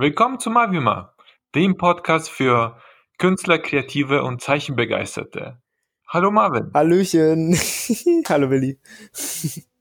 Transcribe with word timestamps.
Willkommen 0.00 0.38
zu 0.38 0.48
Mavima, 0.50 1.12
dem 1.56 1.76
Podcast 1.76 2.30
für 2.30 2.80
Künstler, 3.18 3.58
Kreative 3.58 4.22
und 4.22 4.40
Zeichenbegeisterte. 4.40 5.60
Hallo 6.06 6.30
Marvin. 6.30 6.70
Hallöchen. 6.72 7.54
hallo 8.28 8.48
Willi. 8.48 8.78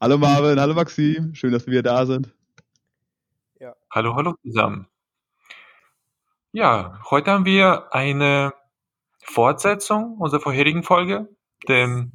Hallo 0.02 0.18
Marvin, 0.18 0.60
hallo 0.60 0.74
Maxim. 0.74 1.36
Schön, 1.36 1.52
dass 1.52 1.68
wir 1.68 1.74
wieder 1.74 1.84
da 1.84 2.08
sind. 2.08 2.34
Ja. 3.60 3.76
Hallo, 3.92 4.16
hallo 4.16 4.34
zusammen. 4.42 4.88
Ja, 6.52 7.00
heute 7.12 7.30
haben 7.30 7.46
wir 7.46 7.94
eine 7.94 8.54
Fortsetzung 9.24 10.18
unserer 10.18 10.42
vorherigen 10.42 10.82
Folge, 10.82 11.30
denn 11.68 12.12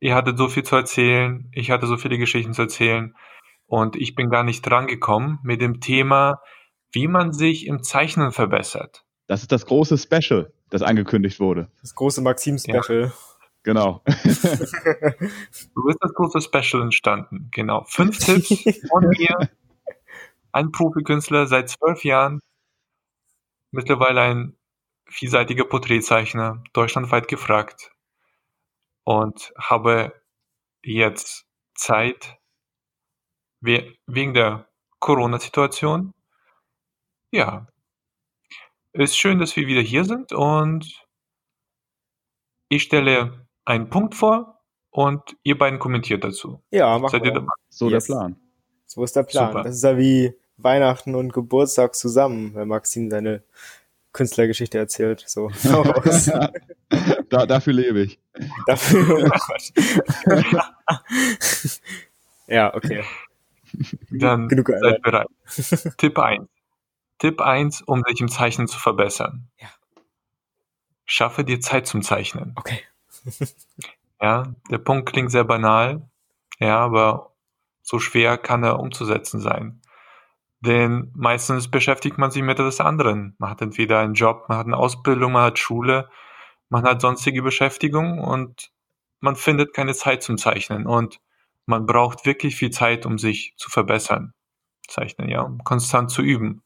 ihr 0.00 0.16
hattet 0.16 0.36
so 0.36 0.48
viel 0.48 0.64
zu 0.64 0.74
erzählen, 0.74 1.48
ich 1.52 1.70
hatte 1.70 1.86
so 1.86 1.96
viele 1.96 2.18
Geschichten 2.18 2.54
zu 2.54 2.62
erzählen 2.62 3.14
und 3.66 3.94
ich 3.94 4.16
bin 4.16 4.30
gar 4.30 4.42
nicht 4.42 4.62
drangekommen 4.62 5.38
mit 5.44 5.60
dem 5.60 5.80
Thema, 5.80 6.40
wie 6.92 7.08
man 7.08 7.32
sich 7.32 7.66
im 7.66 7.82
Zeichnen 7.82 8.32
verbessert. 8.32 9.04
Das 9.26 9.42
ist 9.42 9.52
das 9.52 9.66
große 9.66 9.98
Special, 9.98 10.52
das 10.70 10.82
angekündigt 10.82 11.40
wurde. 11.40 11.70
Das 11.80 11.94
große 11.94 12.20
Maxim-Special. 12.20 13.06
Ja. 13.06 13.12
Genau. 13.64 14.02
so 14.06 15.88
ist 15.88 15.98
das 16.00 16.14
große 16.14 16.40
Special 16.40 16.82
entstanden. 16.82 17.48
Genau. 17.52 17.84
Fünf 17.84 18.18
Tipps 18.18 18.48
von 18.88 19.08
mir. 19.08 19.50
Ein 20.50 20.72
Profikünstler 20.72 21.46
seit 21.46 21.70
zwölf 21.70 22.04
Jahren. 22.04 22.40
Mittlerweile 23.70 24.20
ein 24.20 24.56
vielseitiger 25.06 25.64
Porträtzeichner, 25.64 26.62
deutschlandweit 26.72 27.28
gefragt. 27.28 27.92
Und 29.04 29.52
habe 29.56 30.20
jetzt 30.82 31.46
Zeit, 31.74 32.38
wegen 33.60 34.34
der 34.34 34.68
Corona-Situation. 34.98 36.12
Ja, 37.32 37.66
ist 38.92 39.16
schön, 39.16 39.38
dass 39.38 39.56
wir 39.56 39.66
wieder 39.66 39.80
hier 39.80 40.04
sind 40.04 40.32
und 40.32 41.02
ich 42.68 42.82
stelle 42.82 43.46
einen 43.64 43.88
Punkt 43.88 44.14
vor 44.14 44.60
und 44.90 45.22
ihr 45.42 45.56
beiden 45.56 45.78
kommentiert 45.78 46.24
dazu. 46.24 46.62
Ja, 46.70 46.98
machen 46.98 47.12
Seid 47.12 47.22
wir. 47.22 47.30
Ihr 47.30 47.34
dabei? 47.34 47.52
So 47.70 47.88
yes. 47.88 48.06
der 48.06 48.14
Plan. 48.14 48.36
So 48.86 49.02
ist 49.02 49.16
der 49.16 49.22
Plan. 49.22 49.48
Super. 49.48 49.62
Das 49.62 49.76
ist 49.76 49.82
ja 49.82 49.96
wie 49.96 50.34
Weihnachten 50.58 51.14
und 51.14 51.32
Geburtstag 51.32 51.94
zusammen, 51.94 52.54
wenn 52.54 52.68
Maxim 52.68 53.10
seine 53.10 53.42
Künstlergeschichte 54.12 54.76
erzählt. 54.76 55.24
So. 55.26 55.50
da, 57.30 57.46
dafür 57.46 57.72
lebe 57.72 58.02
ich. 58.02 58.18
Dafür. 58.66 59.30
Oh 60.26 60.34
ja, 62.46 62.74
okay. 62.74 63.04
Dann 64.10 64.48
Genug 64.48 64.68
seid 64.68 65.00
bereit. 65.00 65.28
Tipp 65.96 66.18
1. 66.18 66.46
Tipp 67.22 67.40
1, 67.40 67.82
um 67.82 68.02
sich 68.02 68.20
im 68.20 68.26
Zeichnen 68.26 68.66
zu 68.66 68.80
verbessern. 68.80 69.48
Ja. 69.60 69.68
Schaffe 71.04 71.44
dir 71.44 71.60
Zeit 71.60 71.86
zum 71.86 72.02
Zeichnen. 72.02 72.52
Okay. 72.56 72.80
ja, 74.20 74.52
der 74.72 74.78
Punkt 74.78 75.08
klingt 75.08 75.30
sehr 75.30 75.44
banal, 75.44 76.10
ja, 76.58 76.80
aber 76.80 77.32
so 77.80 78.00
schwer 78.00 78.38
kann 78.38 78.64
er 78.64 78.80
umzusetzen 78.80 79.38
sein. 79.38 79.82
Denn 80.58 81.12
meistens 81.14 81.70
beschäftigt 81.70 82.18
man 82.18 82.32
sich 82.32 82.42
mit 82.42 82.58
etwas 82.58 82.80
anderem. 82.80 83.36
Man 83.38 83.50
hat 83.50 83.62
entweder 83.62 84.00
einen 84.00 84.14
Job, 84.14 84.46
man 84.48 84.58
hat 84.58 84.66
eine 84.66 84.76
Ausbildung, 84.76 85.30
man 85.30 85.44
hat 85.44 85.60
Schule, 85.60 86.10
man 86.70 86.82
hat 86.82 87.00
sonstige 87.00 87.42
Beschäftigung 87.42 88.18
und 88.18 88.72
man 89.20 89.36
findet 89.36 89.74
keine 89.74 89.94
Zeit 89.94 90.24
zum 90.24 90.38
Zeichnen. 90.38 90.88
Und 90.88 91.20
man 91.66 91.86
braucht 91.86 92.26
wirklich 92.26 92.56
viel 92.56 92.70
Zeit, 92.70 93.06
um 93.06 93.16
sich 93.16 93.54
zu 93.58 93.70
verbessern. 93.70 94.34
Zeichnen, 94.88 95.28
ja, 95.28 95.42
um 95.42 95.62
konstant 95.62 96.10
zu 96.10 96.22
üben. 96.22 96.64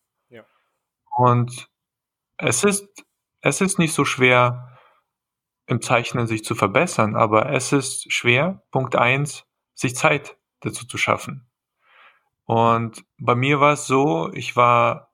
Und 1.17 1.69
es 2.37 2.63
ist, 2.63 3.07
es 3.41 3.63
ist 3.63 3.79
nicht 3.79 3.95
so 3.95 4.05
schwer, 4.05 4.79
im 5.67 5.81
Zeichnen 5.81 6.27
sich 6.27 6.45
zu 6.45 6.55
verbessern, 6.55 7.17
aber 7.17 7.51
es 7.53 7.73
ist 7.73 8.13
schwer, 8.13 8.63
Punkt 8.71 8.97
eins, 8.97 9.47
sich 9.75 9.97
Zeit 9.97 10.37
dazu 10.61 10.87
zu 10.87 10.99
schaffen. 10.99 11.51
Und 12.45 13.05
bei 13.19 13.35
mir 13.35 13.61
war 13.61 13.73
es 13.73 13.87
so, 13.87 14.31
ich 14.33 14.57
war 14.57 15.13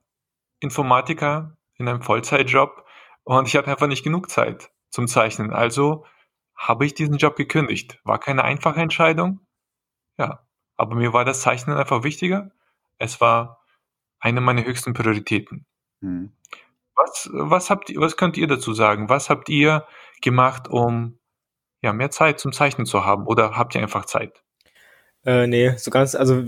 Informatiker 0.58 1.56
in 1.76 1.88
einem 1.88 2.02
Vollzeitjob 2.02 2.84
und 3.22 3.46
ich 3.46 3.56
hatte 3.56 3.70
einfach 3.70 3.86
nicht 3.86 4.02
genug 4.02 4.28
Zeit 4.28 4.70
zum 4.90 5.06
Zeichnen. 5.06 5.52
Also 5.52 6.04
habe 6.56 6.84
ich 6.84 6.94
diesen 6.94 7.16
Job 7.16 7.36
gekündigt. 7.36 8.00
War 8.04 8.18
keine 8.18 8.44
einfache 8.44 8.80
Entscheidung, 8.80 9.46
ja, 10.18 10.46
aber 10.76 10.96
mir 10.96 11.12
war 11.12 11.24
das 11.24 11.42
Zeichnen 11.42 11.76
einfach 11.76 12.02
wichtiger. 12.02 12.50
Es 12.98 13.20
war 13.20 13.64
eine 14.18 14.40
meiner 14.40 14.64
höchsten 14.64 14.94
Prioritäten. 14.94 15.66
Mhm. 16.02 16.30
Was, 16.94 17.30
was 17.32 17.70
habt 17.70 17.90
ihr, 17.90 18.00
was 18.00 18.16
könnt 18.16 18.36
ihr 18.36 18.46
dazu 18.46 18.74
sagen? 18.74 19.08
Was 19.08 19.30
habt 19.30 19.48
ihr 19.48 19.86
gemacht, 20.20 20.68
um 20.68 21.18
ja, 21.80 21.92
mehr 21.92 22.10
Zeit 22.10 22.38
zum 22.38 22.52
Zeichnen 22.52 22.86
zu 22.86 23.04
haben? 23.04 23.26
Oder 23.26 23.56
habt 23.56 23.74
ihr 23.74 23.80
einfach 23.80 24.04
Zeit? 24.04 24.42
Äh, 25.24 25.46
nee, 25.46 25.72
so 25.76 25.90
ganz, 25.90 26.14
also 26.14 26.44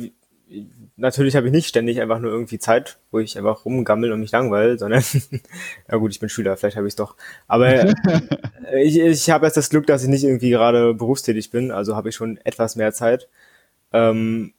natürlich 0.97 1.37
habe 1.37 1.47
ich 1.47 1.53
nicht 1.53 1.67
ständig 1.67 2.01
einfach 2.01 2.19
nur 2.19 2.31
irgendwie 2.31 2.59
Zeit, 2.59 2.99
wo 3.11 3.19
ich 3.19 3.37
einfach 3.39 3.65
rumgammel 3.65 4.13
und 4.13 4.21
mich 4.21 4.33
langweile, 4.33 4.79
sondern, 4.79 5.03
ja 5.91 5.97
gut, 5.97 6.13
ich 6.13 6.21
bin 6.21 6.29
Schüler, 6.29 6.57
vielleicht 6.57 6.77
habe 6.77 6.87
ich 6.87 6.93
es 6.93 6.97
doch. 6.97 7.17
Aber 7.47 7.89
ich, 8.77 8.99
ich 8.99 9.31
habe 9.31 9.47
jetzt 9.47 9.57
das 9.57 9.71
Glück, 9.71 9.87
dass 9.87 10.03
ich 10.03 10.09
nicht 10.09 10.25
irgendwie 10.25 10.51
gerade 10.51 10.95
berufstätig 10.95 11.51
bin, 11.51 11.71
also 11.71 11.97
habe 11.97 12.11
ich 12.11 12.15
schon 12.15 12.37
etwas 12.39 12.77
mehr 12.77 12.93
Zeit. 12.93 13.29
Ähm, 13.93 14.55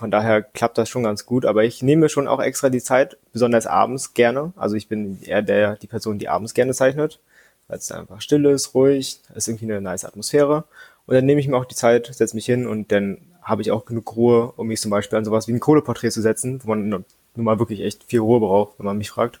von 0.00 0.10
daher 0.10 0.42
klappt 0.42 0.78
das 0.78 0.88
schon 0.88 1.04
ganz 1.04 1.26
gut, 1.26 1.44
aber 1.44 1.64
ich 1.64 1.82
nehme 1.82 2.08
schon 2.08 2.26
auch 2.26 2.40
extra 2.40 2.70
die 2.70 2.80
Zeit, 2.80 3.16
besonders 3.32 3.66
abends 3.66 4.14
gerne. 4.14 4.52
Also 4.56 4.74
ich 4.76 4.88
bin 4.88 5.22
eher 5.22 5.42
der, 5.42 5.76
die 5.76 5.86
Person, 5.86 6.18
die 6.18 6.28
abends 6.28 6.54
gerne 6.54 6.74
zeichnet, 6.74 7.20
weil 7.68 7.78
es 7.78 7.92
einfach 7.92 8.20
still 8.20 8.46
ist, 8.46 8.74
ruhig, 8.74 9.20
ist 9.34 9.48
irgendwie 9.48 9.66
eine 9.66 9.80
nice 9.80 10.04
Atmosphäre. 10.04 10.64
Und 11.06 11.14
dann 11.14 11.26
nehme 11.26 11.40
ich 11.40 11.48
mir 11.48 11.56
auch 11.56 11.64
die 11.64 11.74
Zeit, 11.74 12.06
setze 12.12 12.34
mich 12.34 12.46
hin 12.46 12.66
und 12.66 12.90
dann 12.90 13.18
habe 13.42 13.62
ich 13.62 13.70
auch 13.70 13.84
genug 13.84 14.16
Ruhe, 14.16 14.52
um 14.56 14.68
mich 14.68 14.80
zum 14.80 14.90
Beispiel 14.90 15.18
an 15.18 15.24
sowas 15.24 15.48
wie 15.48 15.52
ein 15.52 15.60
Kohleporträt 15.60 16.10
zu 16.10 16.22
setzen, 16.22 16.60
wo 16.64 16.70
man 16.70 16.88
nun 16.88 17.04
mal 17.36 17.58
wirklich 17.58 17.82
echt 17.82 18.04
viel 18.04 18.20
Ruhe 18.20 18.40
braucht, 18.40 18.78
wenn 18.78 18.86
man 18.86 18.98
mich 18.98 19.10
fragt. 19.10 19.40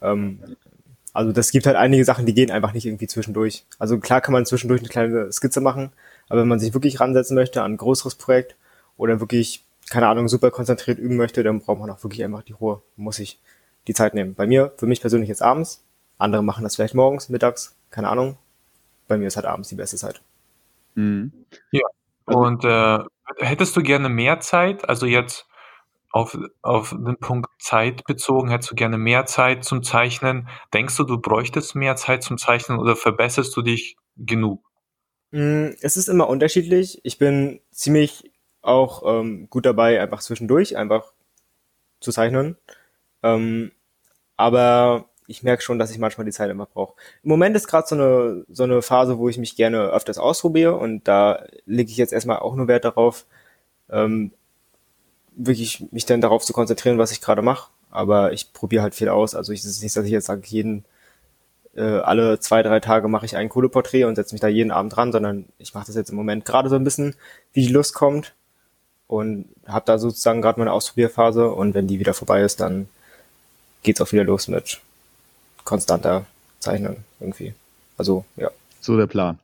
Ähm, 0.00 0.38
also 1.12 1.32
das 1.32 1.50
gibt 1.50 1.66
halt 1.66 1.76
einige 1.76 2.04
Sachen, 2.04 2.26
die 2.26 2.34
gehen 2.34 2.50
einfach 2.50 2.72
nicht 2.72 2.86
irgendwie 2.86 3.06
zwischendurch. 3.06 3.64
Also 3.78 3.98
klar 3.98 4.20
kann 4.20 4.32
man 4.32 4.46
zwischendurch 4.46 4.80
eine 4.80 4.88
kleine 4.88 5.32
Skizze 5.32 5.60
machen, 5.60 5.90
aber 6.28 6.42
wenn 6.42 6.48
man 6.48 6.60
sich 6.60 6.74
wirklich 6.74 7.00
ransetzen 7.00 7.34
möchte 7.34 7.62
an 7.62 7.72
ein 7.72 7.76
größeres 7.76 8.14
Projekt 8.14 8.54
oder 8.96 9.18
wirklich, 9.20 9.64
keine 9.90 10.08
Ahnung, 10.08 10.28
super 10.28 10.50
konzentriert 10.50 10.98
üben 10.98 11.16
möchte, 11.16 11.42
dann 11.42 11.60
braucht 11.60 11.80
man 11.80 11.90
auch 11.90 12.02
wirklich 12.02 12.24
einfach 12.24 12.42
die 12.42 12.52
Ruhe. 12.52 12.82
Muss 12.96 13.18
ich 13.18 13.40
die 13.86 13.94
Zeit 13.94 14.14
nehmen. 14.14 14.34
Bei 14.34 14.46
mir, 14.46 14.72
für 14.76 14.86
mich 14.86 15.00
persönlich 15.00 15.28
jetzt 15.28 15.42
abends. 15.42 15.84
Andere 16.16 16.42
machen 16.42 16.64
das 16.64 16.76
vielleicht 16.76 16.94
morgens, 16.94 17.28
mittags, 17.28 17.76
keine 17.90 18.08
Ahnung. 18.08 18.38
Bei 19.08 19.18
mir 19.18 19.26
ist 19.26 19.36
halt 19.36 19.46
abends 19.46 19.68
die 19.68 19.74
beste 19.74 19.96
Zeit. 19.96 20.22
Mhm. 20.94 21.32
Ja. 21.72 21.86
Und 22.24 22.64
äh, 22.64 22.98
hättest 23.38 23.76
du 23.76 23.82
gerne 23.82 24.08
mehr 24.08 24.40
Zeit? 24.40 24.88
Also 24.88 25.06
jetzt 25.06 25.46
auf, 26.12 26.38
auf 26.62 26.90
den 26.90 27.16
Punkt 27.16 27.48
Zeit 27.58 28.04
bezogen, 28.04 28.50
hättest 28.50 28.70
du 28.70 28.74
gerne 28.74 28.98
mehr 28.98 29.26
Zeit 29.26 29.64
zum 29.64 29.82
Zeichnen? 29.82 30.48
Denkst 30.72 30.96
du, 30.96 31.04
du 31.04 31.18
bräuchtest 31.18 31.74
mehr 31.74 31.96
Zeit 31.96 32.22
zum 32.22 32.38
Zeichnen 32.38 32.78
oder 32.78 32.96
verbesserst 32.96 33.56
du 33.56 33.62
dich 33.62 33.96
genug? 34.16 34.62
Mm, 35.30 35.70
es 35.80 35.96
ist 35.96 36.08
immer 36.08 36.28
unterschiedlich. 36.28 37.00
Ich 37.02 37.18
bin 37.18 37.60
ziemlich 37.70 38.29
auch 38.62 39.02
ähm, 39.06 39.48
gut 39.50 39.66
dabei, 39.66 40.00
einfach 40.00 40.20
zwischendurch 40.20 40.76
einfach 40.76 41.12
zu 42.00 42.12
zeichnen. 42.12 42.56
Ähm, 43.22 43.72
aber 44.36 45.06
ich 45.26 45.42
merke 45.42 45.62
schon, 45.62 45.78
dass 45.78 45.90
ich 45.90 45.98
manchmal 45.98 46.24
die 46.24 46.32
Zeit 46.32 46.50
immer 46.50 46.66
brauche. 46.66 46.94
Im 47.22 47.28
Moment 47.28 47.54
ist 47.56 47.68
gerade 47.68 47.86
so 47.86 47.94
eine, 47.94 48.44
so 48.48 48.64
eine 48.64 48.82
Phase, 48.82 49.18
wo 49.18 49.28
ich 49.28 49.38
mich 49.38 49.56
gerne 49.56 49.90
öfters 49.90 50.18
ausprobiere 50.18 50.76
und 50.76 51.06
da 51.06 51.44
lege 51.66 51.90
ich 51.90 51.96
jetzt 51.96 52.12
erstmal 52.12 52.38
auch 52.38 52.56
nur 52.56 52.68
Wert 52.68 52.84
darauf, 52.84 53.26
ähm, 53.90 54.32
wirklich 55.36 55.86
mich 55.92 56.06
dann 56.06 56.20
darauf 56.20 56.44
zu 56.44 56.52
konzentrieren, 56.52 56.98
was 56.98 57.12
ich 57.12 57.20
gerade 57.20 57.42
mache. 57.42 57.70
Aber 57.90 58.32
ich 58.32 58.52
probiere 58.52 58.82
halt 58.82 58.94
viel 58.94 59.08
aus. 59.08 59.34
Also 59.34 59.52
es 59.52 59.64
ist 59.64 59.82
nicht, 59.82 59.96
dass 59.96 60.04
ich 60.04 60.10
jetzt 60.10 60.26
sage, 60.26 60.42
jeden 60.44 60.84
äh, 61.74 61.82
alle 61.82 62.40
zwei, 62.40 62.62
drei 62.62 62.80
Tage 62.80 63.08
mache 63.08 63.26
ich 63.26 63.36
ein 63.36 63.48
Kohleporträt 63.48 64.04
und 64.04 64.16
setze 64.16 64.34
mich 64.34 64.40
da 64.40 64.48
jeden 64.48 64.70
Abend 64.70 64.94
dran, 64.96 65.12
sondern 65.12 65.46
ich 65.58 65.74
mache 65.74 65.86
das 65.86 65.96
jetzt 65.96 66.10
im 66.10 66.16
Moment 66.16 66.44
gerade 66.44 66.68
so 66.68 66.76
ein 66.76 66.84
bisschen, 66.84 67.14
wie 67.52 67.66
die 67.66 67.72
Lust 67.72 67.94
kommt 67.94 68.34
und 69.10 69.46
habe 69.66 69.84
da 69.86 69.98
sozusagen 69.98 70.40
gerade 70.40 70.60
meine 70.60 70.72
Ausprobierphase 70.72 71.50
und 71.50 71.74
wenn 71.74 71.88
die 71.88 71.98
wieder 71.98 72.14
vorbei 72.14 72.42
ist, 72.42 72.60
dann 72.60 72.88
geht's 73.82 74.00
auch 74.00 74.12
wieder 74.12 74.22
los 74.22 74.46
mit 74.46 74.80
konstanter 75.64 76.26
Zeichnen 76.60 76.98
irgendwie. 77.18 77.54
Also 77.98 78.24
ja. 78.36 78.50
So 78.80 78.96
der 78.96 79.08
Plan. 79.08 79.38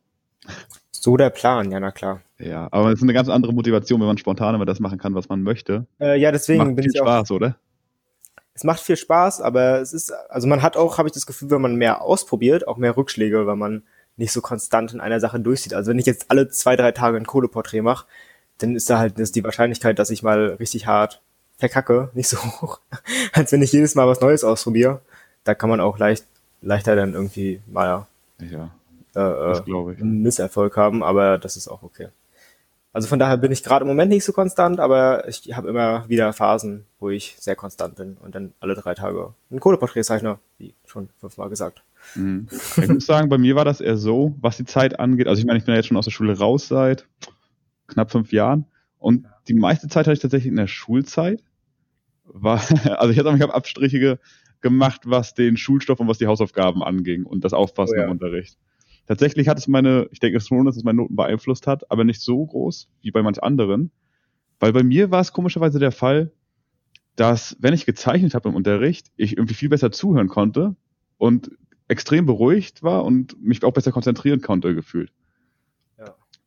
So 0.93 1.17
der 1.17 1.31
Plan, 1.31 1.73
ja 1.73 1.81
na 1.81 1.91
klar. 1.91 2.21
Ja, 2.39 2.69
aber 2.71 2.93
es 2.93 2.99
ist 2.99 3.03
eine 3.03 3.13
ganz 3.13 3.29
andere 3.29 3.53
Motivation, 3.53 4.01
wenn 4.01 4.07
man 4.07 4.19
spontan 4.19 4.55
immer 4.55 4.67
das 4.67 4.79
machen 4.79 4.99
kann, 4.99 5.15
was 5.15 5.29
man 5.29 5.43
möchte. 5.43 5.87
Äh, 6.01 6.21
ja, 6.21 6.31
deswegen 6.31 6.59
Macht 6.59 6.77
bin 6.77 6.85
viel 6.85 6.93
ich 6.95 7.01
auch. 7.01 7.07
Spaß, 7.07 7.31
oder? 7.33 7.57
es 8.55 8.65
macht 8.65 8.81
viel 8.81 8.97
Spaß, 8.97 9.43
aber 9.43 9.81
es 9.81 9.93
ist, 9.93 10.13
also 10.31 10.47
man 10.47 10.63
hat 10.63 10.77
auch, 10.77 10.97
habe 10.97 11.09
ich 11.09 11.13
das 11.13 11.27
Gefühl, 11.27 11.51
wenn 11.51 11.61
man 11.61 11.77
mehr 11.77 12.03
ausprobiert, 12.03 12.67
auch 12.67 12.79
mehr 12.79 12.97
Rückschläge, 12.97 13.47
weil 13.47 13.57
man 13.57 13.83
nicht 14.17 14.33
so 14.33 14.41
konstant 14.41 14.95
in 14.95 15.01
einer 15.01 15.21
Sache 15.21 15.39
durchzieht. 15.41 15.75
Also 15.75 15.91
wenn 15.91 15.99
ich 15.99 16.07
jetzt 16.07 16.31
alle 16.31 16.49
zwei, 16.49 16.77
drei 16.77 16.93
Tage 16.93 17.19
ein 17.19 17.27
Kohleporträt 17.27 17.83
mache, 17.83 18.07
dann 18.59 18.75
ist 18.77 18.89
da 18.91 18.99
halt 18.99 19.19
ist 19.19 19.37
die 19.37 19.45
Wahrscheinlichkeit, 19.45 19.99
dass 19.99 20.11
ich 20.11 20.23
mal 20.23 20.57
richtig 20.59 20.87
hart 20.87 21.21
verkacke, 21.59 22.11
nicht 22.15 22.29
so 22.29 22.39
hoch, 22.39 22.81
als 23.33 23.53
wenn 23.53 23.63
ich 23.63 23.73
jedes 23.73 23.95
Mal 23.95 24.07
was 24.07 24.21
Neues 24.21 24.45
ausprobiere. 24.45 25.01
Da 25.45 25.55
kann 25.55 25.71
man 25.71 25.81
auch 25.81 25.99
leicht, 25.99 26.25
leichter 26.61 26.97
dann 26.97 27.15
irgendwie 27.15 27.61
mal 27.67 28.07
Ja, 28.41 28.65
äh, 28.65 28.69
das 29.15 29.61
äh, 29.61 29.63
glaube 29.63 29.95
ich. 29.95 30.01
einen 30.01 30.23
Misserfolg 30.23 30.77
haben, 30.77 31.03
aber 31.03 31.39
das 31.39 31.57
ist 31.57 31.69
auch 31.69 31.83
okay. 31.83 32.09
Also 32.93 33.09
von 33.09 33.19
daher 33.19 33.37
bin 33.37 33.53
ich 33.53 33.63
gerade 33.63 33.83
im 33.83 33.89
Moment 33.89 34.11
nicht 34.11 34.25
so 34.25 34.33
konstant, 34.33 34.81
aber 34.81 35.29
ich 35.29 35.55
habe 35.55 35.69
immer 35.69 36.09
wieder 36.09 36.33
Phasen, 36.33 36.87
wo 36.99 37.11
ich 37.11 37.37
sehr 37.39 37.55
konstant 37.55 37.97
bin 37.97 38.17
und 38.25 38.35
dann 38.35 38.55
alle 38.59 38.75
drei 38.75 38.95
Tage 38.95 39.35
ein 39.51 39.61
Kohleporträt 39.61 40.03
zeichne, 40.03 40.39
wie 40.57 40.73
schon 40.87 41.11
fünfmal 41.21 41.51
gesagt. 41.51 41.83
Mhm. 42.15 42.49
Ich 42.83 42.89
muss 42.89 43.05
sagen, 43.05 43.29
bei 43.29 43.37
mir 43.37 43.55
war 43.55 43.67
das 43.67 43.83
eher 43.83 43.99
so, 43.99 44.35
was 44.41 44.57
die 44.57 44.65
Zeit 44.65 44.99
angeht. 44.99 45.29
Also 45.29 45.41
ich 45.41 45.47
meine, 45.47 45.59
ich 45.59 45.67
bin 45.67 45.75
ja 45.75 45.77
jetzt 45.77 45.89
schon 45.89 45.99
aus 45.99 46.07
der 46.07 46.13
Schule 46.13 46.39
raus 46.39 46.69
seit 46.69 47.07
knapp 47.87 48.11
fünf 48.11 48.33
Jahren 48.33 48.67
und 48.99 49.27
die 49.49 49.55
meiste 49.55 49.89
Zeit 49.89 50.07
hatte 50.07 50.15
ich 50.15 50.21
tatsächlich 50.21 50.51
in 50.51 50.57
der 50.57 50.67
Schulzeit. 50.67 51.43
War, 52.25 52.61
also 53.01 53.11
ich 53.13 53.19
habe 53.19 53.37
ich 53.37 53.43
hab 53.43 53.55
Abstriche 53.55 53.99
ge- 54.01 54.17
gemacht, 54.61 55.03
was 55.05 55.35
den 55.35 55.57
Schulstoff 55.57 56.01
und 56.01 56.09
was 56.09 56.19
die 56.19 56.27
Hausaufgaben 56.27 56.83
anging 56.83 57.25
und 57.25 57.45
das 57.45 57.53
Aufpassen 57.53 57.95
Oh 57.97 57.99
ja. 57.99 58.05
im 58.05 58.11
Unterricht. 58.13 58.59
Tatsächlich 59.07 59.49
hat 59.49 59.59
es 59.59 59.69
meine, 59.69 60.09
ich 60.11 60.19
denke 60.19 60.41
schon, 60.41 60.67
dass 60.67 60.77
es 60.77 60.83
meine 60.85 60.97
Noten 60.97 61.15
beeinflusst 61.17 61.67
hat, 61.69 61.91
aber 61.91 62.05
nicht 62.05 62.21
so 62.21 62.45
groß 62.45 62.89
wie 63.03 63.13
bei 63.13 63.23
manch 63.23 63.43
anderen. 63.43 63.93
Weil 64.61 64.73
bei 64.73 64.83
mir 64.83 65.11
war 65.11 65.21
es 65.21 65.33
komischerweise 65.33 65.79
der 65.79 65.93
Fall, 65.93 66.33
dass, 67.17 67.57
wenn 67.61 67.75
ich 67.75 67.87
gezeichnet 67.87 68.35
habe 68.35 68.49
im 68.49 68.55
Unterricht, 68.55 69.09
ich 69.17 69.37
irgendwie 69.37 69.55
viel 69.55 69.69
besser 69.69 69.93
zuhören 69.93 70.29
konnte 70.29 70.77
und 71.19 71.51
extrem 71.89 72.27
beruhigt 72.27 72.83
war 72.83 73.05
und 73.05 73.41
mich 73.43 73.65
auch 73.65 73.73
besser 73.73 73.93
konzentrieren 73.93 74.41
konnte, 74.43 74.75
gefühlt. 74.75 75.13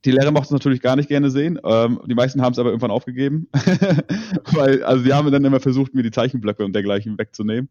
Die 0.04 0.12
Lehrer 0.12 0.30
mochten 0.30 0.46
es 0.46 0.50
natürlich 0.52 0.80
gar 0.80 0.96
nicht 0.96 1.08
gerne 1.08 1.30
sehen. 1.30 1.58
Ähm, 1.62 2.00
die 2.06 2.14
meisten 2.14 2.40
haben 2.40 2.52
es 2.52 2.58
aber 2.58 2.70
irgendwann 2.70 2.90
aufgegeben. 2.90 3.48
Weil, 4.52 4.82
also 4.82 5.04
sie 5.04 5.12
haben 5.12 5.30
dann 5.30 5.44
immer 5.44 5.60
versucht, 5.60 5.94
mir 5.94 6.02
die 6.02 6.10
Zeichenblöcke 6.10 6.64
und 6.64 6.72
dergleichen 6.74 7.18
wegzunehmen. 7.18 7.68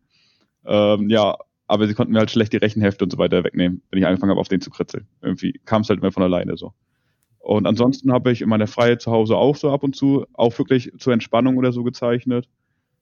Ähm, 0.65 1.09
ja, 1.09 1.37
aber 1.67 1.87
sie 1.87 1.93
konnten 1.93 2.13
mir 2.13 2.19
halt 2.19 2.31
schlecht 2.31 2.53
die 2.53 2.57
Rechenhefte 2.57 3.03
und 3.03 3.11
so 3.11 3.17
weiter 3.17 3.43
wegnehmen, 3.43 3.81
wenn 3.89 3.99
ich 3.99 4.05
angefangen 4.05 4.31
habe, 4.31 4.41
auf 4.41 4.47
den 4.47 4.61
zu 4.61 4.69
kritzeln. 4.69 5.07
Irgendwie 5.21 5.59
kam 5.65 5.81
es 5.81 5.89
halt 5.89 5.99
immer 5.99 6.11
von 6.11 6.23
alleine 6.23 6.57
so. 6.57 6.73
Und 7.39 7.65
ansonsten 7.65 8.11
habe 8.11 8.31
ich 8.31 8.41
in 8.41 8.49
meiner 8.49 8.67
Freiheit 8.67 9.01
zu 9.01 9.11
Hause 9.11 9.35
auch 9.35 9.55
so 9.55 9.71
ab 9.71 9.83
und 9.83 9.95
zu, 9.95 10.25
auch 10.33 10.57
wirklich 10.59 10.91
zur 10.97 11.13
Entspannung 11.13 11.57
oder 11.57 11.71
so 11.71 11.83
gezeichnet. 11.83 12.47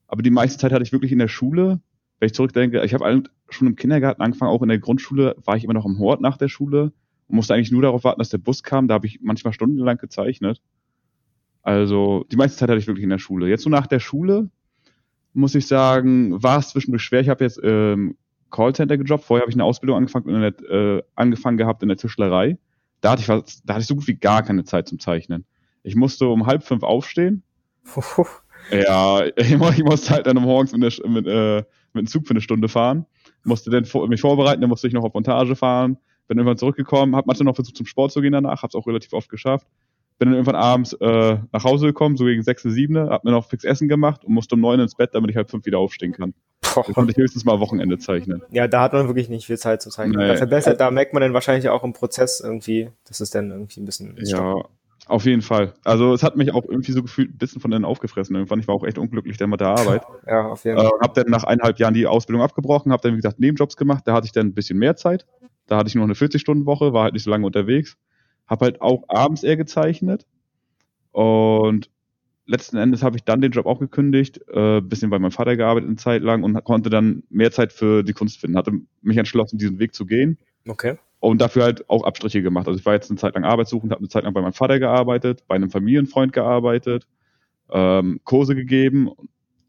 Aber 0.08 0.22
die 0.22 0.30
meiste 0.30 0.58
Zeit 0.58 0.72
hatte 0.72 0.84
ich 0.84 0.94
wirklich 0.94 1.12
in 1.12 1.20
der 1.20 1.28
Schule, 1.28 1.82
wenn 2.20 2.28
ich 2.28 2.34
zurückdenke, 2.34 2.84
ich 2.84 2.94
habe 2.94 3.24
schon 3.50 3.68
im 3.68 3.76
Kindergarten 3.76 4.22
angefangen, 4.22 4.52
auch 4.52 4.62
in 4.62 4.70
der 4.70 4.80
Grundschule 4.80 5.36
war 5.44 5.58
ich 5.58 5.64
immer 5.64 5.74
noch 5.74 5.86
am 5.86 6.00
Hort 6.00 6.22
nach 6.22 6.38
der 6.38 6.48
Schule 6.48 6.94
musste 7.28 7.54
eigentlich 7.54 7.72
nur 7.72 7.82
darauf 7.82 8.04
warten, 8.04 8.20
dass 8.20 8.30
der 8.30 8.38
Bus 8.38 8.64
kam. 8.64 8.88
Da 8.88 8.96
habe 8.96 9.08
ich 9.08 9.20
manchmal 9.22 9.54
stundenlang 9.54 9.98
gezeichnet. 9.98 10.62
Also 11.62 12.26
die 12.32 12.36
meiste 12.38 12.58
Zeit 12.58 12.70
hatte 12.70 12.80
ich 12.80 12.88
wirklich 12.88 13.04
in 13.04 13.10
der 13.10 13.20
Schule. 13.20 13.48
Jetzt 13.50 13.64
so 13.64 13.70
nach 13.70 13.88
der 13.88 14.00
Schule 14.00 14.50
muss 15.34 15.54
ich 15.54 15.68
sagen, 15.68 16.42
war 16.42 16.60
es 16.60 16.70
zwischendurch 16.70 17.04
schwer. 17.04 17.20
Ich 17.22 17.30
habe 17.30 17.44
jetzt 17.44 17.60
ähm, 17.62 18.16
Callcenter 18.50 18.98
gejobbt. 18.98 19.24
Vorher 19.26 19.42
habe 19.42 19.52
ich 19.52 19.56
eine 19.56 19.66
Ausbildung 19.66 19.98
angefangen, 19.98 20.30
in 20.30 20.42
der, 20.42 20.70
äh, 20.72 21.04
angefangen 21.16 21.58
gehabt 21.58 21.84
in 21.84 21.90
der 21.90 21.98
Tischlerei. 21.98 22.58
Da 23.02 23.12
hatte 23.12 23.22
ich 23.22 23.30
was, 23.30 23.62
da 23.64 23.74
hatte 23.74 23.82
ich 23.82 23.88
so 23.88 23.96
gut 23.96 24.08
wie 24.08 24.16
gar 24.16 24.42
keine 24.44 24.64
Zeit 24.64 24.88
zum 24.88 25.00
Zeichnen. 25.00 25.46
Ich 25.84 25.96
musste 25.96 26.28
um 26.28 26.46
halb 26.48 26.64
fünf 26.64 26.84
aufstehen. 26.84 27.44
Ja, 28.72 29.24
ich, 29.36 29.58
mu- 29.58 29.70
ich 29.70 29.84
musste 29.84 30.10
halt 30.14 30.28
dann 30.28 30.36
morgens 30.38 30.74
mit, 30.74 30.82
der, 30.82 31.10
mit, 31.10 31.26
äh, 31.28 31.58
mit 31.94 32.06
dem 32.06 32.08
Zug 32.08 32.26
für 32.28 32.32
eine 32.32 32.42
Stunde 32.42 32.68
fahren. 32.68 33.06
Musste 33.46 33.70
dann 33.70 33.86
vor, 33.86 34.06
mich 34.10 34.20
vorbereiten, 34.20 34.60
dann 34.62 34.70
musste 34.70 34.88
ich 34.88 34.94
noch 34.94 35.04
auf 35.04 35.14
Montage 35.14 35.56
fahren. 35.56 35.98
Bin 36.28 36.38
irgendwann 36.38 36.58
zurückgekommen, 36.58 37.16
habe 37.16 37.28
manchmal 37.28 37.46
noch 37.46 37.56
versucht 37.56 37.78
zum 37.78 37.86
Sport 37.86 38.12
zu 38.12 38.22
gehen 38.22 38.34
danach, 38.34 38.62
habe 38.64 38.70
es 38.70 38.76
auch 38.76 38.86
relativ 38.88 39.14
oft 39.14 39.30
geschafft. 39.30 39.68
Bin 40.20 40.30
dann 40.30 40.34
irgendwann 40.34 40.56
abends 40.56 40.94
äh, 40.94 41.38
nach 41.52 41.64
Hause 41.64 41.86
gekommen, 41.88 42.18
so 42.18 42.26
gegen 42.26 42.42
sechs, 42.42 42.64
sieben, 42.64 42.98
hab 42.98 43.24
mir 43.24 43.32
noch 43.32 43.46
fix 43.48 43.64
Essen 43.64 43.88
gemacht 43.88 44.26
und 44.26 44.34
musste 44.34 44.56
um 44.56 44.62
neun 44.62 44.80
ins 44.80 44.96
Bett, 44.96 45.12
damit 45.14 45.30
ich 45.30 45.38
halb 45.38 45.50
fünf 45.50 45.66
wieder 45.66 45.78
aufstehen 45.80 46.12
kann. 46.12 46.34
Boah. 46.74 46.84
Dann 46.84 46.94
konnte 46.96 47.12
ich 47.12 47.18
höchstens 47.18 47.46
mal 47.46 47.54
am 47.54 47.60
Wochenende 47.60 48.00
zeichnen. 48.00 48.42
Ja, 48.52 48.68
da 48.68 48.82
hat 48.82 48.94
man 48.94 49.08
wirklich 49.08 49.30
nicht 49.30 49.46
viel 49.46 49.60
Zeit 49.60 49.82
zu 49.82 49.90
zeichnen. 49.92 50.18
Nee. 50.18 50.28
Da 50.28 50.36
verbessert, 50.36 50.82
da 50.82 50.90
merkt 50.90 51.14
man 51.14 51.22
dann 51.22 51.34
wahrscheinlich 51.34 51.70
auch 51.70 51.84
im 51.84 51.94
Prozess 51.94 52.40
irgendwie, 52.44 52.90
dass 53.08 53.20
es 53.20 53.30
dann 53.30 53.52
irgendwie 53.52 53.80
ein 53.80 53.86
bisschen 53.86 54.16
Ja, 54.24 54.56
auf 55.06 55.26
jeden 55.26 55.44
Fall. 55.44 55.74
Also 55.84 56.14
es 56.14 56.24
hat 56.24 56.36
mich 56.36 56.52
auch 56.52 56.66
irgendwie 56.68 56.92
so 56.94 57.04
gefühlt 57.04 57.30
ein 57.36 57.38
bisschen 57.38 57.62
von 57.62 57.72
innen 57.72 57.86
aufgefressen 57.86 58.36
irgendwann. 58.36 58.60
Ich 58.60 58.68
war 58.68 58.74
auch 58.74 58.84
echt 58.84 58.98
unglücklich 58.98 59.38
dann 59.38 59.52
mit 59.52 59.62
der 59.62 59.70
Arbeit. 59.70 60.02
Ja, 60.28 60.48
auf 60.48 60.66
jeden 60.66 60.78
Äh, 60.78 60.82
Fall. 60.82 60.92
habe 61.00 61.22
dann 61.24 61.32
nach 61.32 61.44
eineinhalb 61.44 61.78
Jahren 61.78 61.94
die 61.94 62.08
Ausbildung 62.08 62.42
abgebrochen, 62.44 62.92
habe 62.92 63.04
dann, 63.04 63.14
wie 63.14 63.18
gesagt, 63.18 63.40
Nebenjobs 63.40 63.78
gemacht. 63.78 64.02
Da 64.08 64.14
hatte 64.14 64.26
ich 64.26 64.32
dann 64.32 64.48
ein 64.48 64.54
bisschen 64.56 64.80
mehr 64.80 64.96
Zeit. 64.96 65.28
Da 65.68 65.78
hatte 65.78 65.90
ich 65.90 65.96
nur 65.96 66.04
eine 66.06 66.14
40-Stunden-Woche, 66.14 66.94
war 66.94 67.04
halt 67.04 67.14
nicht 67.14 67.24
so 67.24 67.30
lange 67.30 67.46
unterwegs. 67.46 67.98
Habe 68.48 68.66
halt 68.66 68.82
auch 68.82 69.04
abends 69.10 69.44
eher 69.44 69.58
gezeichnet. 69.58 70.26
Und 71.12 71.90
letzten 72.46 72.78
Endes 72.78 73.04
habe 73.04 73.18
ich 73.18 73.24
dann 73.24 73.42
den 73.42 73.52
Job 73.52 73.66
auch 73.66 73.80
gekündigt, 73.80 74.40
äh, 74.48 74.82
bisschen 74.82 75.10
bei 75.10 75.20
meinem 75.20 75.32
Vater 75.32 75.58
gearbeitet 75.58 75.90
eine 75.90 75.98
Zeit 75.98 76.22
lang 76.22 76.44
und 76.44 76.64
konnte 76.64 76.90
dann 76.90 77.24
mehr 77.30 77.52
Zeit 77.52 77.74
für 77.74 78.04
die 78.04 78.14
Kunst 78.14 78.40
finden. 78.40 78.58
Hatte 78.58 78.72
mich 79.02 79.18
entschlossen, 79.18 79.58
diesen 79.58 79.80
Weg 79.80 79.94
zu 79.94 80.06
gehen 80.06 80.38
Okay. 80.68 80.98
und 81.20 81.42
dafür 81.42 81.64
halt 81.64 81.90
auch 81.90 82.04
Abstriche 82.04 82.42
gemacht. 82.42 82.68
Also 82.68 82.80
ich 82.80 82.86
war 82.86 82.94
jetzt 82.94 83.10
eine 83.10 83.20
Zeit 83.20 83.36
lang 83.36 83.44
arbeitssuchend, 83.44 83.92
habe 83.92 84.00
eine 84.00 84.10
Zeit 84.10 84.24
lang 84.24 84.34
bei 84.34 84.42
meinem 84.42 84.54
Vater 84.54 84.80
gearbeitet, 84.80 85.44
bei 85.48 85.56
einem 85.56 85.70
Familienfreund 85.70 86.32
gearbeitet, 86.32 87.08
ähm, 87.70 88.22
Kurse 88.24 88.56
gegeben. 88.56 89.12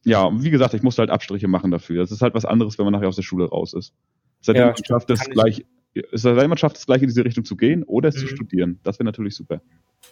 Ja, 0.05 0.25
und 0.25 0.45
wie 0.45 0.51
gesagt, 0.51 0.75
ich 0.75 0.83
musste 0.83 1.03
halt 1.03 1.11
Abstriche 1.11 1.49
machen 1.49 1.71
dafür. 1.73 2.03
Das 2.03 2.13
ist 2.13 2.23
halt 2.23 2.35
was 2.35 2.45
anderes, 2.45 2.79
wenn 2.79 2.85
man 2.85 2.93
nachher 2.93 3.09
aus 3.09 3.17
der 3.17 3.23
Schule 3.23 3.49
raus 3.49 3.75
ist. 3.75 3.93
Seitdem 4.41 4.61
Ja, 4.63 4.67
man 4.69 4.85
schafft 4.85 5.11
es 5.11 5.21
gleich, 5.29 5.65
es 6.13 6.23
sei 6.23 6.35
denn, 6.35 6.49
man 6.49 6.59
schafft 6.59 6.77
es 6.77 6.87
gleich 6.87 7.03
in 7.03 7.09
diese 7.09 7.25
Richtung 7.25 7.45
zu 7.45 7.57
gehen 7.57 7.83
oder 7.85 8.09
es 8.11 8.17
zu 8.17 8.25
Mhm. 8.25 8.29
studieren. 8.29 8.81
Das 8.85 8.99
wäre 8.99 9.05
natürlich 9.05 9.35
super. 9.37 9.61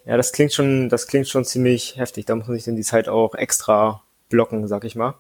Ja, 0.05 0.17
das 0.17 0.33
klingt 0.33 0.53
schon, 0.53 0.89
das 0.89 1.07
klingt 1.07 1.29
schon 1.29 1.45
ziemlich 1.45 1.97
heftig. 1.97 2.27
Da 2.27 2.35
muss 2.37 2.47
man 2.47 2.57
sich 2.57 2.65
dann 2.65 2.77
die 2.77 2.83
Zeit 2.83 3.09
auch 3.09 3.35
extra 3.35 4.03
blocken, 4.29 4.67
sag 4.69 4.85
ich 4.85 4.95
mal. 4.97 5.15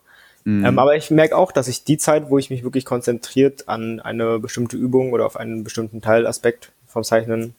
Mhm. 0.45 0.65
Ähm, 0.65 0.79
aber 0.79 0.97
ich 0.97 1.11
merke 1.11 1.37
auch, 1.37 1.51
dass 1.53 1.67
ich 1.69 1.85
die 1.85 1.99
Zeit, 1.99 2.31
wo 2.31 2.39
ich 2.39 2.51
mich 2.51 2.63
wirklich 2.63 2.85
konzentriert 2.85 3.69
an 3.69 4.01
eine 4.01 4.39
bestimmte 4.39 4.77
Übung 4.77 5.13
oder 5.13 5.27
auf 5.27 5.37
einen 5.37 5.65
bestimmten 5.65 6.01
Teilaspekt 6.03 6.71
vom 6.87 7.03
Zeichnen 7.03 7.55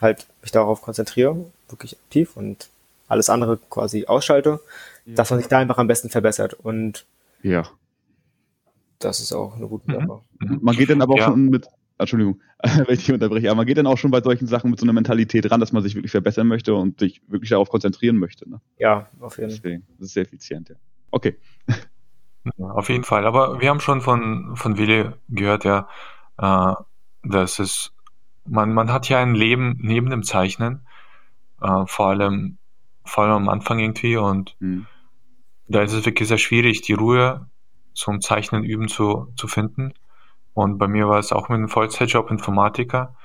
halt 0.00 0.26
mich 0.42 0.50
darauf 0.50 0.82
konzentriere, 0.82 1.36
wirklich 1.68 1.96
aktiv 2.06 2.36
und 2.36 2.68
alles 3.06 3.30
andere 3.30 3.58
quasi 3.70 4.06
ausschalte, 4.06 4.58
dass 5.06 5.30
man 5.30 5.38
sich 5.38 5.48
da 5.48 5.58
einfach 5.58 5.78
am 5.78 5.86
besten 5.86 6.10
verbessert. 6.10 6.54
Und 6.54 7.04
ja. 7.42 7.68
das 8.98 9.20
ist 9.20 9.32
auch 9.32 9.56
eine 9.56 9.66
gute 9.68 9.90
Mhm. 9.90 9.94
Sache. 9.94 10.20
Man 10.60 10.76
geht 10.76 10.90
dann 10.90 11.02
aber 11.02 11.14
auch 11.14 11.18
Ja. 11.18 11.24
schon 11.26 11.46
mit, 11.50 11.66
Entschuldigung, 11.98 12.40
wenn 12.62 12.94
ich 12.94 13.04
dich 13.04 13.12
unterbreche, 13.12 13.48
aber 13.50 13.58
man 13.58 13.66
geht 13.66 13.78
dann 13.78 13.86
auch 13.86 13.98
schon 13.98 14.10
bei 14.10 14.20
solchen 14.20 14.46
Sachen 14.46 14.70
mit 14.70 14.80
so 14.80 14.84
einer 14.86 14.92
Mentalität 14.92 15.50
ran, 15.50 15.60
dass 15.60 15.72
man 15.72 15.82
sich 15.82 15.94
wirklich 15.94 16.10
verbessern 16.12 16.48
möchte 16.48 16.74
und 16.74 17.00
sich 17.00 17.22
wirklich 17.28 17.50
darauf 17.50 17.68
konzentrieren 17.68 18.16
möchte. 18.16 18.48
Ne? 18.48 18.60
Ja, 18.78 19.08
auf 19.20 19.38
jeden 19.38 19.50
Fall. 19.50 19.58
Deswegen, 19.62 19.86
das 19.98 20.08
ist 20.08 20.14
sehr 20.14 20.22
effizient, 20.22 20.68
ja. 20.70 20.76
Okay. 21.10 21.36
Ja, 22.56 22.70
auf 22.70 22.88
jeden 22.88 23.04
Fall. 23.04 23.26
Aber 23.26 23.60
wir 23.60 23.68
haben 23.68 23.80
schon 23.80 24.00
von, 24.00 24.56
von 24.56 24.76
Willi 24.76 25.10
gehört, 25.28 25.64
ja, 25.64 25.88
äh, 26.38 26.74
dass 27.22 27.58
es, 27.58 27.92
man, 28.44 28.72
man 28.74 28.92
hat 28.92 29.08
ja 29.08 29.20
ein 29.20 29.34
Leben 29.34 29.78
neben 29.80 30.10
dem 30.10 30.24
Zeichnen, 30.24 30.84
äh, 31.60 31.86
vor 31.86 32.08
allem, 32.08 32.58
vor 33.04 33.24
allem 33.24 33.34
am 33.34 33.48
Anfang 33.48 33.78
irgendwie 33.78 34.16
und 34.16 34.56
Hm. 34.60 34.86
da 35.68 35.82
ist 35.82 35.92
es 35.92 36.04
wirklich 36.04 36.28
sehr 36.28 36.38
schwierig, 36.38 36.82
die 36.82 36.94
Ruhe 36.94 37.46
zum 37.94 38.20
Zeichnen 38.20 38.64
üben 38.64 38.88
zu, 38.88 39.32
zu 39.36 39.46
finden. 39.48 39.94
Und 40.54 40.78
bei 40.78 40.88
mir 40.88 41.08
war 41.08 41.18
es 41.18 41.32
auch 41.32 41.48
mit 41.48 41.58
einem 41.58 41.68
Vollzeitjob 41.68 42.30
Informatiker. 42.30 43.16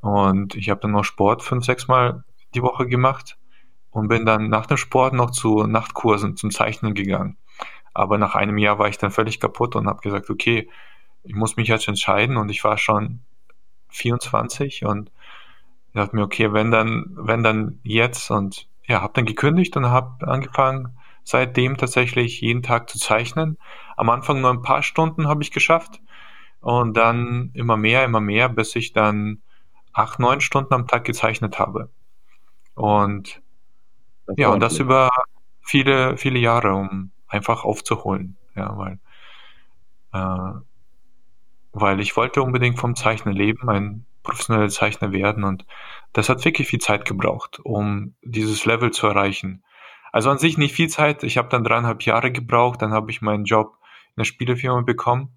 Und 0.00 0.54
ich 0.54 0.70
habe 0.70 0.80
dann 0.80 0.92
noch 0.92 1.04
Sport 1.04 1.42
fünf, 1.42 1.64
sechs 1.64 1.88
Mal 1.88 2.24
die 2.54 2.62
Woche 2.62 2.86
gemacht 2.86 3.38
und 3.90 4.08
bin 4.08 4.26
dann 4.26 4.48
nach 4.48 4.66
dem 4.66 4.76
Sport 4.76 5.14
noch 5.14 5.30
zu 5.30 5.66
Nachtkursen 5.66 6.36
zum 6.36 6.50
Zeichnen 6.50 6.94
gegangen. 6.94 7.36
Aber 7.94 8.18
nach 8.18 8.34
einem 8.34 8.58
Jahr 8.58 8.78
war 8.78 8.88
ich 8.88 8.98
dann 8.98 9.10
völlig 9.10 9.38
kaputt 9.38 9.76
und 9.76 9.86
habe 9.86 10.00
gesagt, 10.00 10.30
okay, 10.30 10.68
ich 11.22 11.34
muss 11.34 11.56
mich 11.56 11.68
jetzt 11.68 11.88
entscheiden 11.88 12.36
und 12.36 12.48
ich 12.48 12.64
war 12.64 12.78
schon 12.78 13.20
24 13.90 14.84
und 14.86 15.12
dachte 15.92 16.16
mir, 16.16 16.22
okay, 16.22 16.52
wenn 16.52 16.70
dann, 16.70 17.04
wenn 17.10 17.42
dann 17.42 17.78
jetzt 17.82 18.30
und 18.30 18.66
ja, 18.86 19.02
habe 19.02 19.12
dann 19.14 19.26
gekündigt 19.26 19.76
und 19.76 19.86
habe 19.86 20.26
angefangen, 20.26 20.96
seitdem 21.22 21.76
tatsächlich 21.76 22.40
jeden 22.40 22.62
Tag 22.62 22.90
zu 22.90 22.98
zeichnen. 22.98 23.58
Am 23.96 24.10
Anfang 24.10 24.40
nur 24.40 24.50
ein 24.50 24.62
paar 24.62 24.82
Stunden 24.82 25.28
habe 25.28 25.42
ich 25.42 25.52
geschafft 25.52 26.01
und 26.62 26.96
dann 26.96 27.50
immer 27.54 27.76
mehr, 27.76 28.04
immer 28.04 28.20
mehr, 28.20 28.48
bis 28.48 28.76
ich 28.76 28.92
dann 28.94 29.42
acht, 29.92 30.18
neun 30.20 30.40
Stunden 30.40 30.74
am 30.74 30.88
Tag 30.88 31.04
gezeichnet 31.04 31.58
habe. 31.58 31.90
Und 32.74 33.42
Das 34.26 34.36
ja, 34.38 34.48
und 34.50 34.60
das 34.60 34.78
über 34.78 35.10
viele, 35.62 36.16
viele 36.16 36.38
Jahre, 36.38 36.74
um 36.74 37.12
einfach 37.28 37.64
aufzuholen. 37.64 38.38
Ja, 38.56 38.76
weil, 38.78 39.00
äh, 40.12 40.60
weil 41.72 42.00
ich 42.00 42.16
wollte 42.16 42.42
unbedingt 42.42 42.78
vom 42.78 42.96
Zeichnen 42.96 43.34
leben, 43.34 43.68
ein 43.68 44.06
professioneller 44.22 44.68
Zeichner 44.68 45.12
werden 45.12 45.44
und 45.44 45.66
das 46.12 46.28
hat 46.28 46.44
wirklich 46.44 46.68
viel 46.68 46.80
Zeit 46.80 47.04
gebraucht, 47.06 47.60
um 47.64 48.14
dieses 48.22 48.64
Level 48.66 48.90
zu 48.92 49.06
erreichen. 49.06 49.64
Also 50.12 50.30
an 50.30 50.38
sich 50.38 50.58
nicht 50.58 50.74
viel 50.74 50.88
Zeit. 50.88 51.22
Ich 51.24 51.38
habe 51.38 51.48
dann 51.48 51.64
dreieinhalb 51.64 52.02
Jahre 52.02 52.30
gebraucht, 52.30 52.82
dann 52.82 52.92
habe 52.92 53.10
ich 53.10 53.22
meinen 53.22 53.44
Job 53.44 53.78
in 54.14 54.20
der 54.20 54.24
Spielefirma 54.24 54.82
bekommen. 54.82 55.34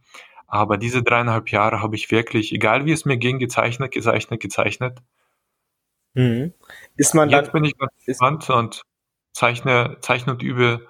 Aber 0.56 0.78
diese 0.78 1.04
dreieinhalb 1.04 1.50
Jahre 1.50 1.82
habe 1.82 1.96
ich 1.96 2.12
wirklich, 2.12 2.54
egal 2.54 2.86
wie 2.86 2.94
es 2.94 3.04
mir 3.04 3.18
ging, 3.18 3.40
gezeichnet, 3.40 3.92
gezeichnet, 3.92 4.40
gezeichnet. 4.40 5.00
Mhm. 6.14 6.54
Ist 6.96 7.14
man 7.14 7.30
dann, 7.30 7.44
Jetzt 7.44 7.52
bin 7.52 7.66
ich 7.66 7.78
ganz 7.78 7.92
gespannt 8.06 8.50
und 8.50 8.82
zeichne, 9.34 9.98
zeichne 10.00 10.32
und 10.32 10.42
übe 10.42 10.88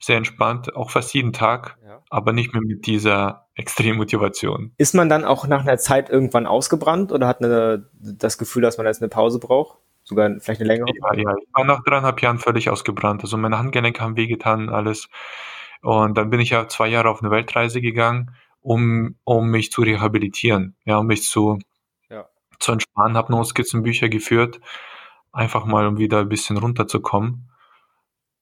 sehr 0.00 0.16
entspannt, 0.16 0.74
auch 0.74 0.90
fast 0.90 1.12
jeden 1.12 1.34
Tag, 1.34 1.76
ja. 1.86 2.02
aber 2.08 2.32
nicht 2.32 2.54
mehr 2.54 2.62
mit 2.62 2.86
dieser 2.86 3.46
extremen 3.54 3.98
Motivation. 3.98 4.72
Ist 4.78 4.94
man 4.94 5.08
dann 5.10 5.24
auch 5.24 5.46
nach 5.46 5.60
einer 5.60 5.76
Zeit 5.76 6.08
irgendwann 6.08 6.46
ausgebrannt 6.46 7.12
oder 7.12 7.26
hat 7.26 7.42
eine, 7.42 7.90
das 7.92 8.38
Gefühl, 8.38 8.62
dass 8.62 8.78
man 8.78 8.86
jetzt 8.86 9.02
eine 9.02 9.10
Pause 9.10 9.38
braucht? 9.38 9.78
Sogar 10.02 10.30
vielleicht 10.40 10.60
eine 10.60 10.68
längere? 10.68 10.88
Ja, 10.88 11.14
ja, 11.14 11.34
ich 11.40 11.48
war 11.52 11.64
nach 11.64 11.82
dreieinhalb 11.84 12.20
Jahren 12.22 12.38
völlig 12.38 12.70
ausgebrannt. 12.70 13.22
Also 13.22 13.36
meine 13.36 13.58
Handgelenke 13.58 14.00
haben 14.00 14.16
wehgetan, 14.16 14.68
alles. 14.70 15.08
Und 15.80 16.16
dann 16.16 16.30
bin 16.30 16.40
ich 16.40 16.50
ja 16.50 16.68
zwei 16.68 16.88
Jahre 16.88 17.10
auf 17.10 17.22
eine 17.22 17.30
Weltreise 17.30 17.80
gegangen, 17.82 18.34
um, 18.64 19.16
um 19.24 19.50
mich 19.50 19.70
zu 19.70 19.82
rehabilitieren, 19.82 20.74
ja, 20.84 20.96
um 20.96 21.06
mich 21.06 21.22
zu, 21.24 21.58
ja. 22.08 22.26
zu 22.58 22.72
entspannen, 22.72 23.16
habe 23.16 23.30
nur 23.30 23.44
Skizzenbücher 23.44 24.08
geführt, 24.08 24.58
einfach 25.32 25.66
mal, 25.66 25.86
um 25.86 25.98
wieder 25.98 26.20
ein 26.20 26.30
bisschen 26.30 26.56
runterzukommen, 26.56 27.50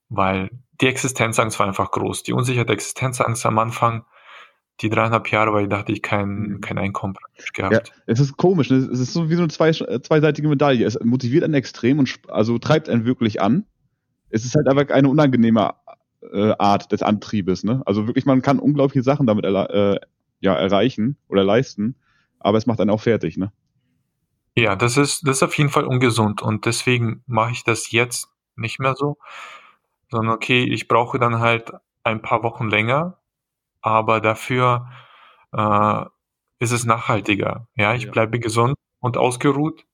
weil 0.09 0.51
die 0.81 0.87
Existenzangst 0.87 1.59
war 1.59 1.67
einfach 1.67 1.91
groß. 1.91 2.23
Die 2.23 2.33
unsicherte 2.33 2.73
Existenzangst 2.73 3.45
am 3.47 3.59
Anfang, 3.59 4.05
die 4.81 4.91
dreieinhalb 4.91 5.29
Jahre, 5.33 5.53
weil 5.53 5.65
ich 5.65 5.71
dachte, 5.71 5.91
ich 5.91 6.03
kein, 6.03 6.29
mhm. 6.29 6.61
kein 6.61 6.79
Einkommen 6.79 7.15
praktisch 7.15 7.53
gehabt. 7.53 7.89
Ja, 7.89 8.03
es 8.07 8.21
ist 8.21 8.37
komisch, 8.37 8.71
ne? 8.71 8.77
es 8.77 9.01
ist 9.01 9.13
so 9.13 9.29
wie 9.29 9.35
so 9.35 9.43
eine 9.43 9.49
zwei, 9.49 9.73
zweiseitige 9.73 10.49
Medaille. 10.49 10.87
Es 10.87 10.97
motiviert 11.03 11.43
einen 11.43 11.55
extrem 11.55 11.99
und 11.99 12.21
also 12.29 12.59
treibt 12.59 12.89
einen 12.89 13.05
wirklich 13.05 13.41
an. 13.41 13.67
Es 14.31 14.45
ist 14.45 14.55
halt 14.55 14.69
einfach 14.69 14.95
eine 14.95 15.09
unangenehme 15.09 15.75
äh, 16.33 16.55
Art 16.59 16.93
des 16.93 17.03
Antriebes. 17.03 17.65
Ne? 17.65 17.83
Also 17.87 18.07
wirklich, 18.07 18.25
man 18.25 18.43
kann 18.43 18.59
unglaubliche 18.59 19.03
Sachen 19.03 19.27
damit 19.27 19.45
äh, 19.45 19.99
ja, 20.43 20.55
erreichen 20.55 21.17
oder 21.29 21.45
leisten, 21.45 21.97
aber 22.41 22.59
es 22.59 22.67
macht 22.67 22.81
einen 22.81 22.91
auch 22.91 23.01
fertig. 23.01 23.39
Ne? 23.39 23.53
Ja, 24.55 24.77
das 24.77 24.99
ist, 24.99 25.27
das 25.27 25.37
ist 25.39 25.43
auf 25.43 25.57
jeden 25.57 25.71
Fall 25.71 25.85
ungesund 25.85 26.43
und 26.43 26.67
deswegen 26.67 27.23
mache 27.27 27.53
ich 27.53 27.65
das 27.65 27.91
jetzt 27.93 28.29
nicht 28.57 28.81
mehr 28.81 28.95
so, 28.95 29.17
sondern 30.11 30.35
okay, 30.35 30.65
ich 30.65 30.89
brauche 30.89 31.19
dann 31.19 31.39
halt 31.39 31.73
ein 32.03 32.21
paar 32.21 32.43
Wochen 32.43 32.69
länger, 32.69 33.19
aber 33.81 34.21
dafür 34.21 34.91
äh, 35.53 36.05
ist 36.59 36.73
es 36.73 36.85
nachhaltiger. 36.85 37.69
Ja, 37.77 37.95
ich 37.95 38.05
ja. 38.05 38.11
bleibe 38.11 38.41
gesund 38.41 38.75
und 39.01 39.17
ausgeruht. 39.17 39.87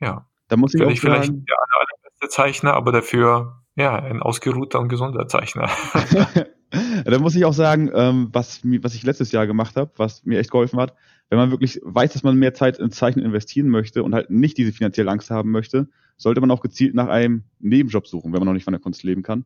Ja. 0.00 0.26
Da 0.48 0.56
muss 0.56 0.74
ich 0.74 0.80
vielleicht, 0.80 1.00
vielleicht 1.00 1.30
der 1.30 1.56
allerbeste 1.58 2.28
Zeichner, 2.28 2.74
aber 2.74 2.92
dafür 2.92 3.62
ja 3.76 3.94
ein 3.96 4.20
ausgeruhter 4.20 4.80
und 4.80 4.88
gesunder 4.88 5.28
Zeichner. 5.28 5.68
da 7.04 7.18
muss 7.18 7.34
ich 7.34 7.44
auch 7.44 7.52
sagen, 7.52 7.90
ähm, 7.94 8.28
was, 8.32 8.60
was 8.64 8.94
ich 8.94 9.02
letztes 9.02 9.32
Jahr 9.32 9.46
gemacht 9.46 9.76
habe, 9.76 9.90
was 9.96 10.24
mir 10.24 10.38
echt 10.38 10.50
geholfen 10.50 10.78
hat, 10.78 10.94
wenn 11.28 11.38
man 11.38 11.50
wirklich 11.50 11.80
weiß, 11.82 12.12
dass 12.12 12.22
man 12.22 12.36
mehr 12.36 12.54
Zeit 12.54 12.78
ins 12.78 12.96
Zeichnen 12.96 13.24
investieren 13.24 13.68
möchte 13.68 14.02
und 14.02 14.14
halt 14.14 14.30
nicht 14.30 14.58
diese 14.58 14.72
finanzielle 14.72 15.10
Angst 15.10 15.30
haben 15.30 15.50
möchte, 15.50 15.88
sollte 16.16 16.40
man 16.40 16.50
auch 16.50 16.60
gezielt 16.60 16.94
nach 16.94 17.08
einem 17.08 17.44
Nebenjob 17.60 18.06
suchen, 18.06 18.32
wenn 18.32 18.40
man 18.40 18.46
noch 18.46 18.52
nicht 18.52 18.64
von 18.64 18.72
der 18.72 18.80
Kunst 18.80 19.02
leben 19.04 19.22
kann, 19.22 19.44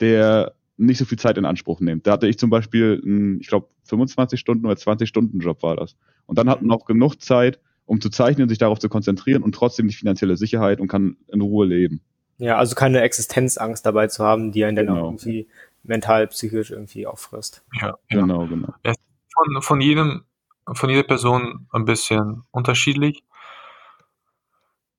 der 0.00 0.54
nicht 0.78 0.98
so 0.98 1.04
viel 1.04 1.18
Zeit 1.18 1.38
in 1.38 1.44
Anspruch 1.44 1.80
nimmt. 1.80 2.06
Da 2.06 2.12
hatte 2.12 2.26
ich 2.26 2.38
zum 2.38 2.50
Beispiel, 2.50 3.00
einen, 3.04 3.40
ich 3.40 3.48
glaube, 3.48 3.68
25 3.84 4.38
Stunden 4.38 4.66
oder 4.66 4.76
20 4.76 5.08
Stunden 5.08 5.40
Job 5.40 5.62
war 5.62 5.76
das. 5.76 5.96
Und 6.26 6.38
dann 6.38 6.50
hat 6.50 6.62
man 6.62 6.76
auch 6.76 6.84
genug 6.84 7.22
Zeit, 7.22 7.60
um 7.86 8.00
zu 8.00 8.10
zeichnen 8.10 8.42
und 8.42 8.48
sich 8.48 8.58
darauf 8.58 8.78
zu 8.78 8.88
konzentrieren 8.88 9.42
und 9.42 9.54
trotzdem 9.54 9.88
die 9.88 9.94
finanzielle 9.94 10.36
Sicherheit 10.36 10.80
und 10.80 10.88
kann 10.88 11.16
in 11.28 11.40
Ruhe 11.40 11.66
leben. 11.66 12.00
Ja, 12.38 12.58
also 12.58 12.74
keine 12.74 13.00
Existenzangst 13.00 13.86
dabei 13.86 14.08
zu 14.08 14.22
haben, 14.24 14.52
die 14.52 14.64
einen 14.64 14.76
genau. 14.76 14.94
dann 14.94 15.02
auch 15.02 15.10
irgendwie 15.12 15.48
mental, 15.88 16.26
psychisch 16.28 16.70
irgendwie 16.70 17.06
auffrisst. 17.06 17.64
Ja, 17.80 17.96
genau, 18.08 18.46
genau. 18.46 18.74
Es 18.82 18.92
ist 18.92 19.34
von, 19.34 19.62
von 19.62 19.80
jedem, 19.80 20.24
von 20.72 20.90
jeder 20.90 21.04
Person 21.04 21.68
ein 21.72 21.84
bisschen 21.84 22.44
unterschiedlich. 22.50 23.22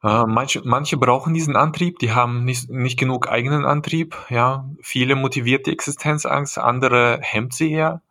Äh, 0.04 0.26
manche, 0.26 0.62
manche 0.64 0.98
brauchen 0.98 1.34
diesen 1.34 1.56
Antrieb, 1.56 2.00
die 2.00 2.12
haben 2.12 2.46
nicht, 2.46 2.70
nicht 2.70 3.00
genug 3.00 3.30
eigenen 3.30 3.66
Antrieb. 3.66 4.16
Ja, 4.30 4.70
viele 4.82 5.16
motiviert 5.16 5.66
die 5.66 5.72
Existenzangst, 5.72 6.58
andere 6.60 7.20
hemmt 7.22 7.54
sie 7.54 7.72
eher. 7.72 8.02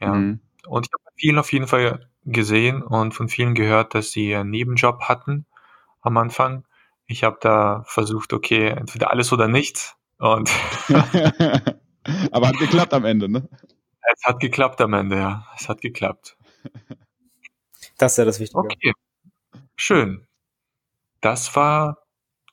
Ja, 0.00 0.14
mhm. 0.14 0.40
und 0.66 0.86
ich 0.86 0.92
habe 0.92 1.02
vielen 1.16 1.38
auf 1.38 1.52
jeden 1.52 1.66
Fall 1.66 2.08
gesehen 2.24 2.82
und 2.82 3.14
von 3.14 3.28
vielen 3.28 3.54
gehört, 3.54 3.94
dass 3.94 4.10
sie 4.10 4.34
einen 4.34 4.50
Nebenjob 4.50 5.02
hatten 5.02 5.46
am 6.02 6.16
Anfang. 6.16 6.64
Ich 7.06 7.24
habe 7.24 7.38
da 7.40 7.82
versucht, 7.86 8.32
okay, 8.32 8.68
entweder 8.68 9.10
alles 9.10 9.32
oder 9.32 9.48
nichts. 9.48 9.96
Und 10.22 10.48
Aber 12.30 12.48
hat 12.48 12.58
geklappt 12.58 12.94
am 12.94 13.04
Ende, 13.04 13.28
ne? 13.28 13.48
Es 14.14 14.24
hat 14.24 14.38
geklappt 14.38 14.80
am 14.80 14.94
Ende, 14.94 15.16
ja. 15.16 15.46
Es 15.58 15.68
hat 15.68 15.80
geklappt. 15.80 16.36
Das 17.98 18.12
ist 18.12 18.18
ja 18.18 18.24
das 18.24 18.38
Wichtige. 18.38 18.60
Okay. 18.60 18.92
Schön. 19.74 20.28
Das 21.20 21.56
war 21.56 22.06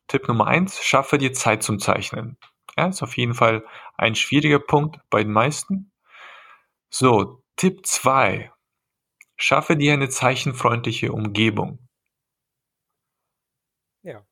Tipp 0.08 0.28
Nummer 0.28 0.48
eins. 0.48 0.84
Schaffe 0.84 1.20
dir 1.20 1.34
Zeit 1.34 1.62
zum 1.62 1.78
Zeichnen. 1.80 2.38
Ja, 2.76 2.88
ist 2.88 3.04
auf 3.04 3.18
jeden 3.18 3.36
Fall 3.36 3.64
ein 3.98 4.16
schwieriger 4.16 4.60
Punkt 4.60 5.00
bei 5.12 5.24
den 5.24 5.32
meisten. 5.32 5.92
So, 6.90 7.44
Tipp 7.56 7.86
zwei. 7.86 8.52
Schaffe 9.38 9.78
dir 9.78 9.94
eine 9.94 10.10
zeichenfreundliche 10.10 11.12
Umgebung. 11.14 11.88
Ja. 14.04 14.26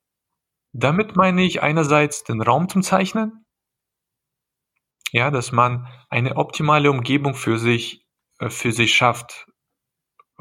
Damit 0.80 1.16
meine 1.16 1.42
ich 1.42 1.64
einerseits 1.64 2.24
den 2.24 2.40
Raum 2.40 2.70
zum 2.70 2.84
Zeichnen, 2.84 3.44
ja, 5.12 5.32
dass 5.32 5.52
man 5.52 5.88
eine 6.08 6.36
optimale 6.36 6.92
Umgebung 6.92 7.34
für 7.34 7.58
sich, 7.58 8.06
äh, 8.38 8.52
für 8.52 8.72
sich 8.72 8.96
schafft. 8.96 9.48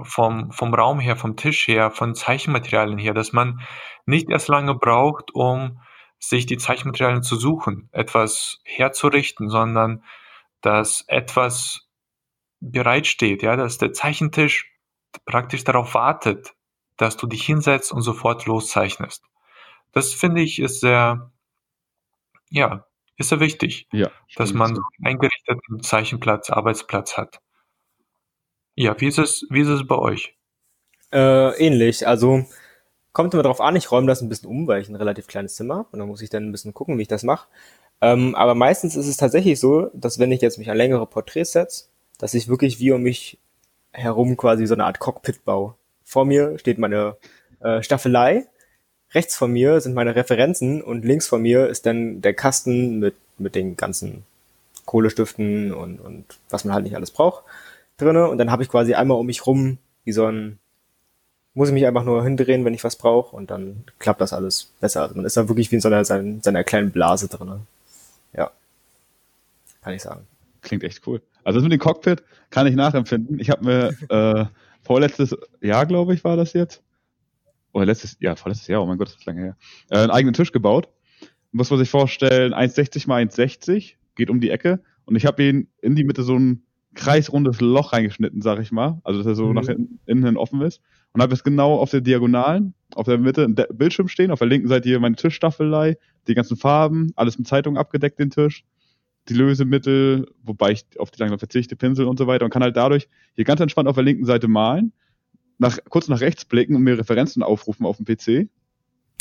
Vom, 0.02 0.52
vom 0.52 0.75
Raum 0.75 1.00
her, 1.00 1.16
vom 1.16 1.37
Tisch 1.37 1.66
her, 1.69 1.90
von 1.90 2.14
Zeichenmaterialien 2.14 2.99
her, 2.99 3.14
dass 3.14 3.33
man 3.33 3.62
nicht 4.05 4.28
erst 4.28 4.49
lange 4.49 4.75
braucht, 4.75 5.31
um 5.33 5.81
sich 6.19 6.45
die 6.45 6.59
Zeichenmaterialien 6.59 7.23
zu 7.23 7.37
suchen, 7.37 7.88
etwas 7.93 8.61
herzurichten, 8.64 9.49
sondern 9.49 10.05
dass 10.61 11.02
etwas 11.09 11.88
bereitsteht, 12.61 13.43
ja, 13.43 13.57
dass 13.57 13.78
der 13.78 13.95
Zeichentisch 13.95 14.71
praktisch 15.25 15.64
darauf 15.64 15.95
wartet, 15.95 16.52
dass 16.99 17.16
du 17.16 17.26
dich 17.26 17.47
hinsetzt 17.47 17.90
und 17.90 18.02
sofort 18.02 18.45
loszeichnest. 18.45 19.25
Das 19.96 20.12
finde 20.12 20.42
ich 20.42 20.58
ist 20.58 20.80
sehr, 20.80 21.32
ja, 22.50 22.84
ist 23.16 23.30
sehr 23.30 23.40
wichtig, 23.40 23.88
ja, 23.92 24.10
dass 24.36 24.52
man 24.52 24.74
so 24.74 24.82
einen 24.98 25.06
eingerichteten 25.14 25.82
Zeichenplatz, 25.82 26.50
Arbeitsplatz 26.50 27.16
hat. 27.16 27.40
Ja, 28.74 28.94
wie 29.00 29.06
ist 29.06 29.18
es, 29.18 29.46
wie 29.48 29.62
ist 29.62 29.68
es 29.68 29.86
bei 29.86 29.96
euch? 29.96 30.36
Äh, 31.14 31.56
ähnlich. 31.56 32.06
Also 32.06 32.44
kommt 33.14 33.32
immer 33.32 33.42
darauf 33.42 33.62
an, 33.62 33.74
ich 33.74 33.90
räume 33.90 34.06
das 34.06 34.20
ein 34.20 34.28
bisschen 34.28 34.50
um, 34.50 34.66
weil 34.66 34.82
ich 34.82 34.90
ein 34.90 34.96
relativ 34.96 35.28
kleines 35.28 35.54
Zimmer 35.54 35.76
habe 35.76 35.88
und 35.92 35.98
dann 36.00 36.08
muss 36.08 36.20
ich 36.20 36.28
dann 36.28 36.46
ein 36.46 36.52
bisschen 36.52 36.74
gucken, 36.74 36.98
wie 36.98 37.02
ich 37.02 37.08
das 37.08 37.22
mache. 37.22 37.48
Ähm, 38.02 38.34
aber 38.34 38.54
meistens 38.54 38.96
ist 38.96 39.08
es 39.08 39.16
tatsächlich 39.16 39.58
so, 39.58 39.90
dass 39.94 40.18
wenn 40.18 40.30
ich 40.30 40.42
jetzt 40.42 40.58
mich 40.58 40.70
an 40.70 40.76
längere 40.76 41.06
Porträts 41.06 41.52
setze, 41.52 41.86
dass 42.18 42.34
ich 42.34 42.48
wirklich 42.48 42.80
wie 42.80 42.92
um 42.92 43.00
mich 43.00 43.38
herum 43.92 44.36
quasi 44.36 44.66
so 44.66 44.74
eine 44.74 44.84
Art 44.84 44.98
Cockpit 44.98 45.46
baue. 45.46 45.74
Vor 46.04 46.26
mir 46.26 46.58
steht 46.58 46.76
meine 46.76 47.16
äh, 47.60 47.82
Staffelei 47.82 48.46
rechts 49.12 49.36
von 49.36 49.52
mir 49.52 49.80
sind 49.80 49.94
meine 49.94 50.16
Referenzen 50.16 50.82
und 50.82 51.04
links 51.04 51.26
von 51.26 51.42
mir 51.42 51.68
ist 51.68 51.86
dann 51.86 52.20
der 52.22 52.34
Kasten 52.34 52.98
mit, 52.98 53.14
mit 53.38 53.54
den 53.54 53.76
ganzen 53.76 54.25
Kohlestiften 54.84 55.72
und, 55.72 56.00
und 56.00 56.25
was 56.50 56.64
man 56.64 56.75
halt 56.75 56.84
nicht 56.84 56.96
alles 56.96 57.10
braucht 57.10 57.44
drinne. 57.98 58.28
Und 58.28 58.38
dann 58.38 58.50
habe 58.50 58.62
ich 58.62 58.68
quasi 58.68 58.94
einmal 58.94 59.18
um 59.18 59.26
mich 59.26 59.46
rum 59.46 59.78
wie 60.04 60.12
so 60.12 60.26
ein, 60.26 60.58
muss 61.54 61.68
ich 61.68 61.75
mich 61.75 61.86
einfach 61.86 62.04
nur 62.04 62.22
hindrehen, 62.22 62.64
wenn 62.64 62.75
ich 62.75 62.84
was 62.84 62.96
brauche 62.96 63.34
und 63.34 63.50
dann 63.50 63.84
klappt 63.98 64.20
das 64.20 64.32
alles 64.32 64.72
besser. 64.80 65.02
Also 65.02 65.14
man 65.14 65.25
ist 65.25 65.36
da 65.36 65.48
wirklich 65.48 65.70
wie 65.70 65.76
in 65.76 65.80
so 65.80 65.88
einer, 65.88 66.04
seiner, 66.04 66.40
seiner 66.42 66.64
kleinen 66.64 66.90
Blase 66.90 67.28
drinne. 67.28 67.60
Ja. 68.34 68.50
Kann 69.82 69.94
ich 69.94 70.02
sagen. 70.02 70.26
Klingt 70.62 70.84
echt 70.84 71.06
cool. 71.06 71.22
Also 71.44 71.58
das 71.58 71.64
mit 71.64 71.72
dem 71.72 71.80
Cockpit 71.80 72.22
kann 72.50 72.66
ich 72.66 72.75
nachempfinden. 72.75 73.40
Ich 73.40 73.50
habe 73.50 73.64
mir 73.64 73.96
äh, 74.10 74.46
vorletztes 74.84 75.36
Jahr, 75.60 75.86
glaube 75.86 76.14
ich, 76.14 76.25
war 76.25 76.36
das 76.36 76.52
jetzt, 76.52 76.82
oder 77.76 77.85
letztes, 77.85 78.16
ja, 78.21 78.35
vorletztes 78.37 78.68
Jahr, 78.68 78.83
oh 78.83 78.87
mein 78.87 78.97
Gott, 78.97 79.09
das 79.09 79.16
ist 79.16 79.26
lange 79.26 79.42
her, 79.42 79.56
äh, 79.90 79.99
einen 79.99 80.11
eigenen 80.11 80.33
Tisch 80.33 80.50
gebaut. 80.50 80.88
Muss 81.52 81.68
man 81.68 81.78
sich 81.78 81.90
vorstellen, 81.90 82.54
1,60 82.54 83.06
mal 83.06 83.23
1,60, 83.23 83.97
geht 84.14 84.30
um 84.30 84.40
die 84.40 84.49
Ecke. 84.49 84.83
Und 85.04 85.14
ich 85.14 85.26
habe 85.26 85.45
ihn 85.45 85.68
in 85.83 85.95
die 85.95 86.04
Mitte 86.04 86.23
so 86.23 86.38
ein 86.38 86.62
kreisrundes 86.95 87.61
Loch 87.61 87.92
reingeschnitten, 87.92 88.40
sag 88.40 88.61
ich 88.61 88.73
mal, 88.73 88.99
also 89.04 89.18
dass 89.18 89.26
er 89.26 89.35
so 89.35 89.49
mhm. 89.49 89.54
nach 89.54 89.68
innen 89.68 90.25
hin 90.25 90.38
offen 90.38 90.62
ist. 90.62 90.80
Und 91.12 91.21
habe 91.21 91.35
jetzt 91.35 91.45
genau 91.45 91.75
auf 91.76 91.90
der 91.90 92.00
Diagonalen, 92.00 92.73
auf 92.95 93.04
der 93.04 93.18
Mitte 93.18 93.45
ein 93.45 93.54
Bildschirm 93.54 94.09
stehen, 94.09 94.30
auf 94.30 94.38
der 94.38 94.49
linken 94.49 94.68
Seite 94.68 94.88
hier 94.88 94.99
meine 94.99 95.16
Tischstaffelei, 95.16 95.99
die 96.28 96.35
ganzen 96.35 96.56
Farben, 96.56 97.12
alles 97.14 97.38
mit 97.38 97.47
Zeitung 97.47 97.76
abgedeckt, 97.76 98.18
den 98.18 98.30
Tisch, 98.30 98.64
die 99.28 99.35
Lösemittel, 99.35 100.26
wobei 100.42 100.73
ich 100.73 100.85
auf 100.99 101.11
die 101.11 101.21
langsam 101.21 101.38
verzichte, 101.38 101.76
Pinsel 101.76 102.06
und 102.06 102.18
so 102.18 102.26
weiter. 102.26 102.47
Und 102.47 102.50
kann 102.50 102.62
halt 102.62 102.76
dadurch 102.76 103.06
hier 103.35 103.45
ganz 103.45 103.61
entspannt 103.61 103.87
auf 103.87 103.97
der 103.97 104.04
linken 104.04 104.25
Seite 104.25 104.49
malen 104.49 104.95
nach, 105.58 105.78
kurz 105.88 106.08
nach 106.08 106.20
rechts 106.20 106.44
blicken 106.44 106.75
und 106.75 106.82
mir 106.82 106.98
Referenzen 106.98 107.42
aufrufen 107.42 107.86
auf 107.86 107.98
dem 107.98 108.06
PC. 108.06 108.48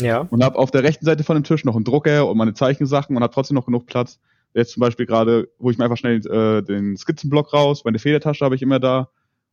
Ja. 0.02 0.20
Und 0.30 0.44
habe 0.44 0.58
auf 0.58 0.72
der 0.72 0.84
rechten 0.84 1.06
Seite 1.06 1.24
von 1.24 1.36
dem 1.36 1.44
Tisch 1.44 1.64
noch 1.64 1.76
einen 1.76 1.86
Drucker 1.86 2.28
und 2.28 2.38
meine 2.38 2.54
Zeichensachen 2.54 3.16
und 3.16 3.24
habe 3.24 3.34
trotzdem 3.34 3.56
noch 3.56 3.66
genug 3.66 3.86
Platz. 3.86 4.20
Jetzt 4.54 4.72
zum 4.72 4.82
Beispiel 4.82 5.06
gerade, 5.06 5.50
wo 5.58 5.70
ich 5.70 5.78
mir 5.78 5.86
einfach 5.86 5.98
schnell 5.98 6.26
äh, 6.28 6.62
den 6.62 6.98
Skizzenblock 6.98 7.54
raus, 7.54 7.84
meine 7.86 8.00
Federtasche 8.00 8.44
habe 8.44 8.56
ich 8.56 8.62
immer 8.62 8.80
da 8.80 9.10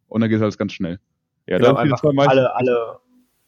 und 0.08 0.20
dann 0.20 0.30
geht 0.30 0.36
es 0.36 0.42
alles 0.42 0.58
ganz 0.58 0.72
schnell. 0.72 0.98
Ja, 1.46 1.58
genau, 1.58 1.74
dann 1.74 1.76
einfach 1.78 2.02
alle, 2.04 2.54
alle 2.54 2.98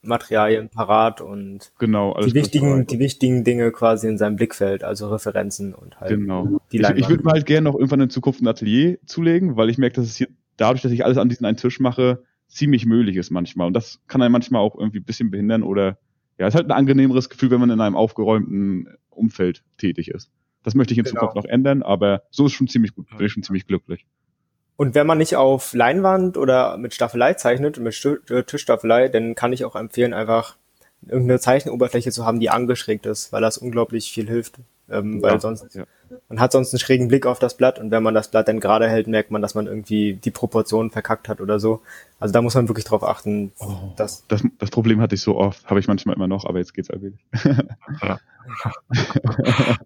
Materialien 0.03 0.69
parat 0.69 1.21
und 1.21 1.73
genau, 1.79 2.19
die 2.21 2.35
wichtigen, 2.35 2.87
die 2.87 2.99
wichtigen 2.99 3.45
Dinge 3.45 3.71
quasi 3.71 4.09
in 4.09 4.19
seinem 4.19 4.37
Blickfeld, 4.37 4.85
also 4.85 5.09
Referenzen 5.09 5.75
und 5.75 6.01
halt 6.01 6.11
genau. 6.11 6.61
die 6.73 6.79
Leinwand. 6.79 6.99
Ich, 6.99 7.05
ich 7.05 7.11
würde 7.11 7.25
mir 7.25 7.33
halt 7.33 7.47
gerne 7.47 7.71
noch 7.71 7.75
irgendwann 7.75 8.01
in 8.01 8.11
Zukunft 8.11 8.43
ein 8.43 8.49
Atelier 8.49 8.99
zulegen, 9.07 9.57
weil 9.57 9.71
ich 9.71 9.79
merke, 9.79 9.97
dass 9.97 10.07
es 10.07 10.17
hier 10.17 10.29
dadurch, 10.57 10.83
dass 10.83 10.93
ich 10.93 11.05
alles 11.05 11.19
an 11.19 11.29
diesen 11.29 11.47
einen 11.47 11.57
Tisch 11.57 11.81
mache, 11.81 12.23
ziemlich 12.55 12.87
möglich 12.87 13.17
ist 13.17 13.31
manchmal. 13.31 13.67
Und 13.67 13.75
das 13.75 14.01
kann 14.07 14.23
einen 14.23 14.33
manchmal 14.33 14.63
auch 14.63 14.77
irgendwie 14.79 15.01
ein 15.01 15.05
bisschen 15.05 15.31
behindern 15.31 15.63
oder 15.63 15.99
ja, 16.39 16.47
ist 16.47 16.55
halt 16.55 16.67
ein 16.67 16.73
angenehmeres 16.73 17.29
Gefühl, 17.29 17.51
wenn 17.51 17.61
man 17.61 17.71
in 17.71 17.81
einem 17.81 17.97
aufgeräumten 17.97 18.89
Umfeld 19.11 19.63
tätig 19.77 20.09
ist. 20.09 20.31
Das 20.63 20.75
möchte 20.75 20.93
ich 20.93 20.99
in 20.99 21.05
genau. 21.05 21.21
Zukunft 21.21 21.37
noch 21.37 21.45
ändern, 21.45 21.83
aber 21.83 22.23
so 22.31 22.47
ist 22.47 22.53
schon 22.53 22.69
ziemlich 22.69 22.95
gut, 22.95 23.09
bin 23.11 23.27
ich 23.27 23.33
schon 23.33 23.43
ziemlich 23.43 23.67
glücklich. 23.67 24.07
Und 24.77 24.95
wenn 24.95 25.07
man 25.07 25.19
nicht 25.19 25.37
auf 25.37 25.75
Leinwand 25.75 26.37
oder 26.37 26.79
mit 26.79 26.95
Staffelei 26.95 27.35
zeichnet, 27.35 27.79
mit 27.79 28.05
äh, 28.31 28.43
Tischstaffelei, 28.43 29.09
dann 29.09 29.35
kann 29.35 29.53
ich 29.53 29.65
auch 29.65 29.77
empfehlen, 29.77 30.15
einfach 30.15 30.57
irgendeine 31.07 31.41
Zeichenoberfläche 31.41 32.11
zu 32.11 32.25
haben, 32.25 32.41
die 32.41 32.51
angeschrägt 32.51 33.07
ist, 33.07 33.33
weil 33.33 33.43
das 33.43 33.59
unglaublich 33.59 34.11
viel 34.11 34.29
hilft. 34.29 34.59
Ähm, 34.89 35.21
ja, 35.23 35.23
weil 35.23 35.41
sonst, 35.41 35.75
ja. 35.75 35.85
man 36.29 36.41
hat 36.41 36.53
sonst 36.53 36.75
einen 36.75 36.79
schrägen 36.79 37.09
Blick 37.09 37.25
auf 37.25 37.39
das 37.39 37.57
Blatt 37.57 37.79
und 37.79 37.91
wenn 37.91 38.03
man 38.03 38.13
das 38.13 38.31
Blatt 38.31 38.49
dann 38.49 38.61
gerade 38.61 38.87
hält, 38.89 39.07
merkt 39.07 39.31
man, 39.31 39.41
dass 39.41 39.55
man 39.55 39.67
irgendwie 39.67 40.15
die 40.15 40.31
Proportionen 40.31 40.91
verkackt 40.91 41.29
hat 41.29 41.41
oder 41.41 41.59
so. 41.59 41.81
Also 42.21 42.33
da 42.33 42.43
muss 42.43 42.55
man 42.55 42.69
wirklich 42.69 42.85
drauf 42.85 43.03
achten. 43.03 43.53
Oh, 43.61 43.93
dass 43.97 44.27
das, 44.29 44.43
das 44.59 44.71
Problem 44.71 45.01
hatte 45.01 45.15
ich 45.15 45.23
so 45.23 45.37
oft, 45.37 45.65
habe 45.71 45.81
ich 45.81 45.89
manchmal 45.89 46.17
immer 46.17 46.29
noch, 46.29 46.45
aber 46.45 46.59
jetzt 46.59 46.75
geht's 46.75 46.91
allmählich. 46.91 47.25
ja. 48.03 48.19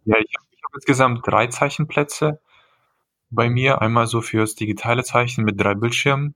ja, 0.05 0.19
ich 0.19 0.35
habe 0.37 0.47
hab 0.63 0.75
insgesamt 0.75 1.21
drei 1.25 1.47
Zeichenplätze 1.47 2.41
bei 3.31 3.49
mir. 3.49 3.81
Einmal 3.81 4.09
so 4.09 4.21
fürs 4.21 4.57
digitale 4.57 5.05
Zeichnen 5.05 5.45
mit 5.45 5.61
drei 5.61 5.75
Bildschirmen. 5.75 6.35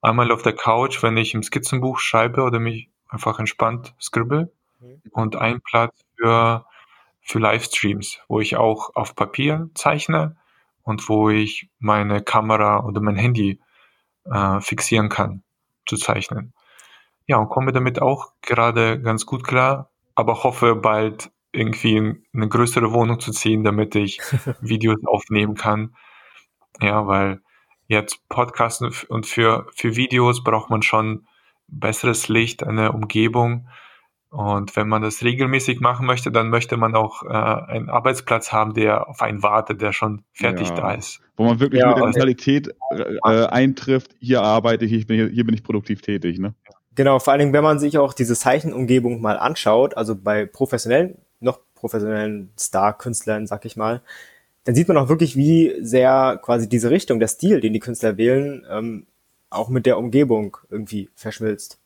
Einmal 0.00 0.32
auf 0.32 0.42
der 0.42 0.54
Couch, 0.54 1.04
wenn 1.04 1.16
ich 1.16 1.34
im 1.34 1.44
Skizzenbuch 1.44 2.00
schreibe 2.00 2.42
oder 2.42 2.58
mich 2.58 2.88
einfach 3.12 3.38
entspannt 3.38 3.94
scribble. 4.00 4.52
Mhm. 4.80 5.02
Und 5.10 5.36
ein 5.36 5.60
Platz 5.60 6.04
für, 6.16 6.66
für 7.20 7.38
Livestreams, 7.38 8.20
wo 8.28 8.40
ich 8.40 8.56
auch 8.56 8.94
auf 8.94 9.14
Papier 9.14 9.70
zeichne 9.74 10.36
und 10.82 11.08
wo 11.08 11.30
ich 11.30 11.68
meine 11.78 12.22
Kamera 12.22 12.84
oder 12.84 13.00
mein 13.00 13.16
Handy 13.16 13.60
äh, 14.24 14.60
fixieren 14.60 15.08
kann 15.08 15.42
zu 15.86 15.96
zeichnen. 15.96 16.52
Ja, 17.26 17.36
und 17.36 17.48
komme 17.48 17.72
damit 17.72 18.02
auch 18.02 18.32
gerade 18.42 19.00
ganz 19.00 19.26
gut 19.26 19.44
klar, 19.44 19.90
aber 20.14 20.42
hoffe 20.42 20.74
bald 20.74 21.30
irgendwie 21.52 21.96
in 21.96 22.24
eine 22.34 22.48
größere 22.48 22.92
Wohnung 22.92 23.20
zu 23.20 23.30
ziehen, 23.30 23.62
damit 23.62 23.94
ich 23.94 24.20
Videos 24.60 24.98
aufnehmen 25.06 25.54
kann 25.54 25.94
ja, 26.80 27.06
weil 27.06 27.40
jetzt 27.86 28.26
Podcasten 28.28 28.92
und 29.08 29.26
für, 29.26 29.66
für 29.74 29.96
Videos 29.96 30.42
braucht 30.42 30.70
man 30.70 30.82
schon 30.82 31.26
besseres 31.72 32.28
Licht, 32.28 32.62
eine 32.62 32.92
Umgebung. 32.92 33.68
Und 34.30 34.76
wenn 34.76 34.88
man 34.88 35.02
das 35.02 35.22
regelmäßig 35.22 35.80
machen 35.80 36.06
möchte, 36.06 36.30
dann 36.30 36.48
möchte 36.48 36.78
man 36.78 36.94
auch 36.94 37.22
äh, 37.22 37.28
einen 37.28 37.90
Arbeitsplatz 37.90 38.50
haben, 38.50 38.72
der 38.72 39.08
auf 39.08 39.20
einen 39.20 39.42
wartet, 39.42 39.82
der 39.82 39.92
schon 39.92 40.24
fertig 40.32 40.70
ja. 40.70 40.74
da 40.74 40.92
ist. 40.94 41.20
Wo 41.36 41.44
man 41.44 41.60
wirklich 41.60 41.82
ja, 41.82 41.88
mit 41.88 41.98
der 41.98 42.04
Mentalität 42.04 42.68
äh, 42.90 43.44
eintrifft, 43.46 44.14
hier 44.20 44.42
arbeite 44.42 44.86
ich, 44.86 44.92
ich 44.92 45.06
bin 45.06 45.16
hier, 45.16 45.28
hier 45.28 45.44
bin 45.44 45.54
ich 45.54 45.62
produktiv 45.62 46.00
tätig. 46.00 46.38
Ne? 46.38 46.54
Genau, 46.94 47.18
vor 47.18 47.32
allen 47.32 47.40
Dingen, 47.40 47.52
wenn 47.52 47.62
man 47.62 47.78
sich 47.78 47.98
auch 47.98 48.14
diese 48.14 48.34
Zeichenumgebung 48.34 49.20
mal 49.20 49.38
anschaut, 49.38 49.98
also 49.98 50.16
bei 50.16 50.46
professionellen, 50.46 51.18
noch 51.40 51.60
professionellen 51.74 52.52
Star-Künstlern, 52.58 53.46
sag 53.46 53.66
ich 53.66 53.76
mal, 53.76 54.00
dann 54.64 54.74
sieht 54.74 54.88
man 54.88 54.96
auch 54.96 55.08
wirklich, 55.08 55.36
wie 55.36 55.74
sehr 55.80 56.38
quasi 56.42 56.68
diese 56.68 56.90
Richtung, 56.90 57.18
der 57.18 57.28
Stil, 57.28 57.60
den 57.60 57.72
die 57.72 57.80
Künstler 57.80 58.16
wählen, 58.16 58.64
ähm, 58.70 59.06
auch 59.54 59.68
mit 59.68 59.86
der 59.86 59.98
Umgebung 59.98 60.56
irgendwie 60.70 61.08
verschmilzt. 61.14 61.78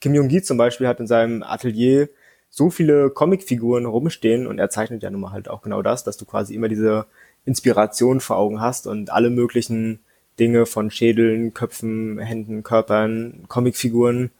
Kim 0.00 0.14
Jong-gi 0.14 0.42
zum 0.42 0.56
Beispiel 0.56 0.88
hat 0.88 1.00
in 1.00 1.06
seinem 1.06 1.42
Atelier 1.42 2.08
so 2.50 2.70
viele 2.70 3.10
Comicfiguren 3.10 3.86
rumstehen 3.86 4.46
und 4.46 4.58
er 4.58 4.68
zeichnet 4.68 5.02
ja 5.02 5.10
nun 5.10 5.22
mal 5.22 5.32
halt 5.32 5.48
auch 5.48 5.62
genau 5.62 5.80
das, 5.80 6.04
dass 6.04 6.16
du 6.16 6.24
quasi 6.24 6.54
immer 6.54 6.68
diese 6.68 7.06
Inspiration 7.44 8.20
vor 8.20 8.36
Augen 8.36 8.60
hast 8.60 8.86
und 8.86 9.10
alle 9.10 9.30
möglichen 9.30 10.00
Dinge 10.38 10.66
von 10.66 10.90
Schädeln, 10.90 11.54
Köpfen, 11.54 12.18
Händen, 12.18 12.62
Körpern, 12.62 13.44
Comicfiguren, 13.48 14.30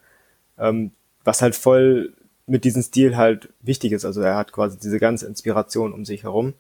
ähm, 0.58 0.90
was 1.24 1.42
halt 1.42 1.54
voll 1.54 2.12
mit 2.46 2.64
diesem 2.64 2.82
Stil 2.82 3.16
halt 3.16 3.48
wichtig 3.60 3.92
ist. 3.92 4.04
Also 4.04 4.20
er 4.20 4.36
hat 4.36 4.52
quasi 4.52 4.78
diese 4.78 4.98
ganze 4.98 5.26
Inspiration 5.26 5.92
um 5.92 6.04
sich 6.04 6.24
herum. 6.24 6.54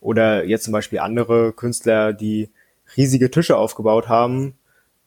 Oder 0.00 0.44
jetzt 0.44 0.64
zum 0.64 0.72
Beispiel 0.72 0.98
andere 0.98 1.52
Künstler, 1.52 2.12
die 2.12 2.48
riesige 2.96 3.30
Tische 3.30 3.56
aufgebaut 3.56 4.08
haben, 4.08 4.54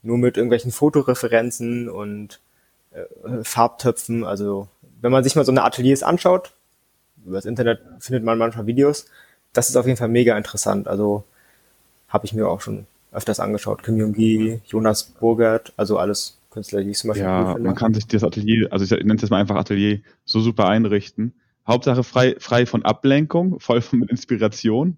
nur 0.01 0.17
mit 0.17 0.37
irgendwelchen 0.37 0.71
Fotoreferenzen 0.71 1.89
und 1.89 2.39
äh, 2.91 3.43
Farbtöpfen. 3.43 4.23
Also 4.23 4.67
wenn 5.01 5.11
man 5.11 5.23
sich 5.23 5.35
mal 5.35 5.45
so 5.45 5.51
eine 5.51 5.63
Ateliers 5.63 6.03
anschaut, 6.03 6.53
über 7.25 7.35
das 7.35 7.45
Internet 7.45 7.81
findet 7.99 8.23
man 8.23 8.37
manchmal 8.37 8.67
Videos, 8.67 9.05
das 9.53 9.69
ist 9.69 9.75
auf 9.75 9.85
jeden 9.85 9.97
Fall 9.97 10.07
mega 10.07 10.37
interessant. 10.37 10.87
Also 10.87 11.23
habe 12.07 12.25
ich 12.25 12.33
mir 12.33 12.47
auch 12.47 12.61
schon 12.61 12.85
öfters 13.11 13.39
angeschaut. 13.39 13.83
Kim 13.83 13.97
Jong-gi, 13.97 14.61
Jonas 14.65 15.03
Burgert, 15.03 15.73
also 15.77 15.97
alles 15.97 16.37
Künstler, 16.49 16.83
die 16.83 16.91
ich 16.91 16.97
zum 16.97 17.09
Beispiel 17.09 17.25
Ja, 17.25 17.57
man 17.59 17.75
kann 17.75 17.93
sich 17.93 18.07
das 18.07 18.23
Atelier, 18.23 18.67
also 18.71 18.83
ich 18.83 18.91
nenne 18.91 19.15
es 19.15 19.21
jetzt 19.21 19.29
mal 19.29 19.39
einfach 19.39 19.55
Atelier, 19.55 19.99
so 20.25 20.39
super 20.39 20.67
einrichten. 20.67 21.33
Hauptsache 21.67 22.03
frei, 22.03 22.35
frei 22.39 22.65
von 22.65 22.83
Ablenkung, 22.83 23.59
voll 23.59 23.81
von 23.81 24.03
Inspiration 24.03 24.97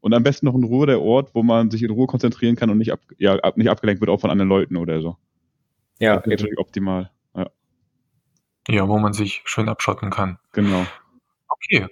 und 0.00 0.14
am 0.14 0.22
besten 0.22 0.46
noch 0.46 0.54
in 0.54 0.64
Ruhe 0.64 0.86
der 0.86 1.00
Ort, 1.00 1.34
wo 1.34 1.42
man 1.42 1.70
sich 1.70 1.82
in 1.82 1.90
Ruhe 1.90 2.06
konzentrieren 2.06 2.56
kann 2.56 2.70
und 2.70 2.78
nicht, 2.78 2.92
ab, 2.92 3.00
ja, 3.18 3.34
ab, 3.36 3.56
nicht 3.56 3.68
abgelenkt 3.68 4.00
wird 4.00 4.10
auch 4.10 4.20
von 4.20 4.30
anderen 4.30 4.48
Leuten 4.48 4.76
oder 4.76 5.00
so. 5.00 5.16
Ja, 5.98 6.16
das 6.16 6.24
ist 6.24 6.30
natürlich 6.30 6.58
optimal. 6.58 7.10
Ja. 7.34 7.50
ja, 8.68 8.88
wo 8.88 8.98
man 8.98 9.12
sich 9.12 9.42
schön 9.44 9.68
abschotten 9.68 10.10
kann. 10.10 10.38
Genau. 10.52 10.86
Okay. 11.48 11.88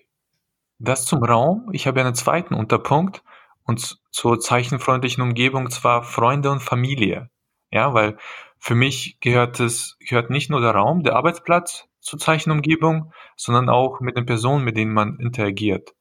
Das 0.79 1.05
zum 1.05 1.23
Raum. 1.23 1.69
Ich 1.73 1.87
habe 1.87 2.01
einen 2.01 2.15
zweiten 2.15 2.55
Unterpunkt 2.55 3.23
und 3.65 3.99
zur 4.11 4.41
zeichenfreundlichen 4.41 5.23
Umgebung 5.23 5.71
zwar 5.71 6.03
Freunde 6.03 6.51
und 6.51 6.63
Familie. 6.63 7.29
Ja, 7.71 7.93
weil 7.93 8.17
für 8.59 8.75
mich 8.75 9.19
gehört 9.21 9.61
es, 9.61 9.99
gehört 10.01 10.31
nicht 10.31 10.51
nur 10.51 10.61
der 10.61 10.71
Raum, 10.71 11.03
der 11.03 11.17
Arbeitsplatz, 11.17 11.89
zur 12.01 12.19
Zeichenumgebung, 12.19 13.13
sondern 13.37 13.69
auch 13.69 14.01
mit 14.01 14.17
den 14.17 14.25
Personen, 14.25 14.65
mit 14.65 14.77
denen 14.77 14.93
man 14.93 15.19
interagiert. 15.19 15.95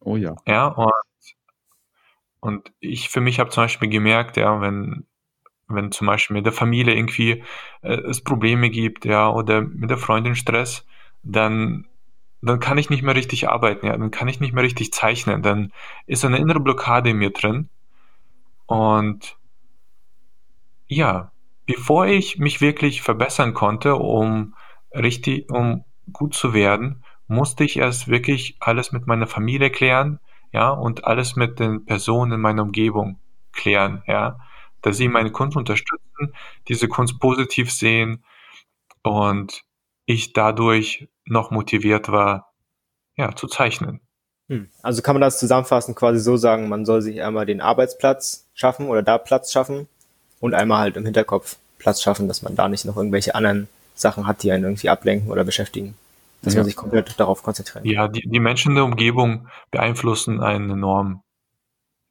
Oh 0.00 0.16
ja. 0.16 0.36
Ja, 0.46 0.68
und, 0.68 0.92
und 2.44 2.74
ich 2.78 3.08
für 3.08 3.22
mich 3.22 3.40
habe 3.40 3.48
zum 3.48 3.64
Beispiel 3.64 3.88
gemerkt, 3.88 4.36
ja, 4.36 4.60
wenn, 4.60 5.06
wenn 5.66 5.90
zum 5.92 6.06
Beispiel 6.06 6.36
mit 6.36 6.44
der 6.44 6.52
Familie 6.52 6.94
irgendwie 6.94 7.42
äh, 7.80 7.94
es 7.94 8.20
Probleme 8.20 8.68
gibt, 8.68 9.06
ja, 9.06 9.30
oder 9.30 9.62
mit 9.62 9.88
der 9.88 9.96
Freundin 9.96 10.36
Stress, 10.36 10.86
dann, 11.22 11.86
dann 12.42 12.60
kann 12.60 12.76
ich 12.76 12.90
nicht 12.90 13.02
mehr 13.02 13.14
richtig 13.14 13.48
arbeiten, 13.48 13.86
ja, 13.86 13.96
dann 13.96 14.10
kann 14.10 14.28
ich 14.28 14.40
nicht 14.40 14.52
mehr 14.52 14.62
richtig 14.62 14.92
zeichnen, 14.92 15.40
dann 15.40 15.72
ist 16.06 16.22
eine 16.22 16.36
innere 16.36 16.60
Blockade 16.60 17.08
in 17.08 17.16
mir 17.16 17.30
drin. 17.30 17.70
Und 18.66 19.38
ja, 20.86 21.32
bevor 21.64 22.08
ich 22.08 22.38
mich 22.38 22.60
wirklich 22.60 23.00
verbessern 23.00 23.54
konnte, 23.54 23.94
um 23.94 24.54
richtig, 24.92 25.50
um 25.50 25.86
gut 26.12 26.34
zu 26.34 26.52
werden, 26.52 27.04
musste 27.26 27.64
ich 27.64 27.78
erst 27.78 28.08
wirklich 28.08 28.58
alles 28.60 28.92
mit 28.92 29.06
meiner 29.06 29.26
Familie 29.26 29.70
klären, 29.70 30.20
ja, 30.54 30.70
und 30.70 31.04
alles 31.04 31.34
mit 31.34 31.58
den 31.58 31.84
Personen 31.84 32.32
in 32.32 32.40
meiner 32.40 32.62
Umgebung 32.62 33.18
klären, 33.52 34.04
ja, 34.06 34.38
dass 34.82 34.96
sie 34.96 35.08
meine 35.08 35.32
Kunst 35.32 35.56
unterstützen, 35.56 36.32
diese 36.68 36.86
Kunst 36.86 37.18
positiv 37.18 37.72
sehen 37.72 38.24
und 39.02 39.64
ich 40.06 40.32
dadurch 40.32 41.08
noch 41.24 41.50
motiviert 41.50 42.08
war, 42.08 42.52
ja, 43.16 43.34
zu 43.34 43.48
zeichnen. 43.48 44.00
Hm. 44.48 44.68
Also 44.82 45.02
kann 45.02 45.16
man 45.16 45.22
das 45.22 45.40
zusammenfassen, 45.40 45.96
quasi 45.96 46.20
so 46.20 46.36
sagen, 46.36 46.68
man 46.68 46.86
soll 46.86 47.02
sich 47.02 47.20
einmal 47.20 47.46
den 47.46 47.60
Arbeitsplatz 47.60 48.46
schaffen 48.54 48.86
oder 48.86 49.02
da 49.02 49.18
Platz 49.18 49.50
schaffen 49.50 49.88
und 50.38 50.54
einmal 50.54 50.78
halt 50.78 50.96
im 50.96 51.04
Hinterkopf 51.04 51.56
Platz 51.78 52.00
schaffen, 52.00 52.28
dass 52.28 52.42
man 52.42 52.54
da 52.54 52.68
nicht 52.68 52.84
noch 52.84 52.96
irgendwelche 52.96 53.34
anderen 53.34 53.68
Sachen 53.96 54.28
hat, 54.28 54.44
die 54.44 54.52
einen 54.52 54.64
irgendwie 54.64 54.88
ablenken 54.88 55.32
oder 55.32 55.42
beschäftigen. 55.42 55.96
Dass 56.44 56.54
ja. 56.54 56.60
man 56.60 56.66
sich 56.66 56.76
komplett 56.76 57.18
darauf 57.18 57.42
konzentriert. 57.42 57.84
Ja, 57.86 58.08
die, 58.08 58.28
die 58.28 58.40
Menschen 58.40 58.70
in 58.70 58.76
der 58.76 58.84
Umgebung 58.84 59.48
beeinflussen 59.70 60.40
einen 60.40 60.70
enorm. 60.70 61.22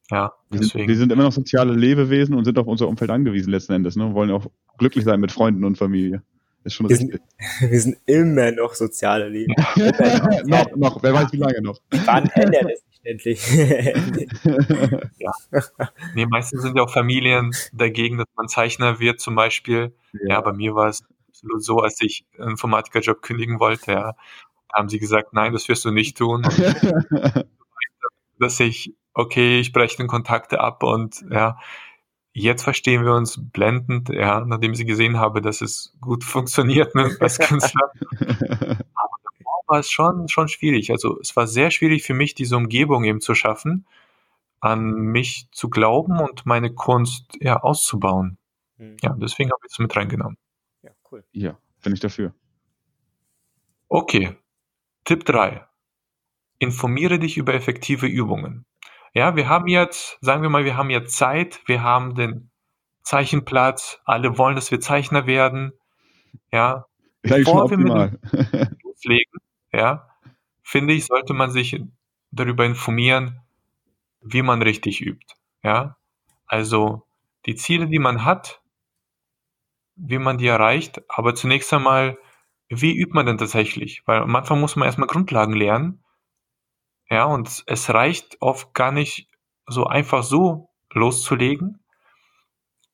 Ja, 0.10 0.34
deswegen. 0.52 0.62
Wir 0.62 0.68
sind, 0.68 0.88
wir 0.88 0.98
sind 0.98 1.12
immer 1.12 1.24
noch 1.24 1.32
soziale 1.32 1.74
Lebewesen 1.74 2.36
und 2.36 2.46
sind 2.46 2.58
auf 2.58 2.68
unser 2.68 2.88
Umfeld 2.88 3.12
angewiesen 3.12 3.52
letzten 3.52 3.74
Endes. 3.74 3.96
Ne? 3.96 4.10
Wir 4.10 4.14
wollen 4.14 4.32
auch 4.32 4.48
glücklich 4.78 5.06
sein 5.06 5.20
mit 5.20 5.32
Freunden 5.32 5.64
und 5.64 5.78
Familie. 5.78 6.22
Ist 6.64 6.76
schon 6.76 6.90
wir 6.90 6.98
richtig. 6.98 7.22
Sind, 7.60 7.72
wir 7.72 7.80
sind 7.80 7.98
immer 8.06 8.52
noch 8.52 8.74
soziale 8.74 9.30
Leben. 9.30 9.54
noch, 10.46 10.76
noch, 10.76 11.04
wer 11.04 11.14
weiß 11.14 11.32
wie 11.32 11.38
lange 11.38 11.62
noch. 11.62 11.80
Wann 12.06 12.30
ändert 12.30 12.66
es 12.72 12.82
sich 12.82 13.02
endlich? 13.04 13.56
ja. 15.20 15.32
Nee, 16.16 16.26
meistens 16.26 16.62
sind 16.62 16.78
ja 16.78 16.84
auch 16.84 16.92
Familien 16.92 17.52
dagegen, 17.74 18.18
dass 18.18 18.28
man 18.36 18.48
Zeichner 18.48 19.00
wird 19.00 19.20
zum 19.20 19.36
Beispiel. 19.36 19.94
Ja, 20.14 20.30
ja 20.30 20.42
bei 20.42 20.54
mir 20.54 20.76
war 20.76 20.90
es 20.90 21.04
absolut 21.44 21.64
so, 21.64 21.80
als 21.80 22.00
ich 22.02 22.26
einen 22.38 22.52
Informatikerjob 22.52 23.22
kündigen 23.22 23.60
wollte, 23.60 23.92
ja, 23.92 24.16
haben 24.74 24.90
sie 24.90 25.00
gesagt, 25.00 25.34
nein, 25.34 25.54
das 25.54 25.68
wirst 25.68 25.86
du 25.86 25.92
nicht 25.92 26.18
tun. 26.18 26.44
dass 28.40 28.60
ich, 28.60 28.94
okay, 29.14 29.60
ich 29.60 29.72
breche 29.72 29.98
den 29.98 30.08
Kontakte 30.08 30.60
ab 30.60 30.84
und 30.84 31.24
ja, 31.30 31.60
jetzt 32.34 32.64
verstehen 32.64 33.06
wir 33.06 33.14
uns 33.14 33.40
blendend, 33.40 34.10
ja, 34.10 34.44
nachdem 34.44 34.74
ich 34.74 34.86
gesehen 34.86 35.20
habe, 35.20 35.42
dass 35.42 35.62
es 35.62 35.96
gut 36.02 36.24
funktioniert 36.24 36.96
ne, 36.96 37.16
als 37.20 37.40
Künstler. 37.40 37.92
Aber 38.20 39.18
davor 39.24 39.62
war 39.68 39.80
es 39.80 39.90
schon, 39.90 40.28
schon 40.30 40.48
schwierig. 40.48 40.92
Also 40.92 41.20
es 41.20 41.36
war 41.36 41.48
sehr 41.48 41.72
schwierig 41.72 42.04
für 42.04 42.14
mich, 42.14 42.34
diese 42.34 42.58
Umgebung 42.58 43.04
eben 43.04 43.22
zu 43.22 43.36
schaffen, 43.36 43.86
an 44.60 44.92
mich 44.92 45.48
zu 45.52 45.70
glauben 45.70 46.20
und 46.20 46.46
meine 46.46 46.74
Kunst 46.74 47.38
ja 47.40 47.62
auszubauen. 47.62 48.38
Mhm. 48.78 48.98
Ja, 49.04 49.16
deswegen 49.20 49.52
habe 49.52 49.62
ich 49.66 49.72
es 49.72 49.80
mit 49.80 49.96
reingenommen. 49.96 50.38
Ja, 51.14 51.20
cool. 51.20 51.24
Ja, 51.32 51.58
bin 51.84 51.94
ich 51.94 52.00
dafür. 52.00 52.34
Okay. 53.88 54.36
Tipp 55.04 55.26
3. 55.26 55.66
Informiere 56.60 57.20
dich 57.20 57.38
über 57.38 57.54
effektive 57.54 58.08
Übungen. 58.08 58.66
Ja, 59.14 59.36
wir 59.36 59.48
haben 59.48 59.68
jetzt, 59.68 60.18
sagen 60.22 60.42
wir 60.42 60.50
mal, 60.50 60.66
wir 60.66 60.78
haben 60.78 60.90
jetzt 60.90 61.16
Zeit, 61.16 61.62
wir 61.68 61.84
haben 61.84 62.16
den 62.16 62.50
Zeichenplatz, 63.04 64.00
alle 64.06 64.38
wollen, 64.38 64.56
dass 64.56 64.72
wir 64.72 64.80
Zeichner 64.80 65.28
werden. 65.28 65.74
Ja, 66.52 66.88
bevor 67.22 67.70
wir 67.70 67.78
mit 67.78 67.94
loslegen, 68.82 69.40
ja, 69.72 70.10
finde 70.64 70.94
ich, 70.94 71.06
sollte 71.06 71.34
man 71.34 71.52
sich 71.52 71.80
darüber 72.32 72.66
informieren, 72.66 73.42
wie 74.22 74.42
man 74.42 74.62
richtig 74.62 75.02
übt. 75.02 75.36
Ja, 75.64 75.98
also 76.48 77.06
die 77.46 77.56
Ziele, 77.56 77.88
die 77.88 78.00
man 78.00 78.26
hat, 78.26 78.63
wie 79.96 80.18
man 80.18 80.38
die 80.38 80.48
erreicht, 80.48 81.02
aber 81.08 81.36
zunächst 81.36 81.74
einmal, 81.74 82.18
wie 82.70 82.98
übt 82.98 83.14
man 83.14 83.26
denn 83.26 83.38
tatsächlich? 83.38 84.02
Weil 84.06 84.22
am 84.22 84.36
Anfang 84.36 84.60
muss 84.60 84.76
man 84.76 84.88
erstmal 84.88 85.08
Grundlagen 85.08 85.54
lernen 85.54 86.04
ja, 87.10 87.26
und 87.26 87.64
es 87.68 87.94
reicht 87.94 88.38
oft 88.42 88.74
gar 88.74 88.92
nicht 88.92 89.30
so 89.68 89.86
einfach 89.86 90.24
so 90.24 90.70
loszulegen, 90.92 91.84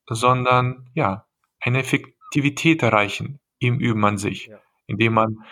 sondern 0.07 0.89
ja, 0.93 1.25
eine 1.61 1.79
Effektivität 1.79 2.83
erreichen 2.83 3.39
im 3.59 3.79
Üben 3.79 4.03
an 4.03 4.17
sich, 4.17 4.47
ja. 4.47 4.59
indem 4.87 5.13
man 5.13 5.45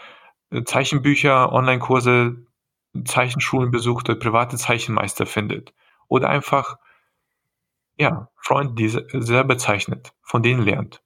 äh, 0.50 0.64
Zeichenbücher, 0.64 1.52
Online-Kurse, 1.54 2.46
Zeichenschulen 3.06 3.72
besucht 3.72 4.10
oder 4.10 4.20
private 4.20 4.58
Zeichenmeister 4.58 5.26
findet 5.26 5.74
oder 6.10 6.30
einfach 6.30 6.78
ja, 7.96 8.30
Freunde, 8.36 8.74
die 8.76 8.90
selber 8.90 9.58
zeichnet, 9.58 10.14
von 10.22 10.44
denen 10.44 10.62
lernt. 10.62 11.02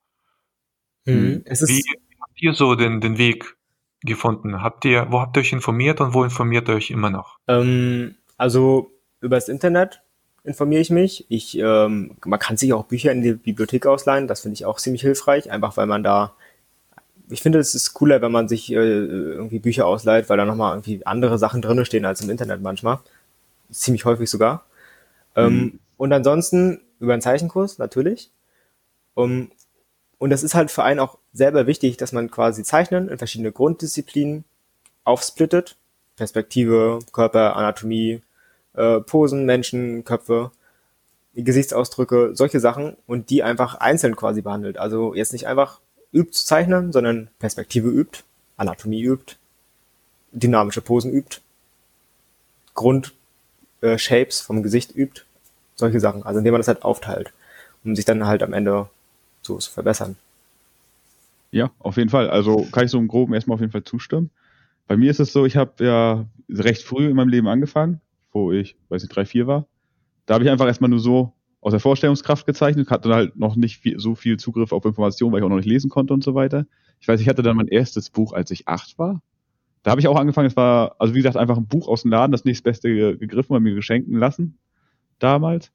Mhm. 1.05 1.43
Wie 1.45 1.83
habt 2.19 2.41
ihr 2.41 2.53
so 2.53 2.75
den, 2.75 3.01
den 3.01 3.17
Weg 3.17 3.55
gefunden? 4.03 4.61
Habt 4.61 4.85
ihr, 4.85 5.07
wo 5.09 5.19
habt 5.19 5.37
ihr 5.37 5.41
euch 5.41 5.53
informiert 5.53 6.01
und 6.01 6.13
wo 6.13 6.23
informiert 6.23 6.69
ihr 6.69 6.75
euch 6.75 6.91
immer 6.91 7.09
noch? 7.09 7.37
Ähm, 7.47 8.15
also 8.37 8.91
über 9.19 9.37
das 9.37 9.49
Internet 9.49 10.01
informiere 10.43 10.81
ich 10.81 10.89
mich. 10.89 11.25
Ich, 11.29 11.57
ähm, 11.57 12.17
man 12.25 12.39
kann 12.39 12.57
sich 12.57 12.73
auch 12.73 12.85
Bücher 12.85 13.11
in 13.11 13.21
die 13.21 13.33
Bibliothek 13.33 13.85
ausleihen. 13.85 14.27
Das 14.27 14.41
finde 14.41 14.53
ich 14.53 14.65
auch 14.65 14.79
ziemlich 14.79 15.01
hilfreich, 15.01 15.51
einfach 15.51 15.77
weil 15.77 15.85
man 15.85 16.03
da 16.03 16.33
ich 17.31 17.41
finde, 17.41 17.59
es 17.59 17.73
ist 17.73 17.93
cooler, 17.93 18.21
wenn 18.21 18.31
man 18.31 18.49
sich 18.49 18.71
äh, 18.71 18.75
irgendwie 18.75 19.59
Bücher 19.59 19.87
ausleiht, 19.87 20.29
weil 20.29 20.37
da 20.37 20.45
nochmal 20.45 20.73
irgendwie 20.73 21.05
andere 21.05 21.37
Sachen 21.37 21.61
drinne 21.61 21.85
stehen 21.85 22.05
als 22.05 22.21
im 22.21 22.29
Internet 22.29 22.61
manchmal. 22.61 22.99
Ziemlich 23.71 24.03
häufig 24.03 24.29
sogar. 24.29 24.65
Ähm, 25.35 25.53
mhm. 25.53 25.59
Ähm, 25.59 25.79
und 25.97 26.13
ansonsten 26.13 26.81
über 26.99 27.13
einen 27.13 27.21
Zeichenkurs, 27.21 27.77
natürlich. 27.77 28.31
Um, 29.13 29.51
und 30.21 30.29
das 30.29 30.43
ist 30.43 30.53
halt 30.53 30.69
für 30.69 30.83
einen 30.83 30.99
auch 30.99 31.17
selber 31.33 31.65
wichtig, 31.65 31.97
dass 31.97 32.11
man 32.11 32.29
quasi 32.29 32.61
Zeichnen 32.61 33.09
in 33.09 33.17
verschiedene 33.17 33.51
Grunddisziplinen 33.51 34.43
aufsplittet. 35.03 35.77
Perspektive, 36.15 36.99
Körper, 37.11 37.55
Anatomie, 37.55 38.21
äh, 38.75 38.99
Posen, 38.99 39.47
Menschen, 39.47 40.05
Köpfe, 40.05 40.51
Gesichtsausdrücke, 41.33 42.35
solche 42.35 42.59
Sachen 42.59 42.97
und 43.07 43.31
die 43.31 43.41
einfach 43.41 43.73
einzeln 43.79 44.15
quasi 44.15 44.43
behandelt. 44.43 44.77
Also 44.77 45.15
jetzt 45.15 45.33
nicht 45.33 45.47
einfach 45.47 45.79
übt 46.13 46.33
zu 46.33 46.45
zeichnen, 46.45 46.91
sondern 46.91 47.29
Perspektive 47.39 47.89
übt, 47.89 48.19
Anatomie 48.57 49.01
übt, 49.01 49.37
dynamische 50.33 50.81
Posen 50.81 51.11
übt, 51.11 51.39
Grund 52.75 53.15
äh, 53.81 53.97
vom 54.29 54.61
Gesicht 54.61 54.95
übt, 54.95 55.23
solche 55.73 55.99
Sachen. 55.99 56.21
Also 56.21 56.37
indem 56.37 56.51
man 56.51 56.59
das 56.59 56.67
halt 56.67 56.83
aufteilt, 56.83 57.33
um 57.83 57.95
sich 57.95 58.05
dann 58.05 58.27
halt 58.27 58.43
am 58.43 58.53
Ende 58.53 58.87
zu 59.41 59.59
verbessern. 59.59 60.15
Ja, 61.51 61.71
auf 61.79 61.97
jeden 61.97 62.09
Fall. 62.09 62.29
Also 62.29 62.65
kann 62.71 62.85
ich 62.85 62.91
so 62.91 62.97
im 62.97 63.07
Groben 63.07 63.33
erstmal 63.33 63.55
auf 63.55 63.61
jeden 63.61 63.71
Fall 63.71 63.83
zustimmen. 63.83 64.29
Bei 64.87 64.97
mir 64.97 65.11
ist 65.11 65.19
es 65.19 65.33
so, 65.33 65.45
ich 65.45 65.57
habe 65.57 65.83
ja 65.83 66.25
recht 66.49 66.83
früh 66.83 67.07
in 67.07 67.15
meinem 67.15 67.29
Leben 67.29 67.47
angefangen, 67.47 68.01
wo 68.31 68.51
ich, 68.51 68.75
weiß 68.89 69.03
nicht, 69.03 69.15
drei, 69.15 69.25
vier 69.25 69.47
war. 69.47 69.67
Da 70.25 70.35
habe 70.35 70.43
ich 70.43 70.49
einfach 70.49 70.67
erstmal 70.67 70.89
nur 70.89 70.99
so 70.99 71.33
aus 71.61 71.71
der 71.71 71.79
Vorstellungskraft 71.79 72.45
gezeichnet, 72.45 72.89
hatte 72.89 73.13
halt 73.13 73.37
noch 73.37 73.55
nicht 73.55 73.77
viel, 73.77 73.99
so 73.99 74.15
viel 74.15 74.37
Zugriff 74.37 74.71
auf 74.71 74.83
Informationen, 74.85 75.31
weil 75.31 75.39
ich 75.39 75.45
auch 75.45 75.49
noch 75.49 75.57
nicht 75.57 75.67
lesen 75.67 75.89
konnte 75.89 76.13
und 76.13 76.23
so 76.23 76.33
weiter. 76.33 76.65
Ich 76.99 77.07
weiß, 77.07 77.21
ich 77.21 77.29
hatte 77.29 77.43
dann 77.43 77.57
mein 77.57 77.67
erstes 77.67 78.09
Buch, 78.09 78.33
als 78.33 78.51
ich 78.51 78.67
acht 78.67 78.97
war. 78.97 79.21
Da 79.83 79.91
habe 79.91 80.01
ich 80.01 80.07
auch 80.07 80.17
angefangen, 80.17 80.47
es 80.47 80.55
war, 80.55 80.95
also 80.99 81.13
wie 81.13 81.19
gesagt, 81.19 81.37
einfach 81.37 81.57
ein 81.57 81.67
Buch 81.67 81.87
aus 81.87 82.03
dem 82.03 82.11
Laden, 82.11 82.31
das 82.31 82.45
nächstbeste 82.45 83.17
gegriffen 83.17 83.55
und 83.55 83.63
mir 83.63 83.73
geschenken 83.73 84.17
lassen, 84.17 84.57
damals. 85.19 85.71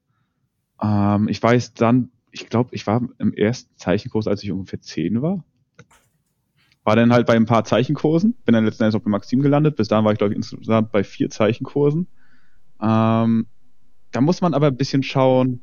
Ähm, 0.81 1.27
ich 1.27 1.41
weiß 1.41 1.73
dann 1.73 2.11
ich 2.31 2.49
glaube, 2.49 2.69
ich 2.73 2.85
war 2.87 3.01
im 3.17 3.33
ersten 3.33 3.75
Zeichenkurs, 3.77 4.27
als 4.27 4.43
ich 4.43 4.51
ungefähr 4.51 4.81
zehn 4.81 5.21
war. 5.21 5.43
War 6.83 6.95
dann 6.95 7.11
halt 7.11 7.27
bei 7.27 7.35
ein 7.35 7.45
paar 7.45 7.65
Zeichenkursen, 7.65 8.33
bin 8.45 8.53
dann 8.53 8.65
letzten 8.65 8.83
Endes 8.83 8.95
auch 8.95 9.03
bei 9.03 9.09
Maxim 9.09 9.41
gelandet. 9.41 9.75
Bis 9.75 9.87
dahin 9.87 10.05
war 10.05 10.13
ich, 10.13 10.17
glaube 10.17 10.33
ich, 10.33 10.37
insgesamt 10.37 10.91
bei 10.91 11.03
vier 11.03 11.29
Zeichenkursen. 11.29 12.07
Ähm, 12.81 13.47
da 14.11 14.21
muss 14.21 14.41
man 14.41 14.53
aber 14.53 14.67
ein 14.67 14.77
bisschen 14.77 15.03
schauen, 15.03 15.61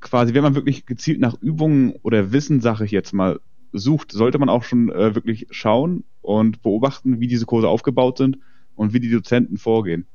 quasi, 0.00 0.34
wenn 0.34 0.42
man 0.42 0.54
wirklich 0.54 0.86
gezielt 0.86 1.20
nach 1.20 1.34
Übungen 1.40 1.94
oder 2.02 2.32
Wissenssache 2.32 2.84
jetzt 2.84 3.12
mal 3.12 3.40
sucht, 3.72 4.12
sollte 4.12 4.38
man 4.38 4.48
auch 4.48 4.62
schon 4.62 4.90
äh, 4.90 5.14
wirklich 5.14 5.48
schauen 5.50 6.04
und 6.22 6.62
beobachten, 6.62 7.20
wie 7.20 7.26
diese 7.26 7.46
Kurse 7.46 7.68
aufgebaut 7.68 8.18
sind 8.18 8.38
und 8.74 8.92
wie 8.92 9.00
die 9.00 9.10
Dozenten 9.10 9.58
vorgehen. 9.58 10.06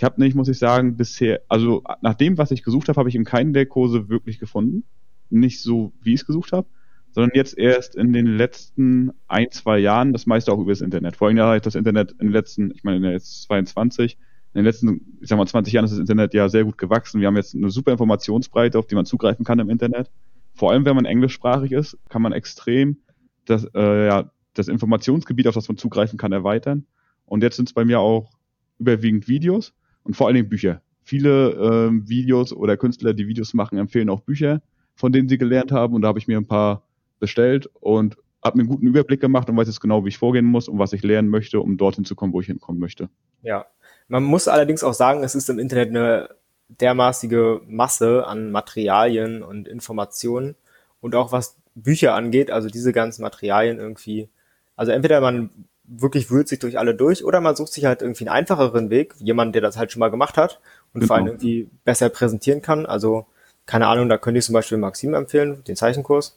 Ich 0.00 0.04
habe 0.04 0.18
nicht, 0.18 0.34
muss 0.34 0.48
ich 0.48 0.58
sagen, 0.58 0.96
bisher, 0.96 1.42
also 1.46 1.84
nach 2.00 2.14
dem, 2.14 2.38
was 2.38 2.50
ich 2.52 2.62
gesucht 2.62 2.88
habe, 2.88 2.98
habe 2.98 3.10
ich 3.10 3.14
in 3.14 3.26
keinen 3.26 3.52
der 3.52 3.66
Kurse 3.66 4.08
wirklich 4.08 4.38
gefunden. 4.38 4.84
Nicht 5.28 5.60
so, 5.60 5.92
wie 6.00 6.14
ich 6.14 6.20
es 6.22 6.26
gesucht 6.26 6.52
habe, 6.52 6.66
sondern 7.10 7.32
jetzt 7.34 7.58
erst 7.58 7.96
in 7.96 8.14
den 8.14 8.24
letzten 8.24 9.12
ein, 9.28 9.50
zwei 9.50 9.78
Jahren, 9.78 10.14
das 10.14 10.24
meiste 10.24 10.52
auch 10.52 10.58
über 10.58 10.72
das 10.72 10.80
Internet. 10.80 11.16
Vor 11.16 11.28
allem 11.28 11.36
ja 11.36 11.60
das 11.60 11.74
Internet 11.74 12.12
in 12.12 12.28
den 12.28 12.32
letzten, 12.32 12.70
ich 12.70 12.82
meine, 12.82 13.12
jetzt 13.12 13.42
22, 13.42 14.16
in 14.54 14.60
den 14.60 14.64
letzten, 14.64 15.18
ich 15.20 15.28
sag 15.28 15.36
mal, 15.36 15.46
20 15.46 15.70
Jahren 15.70 15.84
ist 15.84 15.90
das 15.90 16.00
Internet 16.00 16.32
ja 16.32 16.48
sehr 16.48 16.64
gut 16.64 16.78
gewachsen. 16.78 17.20
Wir 17.20 17.26
haben 17.26 17.36
jetzt 17.36 17.54
eine 17.54 17.68
super 17.68 17.92
Informationsbreite, 17.92 18.78
auf 18.78 18.86
die 18.86 18.94
man 18.94 19.04
zugreifen 19.04 19.44
kann 19.44 19.58
im 19.58 19.68
Internet. 19.68 20.10
Vor 20.54 20.72
allem, 20.72 20.86
wenn 20.86 20.96
man 20.96 21.04
englischsprachig 21.04 21.72
ist, 21.72 21.98
kann 22.08 22.22
man 22.22 22.32
extrem 22.32 22.96
das, 23.44 23.66
äh, 23.74 24.06
ja, 24.06 24.30
das 24.54 24.68
Informationsgebiet, 24.68 25.46
auf 25.46 25.54
das 25.54 25.68
man 25.68 25.76
zugreifen 25.76 26.18
kann, 26.18 26.32
erweitern. 26.32 26.86
Und 27.26 27.42
jetzt 27.42 27.56
sind 27.56 27.68
es 27.68 27.74
bei 27.74 27.84
mir 27.84 28.00
auch 28.00 28.32
überwiegend 28.78 29.28
Videos 29.28 29.74
und 30.04 30.14
vor 30.16 30.26
allen 30.26 30.36
Dingen 30.36 30.48
Bücher. 30.48 30.82
Viele 31.02 31.50
ähm, 31.52 32.08
Videos 32.08 32.52
oder 32.52 32.76
Künstler, 32.76 33.14
die 33.14 33.26
Videos 33.26 33.54
machen, 33.54 33.78
empfehlen 33.78 34.10
auch 34.10 34.20
Bücher, 34.20 34.62
von 34.94 35.12
denen 35.12 35.28
sie 35.28 35.38
gelernt 35.38 35.72
haben. 35.72 35.94
Und 35.94 36.02
da 36.02 36.08
habe 36.08 36.18
ich 36.18 36.28
mir 36.28 36.36
ein 36.36 36.46
paar 36.46 36.82
bestellt 37.18 37.68
und 37.80 38.16
habe 38.42 38.56
mir 38.56 38.62
einen 38.62 38.70
guten 38.70 38.86
Überblick 38.86 39.20
gemacht 39.20 39.48
und 39.48 39.56
weiß 39.56 39.68
jetzt 39.68 39.80
genau, 39.80 40.04
wie 40.04 40.08
ich 40.08 40.18
vorgehen 40.18 40.46
muss 40.46 40.68
und 40.68 40.78
was 40.78 40.92
ich 40.92 41.02
lernen 41.02 41.28
möchte, 41.28 41.60
um 41.60 41.76
dorthin 41.76 42.04
zu 42.04 42.14
kommen, 42.14 42.32
wo 42.32 42.40
ich 42.40 42.46
hinkommen 42.46 42.80
möchte. 42.80 43.08
Ja, 43.42 43.66
man 44.08 44.24
muss 44.24 44.48
allerdings 44.48 44.82
auch 44.82 44.94
sagen, 44.94 45.22
es 45.22 45.34
ist 45.34 45.50
im 45.50 45.58
Internet 45.58 45.90
eine 45.90 46.28
dermaßige 46.68 47.62
Masse 47.66 48.26
an 48.26 48.50
Materialien 48.50 49.42
und 49.42 49.68
Informationen 49.68 50.54
und 51.00 51.14
auch 51.14 51.32
was 51.32 51.56
Bücher 51.74 52.14
angeht, 52.14 52.50
also 52.50 52.68
diese 52.68 52.92
ganzen 52.92 53.22
Materialien 53.22 53.78
irgendwie. 53.78 54.28
Also 54.76 54.92
entweder 54.92 55.20
man 55.20 55.50
wirklich 55.90 56.30
wühlt 56.30 56.48
sich 56.48 56.60
durch 56.60 56.78
alle 56.78 56.94
durch 56.94 57.24
oder 57.24 57.40
man 57.40 57.56
sucht 57.56 57.72
sich 57.72 57.84
halt 57.84 58.00
irgendwie 58.00 58.28
einen 58.28 58.36
einfacheren 58.36 58.90
Weg, 58.90 59.14
jemand, 59.18 59.54
der 59.54 59.62
das 59.62 59.76
halt 59.76 59.90
schon 59.90 60.00
mal 60.00 60.10
gemacht 60.10 60.36
hat 60.36 60.60
und 60.94 61.00
genau. 61.00 61.08
vor 61.08 61.16
allem 61.16 61.26
irgendwie 61.26 61.68
besser 61.84 62.08
präsentieren 62.08 62.62
kann. 62.62 62.86
Also 62.86 63.26
keine 63.66 63.88
Ahnung, 63.88 64.08
da 64.08 64.16
könnte 64.16 64.38
ich 64.38 64.44
zum 64.44 64.52
Beispiel 64.52 64.78
Maxim 64.78 65.14
empfehlen, 65.14 65.62
den 65.64 65.76
Zeichenkurs. 65.76 66.36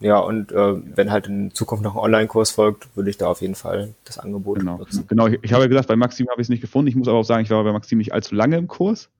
Ja, 0.00 0.18
und 0.18 0.50
äh, 0.52 0.96
wenn 0.96 1.10
halt 1.10 1.26
in 1.26 1.52
Zukunft 1.52 1.84
noch 1.84 1.94
ein 1.94 2.00
Online-Kurs 2.00 2.50
folgt, 2.52 2.96
würde 2.96 3.10
ich 3.10 3.18
da 3.18 3.26
auf 3.26 3.42
jeden 3.42 3.54
Fall 3.54 3.94
das 4.04 4.18
Angebot 4.18 4.58
genau. 4.60 4.78
nutzen. 4.78 5.04
Genau, 5.06 5.26
ich, 5.26 5.38
ich 5.42 5.52
habe 5.52 5.64
ja 5.64 5.68
gesagt, 5.68 5.88
bei 5.88 5.96
Maxim 5.96 6.28
habe 6.30 6.40
ich 6.40 6.46
es 6.46 6.48
nicht 6.48 6.62
gefunden. 6.62 6.88
Ich 6.88 6.96
muss 6.96 7.08
aber 7.08 7.18
auch 7.18 7.24
sagen, 7.24 7.42
ich 7.42 7.50
war 7.50 7.62
bei 7.64 7.72
Maxim 7.72 7.98
nicht 7.98 8.14
allzu 8.14 8.34
lange 8.34 8.56
im 8.56 8.66
Kurs 8.66 9.10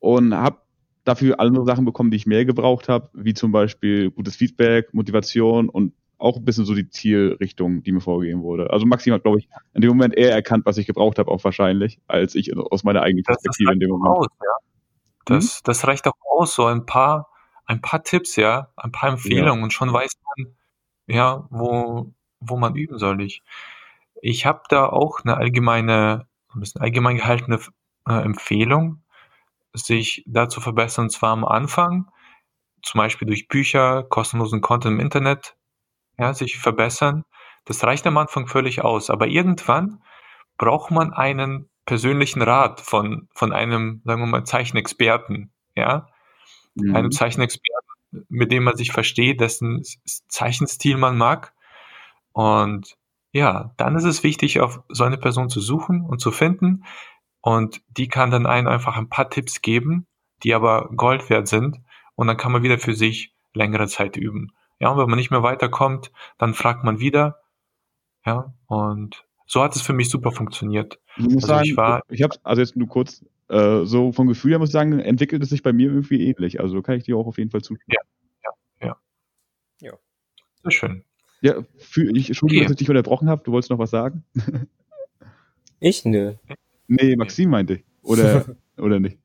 und 0.00 0.34
habe 0.34 0.58
dafür 1.04 1.40
andere 1.40 1.64
Sachen 1.64 1.86
bekommen, 1.86 2.10
die 2.10 2.18
ich 2.18 2.26
mehr 2.26 2.44
gebraucht 2.44 2.88
habe, 2.88 3.08
wie 3.14 3.32
zum 3.32 3.52
Beispiel 3.52 4.10
gutes 4.10 4.36
Feedback, 4.36 4.92
Motivation 4.92 5.70
und 5.70 5.94
auch 6.22 6.36
ein 6.36 6.44
bisschen 6.44 6.64
so 6.64 6.74
die 6.74 6.88
Zielrichtung, 6.88 7.82
die 7.82 7.92
mir 7.92 8.00
vorgegeben 8.00 8.42
wurde. 8.42 8.70
Also 8.70 8.86
Maxim 8.86 9.12
hat, 9.12 9.24
glaube 9.24 9.38
ich, 9.38 9.48
in 9.74 9.82
dem 9.82 9.88
Moment 9.88 10.16
eher 10.16 10.32
erkannt, 10.32 10.64
was 10.66 10.78
ich 10.78 10.86
gebraucht 10.86 11.18
habe, 11.18 11.30
auch 11.30 11.42
wahrscheinlich, 11.44 12.00
als 12.06 12.34
ich 12.34 12.56
aus 12.56 12.84
meiner 12.84 13.02
eigenen 13.02 13.24
Perspektive 13.24 13.72
in 13.72 13.80
dem 13.80 13.90
Moment. 13.90 14.18
Aus, 14.18 14.26
ja. 14.40 14.52
das, 15.24 15.56
hm? 15.56 15.60
das 15.64 15.86
reicht 15.86 16.06
auch 16.06 16.14
aus, 16.30 16.54
so 16.54 16.66
ein 16.66 16.86
paar, 16.86 17.28
ein 17.66 17.80
paar 17.80 18.02
Tipps, 18.04 18.36
ja, 18.36 18.70
ein 18.76 18.92
paar 18.92 19.10
Empfehlungen 19.10 19.58
ja. 19.58 19.64
und 19.64 19.72
schon 19.72 19.92
weiß 19.92 20.12
man, 20.36 20.54
ja, 21.06 21.46
wo, 21.50 22.14
wo 22.40 22.56
man 22.56 22.76
üben 22.76 22.98
soll. 22.98 23.20
Ich, 23.22 23.42
ich 24.20 24.46
habe 24.46 24.62
da 24.68 24.86
auch 24.86 25.20
eine 25.24 25.36
allgemeine, 25.36 26.26
ein 26.54 26.60
bisschen 26.60 26.80
allgemein 26.80 27.16
gehaltene 27.16 27.58
äh, 28.08 28.22
Empfehlung, 28.22 29.02
sich 29.74 30.22
da 30.26 30.48
zu 30.48 30.60
verbessern, 30.60 31.06
und 31.06 31.10
zwar 31.10 31.32
am 31.32 31.44
Anfang 31.44 32.10
zum 32.82 32.98
Beispiel 32.98 33.26
durch 33.26 33.48
Bücher, 33.48 34.02
kostenlosen 34.02 34.60
Content 34.60 34.94
im 34.94 35.00
Internet, 35.00 35.56
ja, 36.22 36.34
sich 36.34 36.58
verbessern. 36.58 37.24
Das 37.64 37.82
reicht 37.82 38.06
am 38.06 38.16
Anfang 38.16 38.46
völlig 38.46 38.82
aus. 38.82 39.10
Aber 39.10 39.26
irgendwann 39.26 40.02
braucht 40.56 40.92
man 40.92 41.12
einen 41.12 41.68
persönlichen 41.84 42.42
Rat 42.42 42.80
von, 42.80 43.28
von 43.34 43.52
einem, 43.52 44.02
sagen 44.04 44.22
wir 44.22 44.26
mal, 44.26 44.44
Zeichenexperten, 44.44 45.52
ja, 45.74 46.06
mhm. 46.76 46.94
einem 46.94 47.10
Zeichenexperten, 47.10 48.26
mit 48.28 48.52
dem 48.52 48.62
man 48.62 48.76
sich 48.76 48.92
versteht, 48.92 49.40
dessen 49.40 49.82
Zeichenstil 50.28 50.96
man 50.96 51.18
mag. 51.18 51.54
Und 52.32 52.96
ja, 53.32 53.74
dann 53.76 53.96
ist 53.96 54.04
es 54.04 54.22
wichtig, 54.22 54.60
auf 54.60 54.80
so 54.88 55.02
eine 55.02 55.18
Person 55.18 55.48
zu 55.48 55.60
suchen 55.60 56.02
und 56.02 56.20
zu 56.20 56.30
finden. 56.30 56.84
Und 57.40 57.82
die 57.88 58.06
kann 58.06 58.30
dann 58.30 58.46
einen 58.46 58.68
einfach 58.68 58.96
ein 58.96 59.08
paar 59.08 59.28
Tipps 59.28 59.60
geben, 59.60 60.06
die 60.44 60.54
aber 60.54 60.88
Gold 60.94 61.30
wert 61.30 61.48
sind. 61.48 61.80
Und 62.14 62.28
dann 62.28 62.36
kann 62.36 62.52
man 62.52 62.62
wieder 62.62 62.78
für 62.78 62.94
sich 62.94 63.34
längere 63.54 63.88
Zeit 63.88 64.16
üben. 64.16 64.52
Ja, 64.82 64.90
und 64.90 64.98
wenn 64.98 65.08
man 65.08 65.16
nicht 65.16 65.30
mehr 65.30 65.44
weiterkommt, 65.44 66.10
dann 66.38 66.54
fragt 66.54 66.82
man 66.82 66.98
wieder. 66.98 67.38
Ja, 68.26 68.52
und 68.66 69.24
so 69.46 69.62
hat 69.62 69.76
es 69.76 69.82
für 69.82 69.92
mich 69.92 70.10
super 70.10 70.32
funktioniert. 70.32 70.98
Ich 71.16 71.22
muss 71.22 71.44
also 71.44 71.46
sagen, 71.46 71.64
ich, 71.66 71.76
war, 71.76 72.02
ich 72.08 72.22
habe 72.22 72.34
also 72.42 72.62
jetzt 72.62 72.74
nur 72.74 72.88
kurz, 72.88 73.24
äh, 73.48 73.84
so 73.84 74.10
vom 74.10 74.26
Gefühl 74.26 74.50
her 74.50 74.58
muss 74.58 74.70
ich 74.70 74.72
sagen, 74.72 74.98
entwickelt 74.98 75.40
es 75.40 75.50
sich 75.50 75.62
bei 75.62 75.72
mir 75.72 75.88
irgendwie 75.88 76.26
ähnlich. 76.26 76.58
Also 76.60 76.82
kann 76.82 76.96
ich 76.96 77.04
dir 77.04 77.16
auch 77.16 77.28
auf 77.28 77.38
jeden 77.38 77.50
Fall 77.50 77.62
zustimmen. 77.62 77.94
Ja, 77.94 78.00
ja, 78.80 78.88
ja. 78.88 79.88
Ja. 79.88 79.98
Sehr 80.64 80.70
schön. 80.72 81.04
Ja, 81.42 81.62
für, 81.78 82.10
ich, 82.16 82.28
Entschuldigung, 82.28 82.62
okay. 82.62 82.64
dass 82.64 82.72
ich 82.72 82.78
dich 82.78 82.90
unterbrochen 82.90 83.30
habe. 83.30 83.42
Du 83.44 83.52
wolltest 83.52 83.70
noch 83.70 83.78
was 83.78 83.90
sagen? 83.90 84.24
Ich? 85.78 86.04
Nö. 86.04 86.34
Nee, 86.88 87.14
Maxim 87.14 87.50
meinte 87.50 87.74
ich. 87.74 87.84
Oder, 88.02 88.44
oder 88.78 88.98
nicht? 88.98 89.18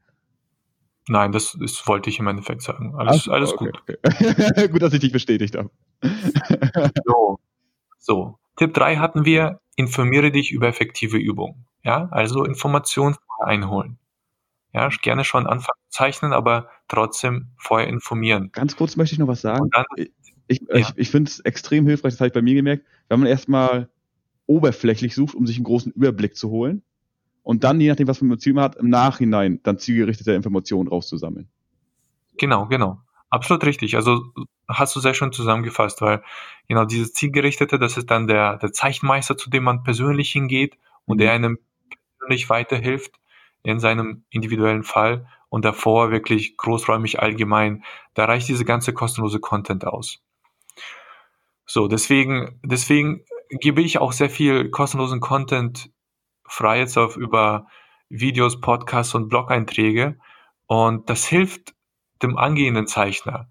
Nein, 1.07 1.31
das, 1.31 1.57
das 1.59 1.87
wollte 1.87 2.09
ich 2.09 2.19
im 2.19 2.27
Endeffekt 2.27 2.61
sagen. 2.61 2.93
Alles, 2.95 3.27
Ach, 3.27 3.33
alles 3.33 3.53
okay, 3.53 3.71
gut. 3.71 3.81
Okay. 3.81 4.67
gut, 4.71 4.81
dass 4.81 4.93
ich 4.93 4.99
dich 4.99 5.11
bestätigt 5.11 5.55
habe. 5.55 5.69
so. 7.05 7.39
so. 7.97 8.39
Tipp 8.57 8.73
3 8.73 8.97
hatten 8.97 9.23
wir, 9.23 9.61
informiere 9.75 10.31
dich 10.31 10.51
über 10.51 10.67
effektive 10.67 11.17
Übungen. 11.17 11.65
Ja, 11.83 12.09
also 12.11 12.43
Informationen 12.43 13.15
einholen. 13.39 13.99
Ja, 14.73 14.89
gerne 15.01 15.23
schon 15.23 15.47
anfangen 15.47 15.79
zu 15.89 15.97
zeichnen, 15.97 16.33
aber 16.33 16.69
trotzdem 16.87 17.49
vorher 17.57 17.87
informieren. 17.87 18.51
Ganz 18.51 18.75
kurz 18.75 18.97
möchte 18.97 19.13
ich 19.13 19.19
noch 19.19 19.27
was 19.27 19.41
sagen. 19.41 19.69
Dann, 19.71 19.85
ich 19.95 20.11
ich, 20.47 20.61
ja. 20.61 20.75
ich, 20.75 20.87
ich 20.95 21.09
finde 21.09 21.29
es 21.29 21.39
extrem 21.41 21.85
hilfreich, 21.85 22.13
das 22.13 22.21
habe 22.21 22.27
ich 22.27 22.33
bei 22.33 22.41
mir 22.41 22.55
gemerkt, 22.55 22.85
wenn 23.09 23.19
man 23.19 23.27
erstmal 23.27 23.89
oberflächlich 24.45 25.13
sucht, 25.13 25.35
um 25.35 25.45
sich 25.45 25.57
einen 25.57 25.65
großen 25.65 25.91
Überblick 25.91 26.35
zu 26.35 26.49
holen 26.49 26.83
und 27.47 27.63
dann, 27.63 27.79
je 27.79 27.87
nachdem, 27.87 28.09
was 28.09 28.21
man 28.21 28.29
im 28.29 28.39
Ziel 28.39 28.59
hat, 28.59 28.75
im 28.75 28.89
Nachhinein 28.89 29.61
dann 29.63 29.79
zielgerichtete 29.79 30.33
Informationen 30.33 30.89
rauszusammeln. 30.89 31.47
Genau, 32.37 32.65
genau. 32.65 32.99
Absolut 33.29 33.63
richtig. 33.63 33.95
Also 33.95 34.21
hast 34.67 34.93
du 34.97 34.99
sehr 34.99 35.13
schön 35.13 35.31
zusammengefasst, 35.31 36.01
weil 36.01 36.21
genau 36.67 36.83
dieses 36.83 37.13
Zielgerichtete, 37.13 37.79
das 37.79 37.95
ist 37.95 38.11
dann 38.11 38.27
der, 38.27 38.57
der 38.57 38.73
Zeichenmeister, 38.73 39.37
zu 39.37 39.49
dem 39.49 39.63
man 39.63 39.83
persönlich 39.83 40.29
hingeht 40.29 40.77
und 41.05 41.21
der 41.21 41.29
mhm. 41.29 41.35
einem 41.35 41.59
persönlich 42.19 42.49
weiterhilft 42.49 43.15
in 43.63 43.79
seinem 43.79 44.25
individuellen 44.29 44.83
Fall 44.83 45.25
und 45.47 45.63
davor 45.63 46.11
wirklich 46.11 46.57
großräumig 46.57 47.21
allgemein. 47.21 47.85
Da 48.13 48.25
reicht 48.25 48.49
diese 48.49 48.65
ganze 48.65 48.91
kostenlose 48.91 49.39
Content 49.39 49.87
aus. 49.87 50.21
So, 51.65 51.87
deswegen, 51.87 52.59
deswegen 52.61 53.21
gebe 53.49 53.81
ich 53.81 53.99
auch 53.99 54.11
sehr 54.11 54.29
viel 54.29 54.69
kostenlosen 54.69 55.21
Content 55.21 55.89
frei 56.47 56.79
jetzt 56.79 56.97
auf 56.97 57.17
über 57.17 57.67
Videos, 58.09 58.61
Podcasts 58.61 59.13
und 59.15 59.29
Blog-Einträge. 59.29 60.17
Und 60.67 61.09
das 61.09 61.25
hilft 61.25 61.73
dem 62.21 62.37
angehenden 62.37 62.87
Zeichner. 62.87 63.49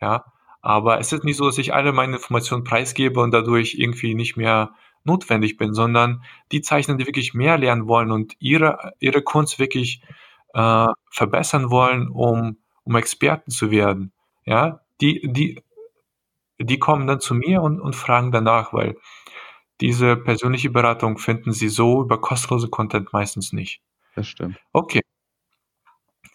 Ja, 0.00 0.24
aber 0.60 0.98
es 1.00 1.12
ist 1.12 1.24
nicht 1.24 1.36
so, 1.36 1.46
dass 1.46 1.58
ich 1.58 1.74
alle 1.74 1.92
meine 1.92 2.16
Informationen 2.16 2.64
preisgebe 2.64 3.20
und 3.20 3.32
dadurch 3.32 3.74
irgendwie 3.78 4.14
nicht 4.14 4.36
mehr 4.36 4.74
notwendig 5.04 5.56
bin, 5.56 5.74
sondern 5.74 6.22
die 6.52 6.60
Zeichner, 6.60 6.96
die 6.96 7.06
wirklich 7.06 7.34
mehr 7.34 7.58
lernen 7.58 7.88
wollen 7.88 8.10
und 8.10 8.34
ihre, 8.38 8.92
ihre 8.98 9.22
Kunst 9.22 9.58
wirklich 9.58 10.02
äh, 10.54 10.86
verbessern 11.10 11.70
wollen, 11.70 12.08
um, 12.08 12.58
um 12.84 12.96
Experten 12.96 13.50
zu 13.50 13.70
werden. 13.70 14.12
Ja, 14.44 14.80
die, 15.00 15.30
die, 15.32 15.62
die 16.58 16.78
kommen 16.78 17.06
dann 17.06 17.20
zu 17.20 17.34
mir 17.34 17.62
und, 17.62 17.80
und 17.80 17.94
fragen 17.96 18.32
danach, 18.32 18.72
weil 18.72 18.96
diese 19.80 20.16
persönliche 20.16 20.70
Beratung 20.70 21.18
finden 21.18 21.52
sie 21.52 21.68
so 21.68 22.02
über 22.02 22.20
kostenlose 22.20 22.68
Content 22.68 23.12
meistens 23.12 23.52
nicht. 23.52 23.80
Das 24.14 24.26
stimmt. 24.26 24.58
Okay. 24.72 25.00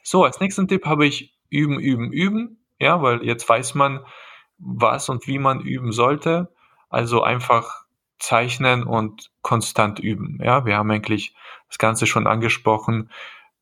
So, 0.03 0.23
als 0.23 0.39
nächsten 0.39 0.67
Tipp 0.67 0.85
habe 0.85 1.05
ich 1.05 1.33
üben, 1.49 1.79
üben, 1.79 2.11
üben. 2.11 2.57
Ja, 2.79 3.01
weil 3.01 3.23
jetzt 3.23 3.47
weiß 3.47 3.75
man, 3.75 4.05
was 4.57 5.09
und 5.09 5.27
wie 5.27 5.39
man 5.39 5.61
üben 5.61 5.91
sollte. 5.91 6.53
Also 6.89 7.23
einfach 7.23 7.83
zeichnen 8.19 8.83
und 8.83 9.31
konstant 9.41 9.99
üben. 9.99 10.39
Ja, 10.41 10.65
wir 10.65 10.77
haben 10.77 10.91
eigentlich 10.91 11.35
das 11.67 11.77
Ganze 11.77 12.05
schon 12.07 12.27
angesprochen, 12.27 13.09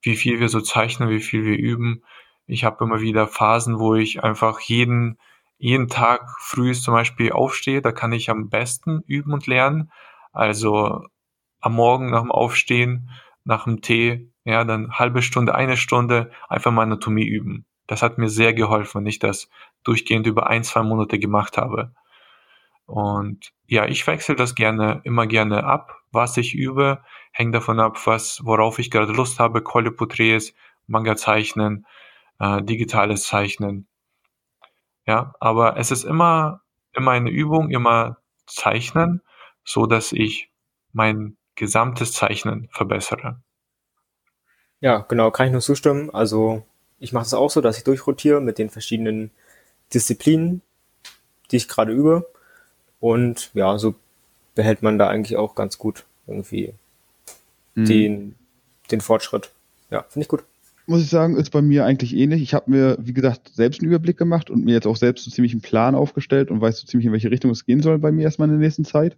wie 0.02 0.15
viel 0.15 0.39
wir 0.39 0.50
so 0.50 0.62
zeichnen, 0.62 1.10
wie 1.10 1.20
viel 1.20 1.46
wir 1.46 1.58
üben. 1.58 2.04
Ich 2.46 2.63
habe 2.63 2.84
immer 2.84 3.02
wieder 3.02 3.28
Phasen, 3.28 3.80
wo 3.80 3.96
ich 3.96 4.24
einfach 4.24 4.60
jeden 4.60 5.17
jeden 5.62 5.89
Tag 5.89 6.38
früh 6.39 6.74
zum 6.74 6.95
Beispiel 6.95 7.32
aufstehe, 7.32 7.84
da 7.84 7.91
kann 7.91 8.12
ich 8.13 8.32
am 8.32 8.50
besten 8.50 9.04
üben 9.06 9.32
und 9.32 9.45
lernen. 9.45 9.91
Also 10.34 11.06
am 11.60 11.76
Morgen 11.76 12.10
nach 12.10 12.21
dem 12.21 12.32
Aufstehen, 12.32 13.12
nach 13.43 13.65
dem 13.65 13.82
Tee, 13.82 14.32
ja, 14.43 14.63
dann 14.63 14.93
halbe 14.93 15.21
Stunde, 15.21 15.54
eine 15.54 15.78
Stunde 15.78 16.32
einfach 16.50 16.71
mal 16.71 16.82
Anatomie 16.84 17.28
üben. 17.28 17.65
Das 17.86 18.02
hat 18.02 18.17
mir 18.17 18.30
sehr 18.30 18.56
geholfen, 18.56 19.02
wenn 19.02 19.06
ich 19.06 19.19
das 19.19 19.50
durchgehend 19.84 20.26
über 20.26 20.47
ein, 20.47 20.63
zwei 20.63 20.82
Monate 20.82 21.19
gemacht 21.19 21.58
habe. 21.58 21.93
Und 22.88 23.52
ja, 23.67 23.86
ich 23.86 24.08
wechsle 24.08 24.36
das 24.36 24.56
gerne, 24.56 25.02
immer 25.04 25.28
gerne 25.28 25.63
ab, 25.63 25.95
was 26.12 26.38
ich 26.38 26.56
übe, 26.56 27.04
hängt 27.32 27.54
davon 27.54 27.80
ab, 27.80 28.00
was, 28.06 28.41
worauf 28.43 28.80
ich 28.80 28.89
gerade 28.89 29.13
Lust 29.13 29.39
habe, 29.39 29.62
Keule-Porträts, 29.62 30.56
Manga 30.88 31.15
zeichnen, 31.15 31.86
äh, 32.39 32.63
digitales 32.63 33.24
Zeichnen. 33.24 33.88
Ja, 35.06 35.34
aber 35.40 35.78
es 35.78 35.92
ist 35.92 36.04
immer, 36.04 36.62
immer 36.94 37.12
eine 37.12 37.30
Übung, 37.30 37.70
immer 37.70 38.18
zeichnen, 38.46 39.22
so 39.64 39.86
dass 39.86 40.12
ich 40.12 40.50
mein 40.94 41.38
gesamtes 41.56 42.14
Zeichnen 42.14 42.70
verbessere. 42.72 43.42
Ja, 44.80 45.00
genau, 45.08 45.32
kann 45.32 45.48
ich 45.48 45.52
nur 45.52 45.62
zustimmen. 45.62 46.10
Also 46.10 46.64
ich 47.00 47.14
mache 47.14 47.26
es 47.26 47.34
auch 47.34 47.50
so, 47.50 47.62
dass 47.62 47.78
ich 47.78 47.84
durchrotiere 47.84 48.42
mit 48.42 48.58
den 48.58 48.70
verschiedenen 48.70 49.32
Disziplinen, 49.94 50.62
die 51.52 51.58
ich 51.58 51.68
gerade 51.68 51.92
übe. 51.92 52.30
Und 53.00 53.52
ja, 53.54 53.78
so 53.78 53.96
behält 54.56 54.82
man 54.82 54.98
da 54.98 55.08
eigentlich 55.08 55.38
auch 55.38 55.56
ganz 55.56 55.78
gut 55.78 56.06
irgendwie 56.28 56.74
mhm. 57.76 57.86
den, 57.86 58.36
den 58.92 59.02
Fortschritt. 59.02 59.52
Ja, 59.90 60.04
finde 60.04 60.24
ich 60.24 60.30
gut 60.30 60.44
muss 60.88 61.02
ich 61.02 61.10
sagen, 61.10 61.36
ist 61.38 61.52
bei 61.52 61.62
mir 61.62 61.86
eigentlich 61.86 62.15
ähnlich. 62.15 62.41
Ich 62.41 62.54
habe 62.54 62.70
mir, 62.72 62.98
wie 63.00 63.13
gesagt, 63.13 63.50
selbst 63.50 63.82
einen 63.82 63.89
Überblick 63.89 64.17
gemacht 64.17 64.50
und 64.50 64.65
mir 64.65 64.74
jetzt 64.74 64.88
auch 64.88 64.96
selbst 64.96 65.26
so 65.26 65.32
ziemlich 65.32 65.54
einen 65.54 65.62
Plan 65.62 65.96
aufgestellt 65.96 66.52
und 66.52 66.62
weiß 66.62 66.80
so 66.80 66.88
ziemlich, 66.88 67.06
in 67.06 67.12
welche 67.12 67.32
Richtung 67.32 67.52
es 67.52 67.65
gehen 67.65 67.82
soll 67.82 68.00
bei 68.00 68.12
mir 68.12 68.24
erstmal 68.24 68.48
in 68.48 68.56
der 68.56 68.62
nächsten 68.62 68.86
Zeit. 68.86 69.17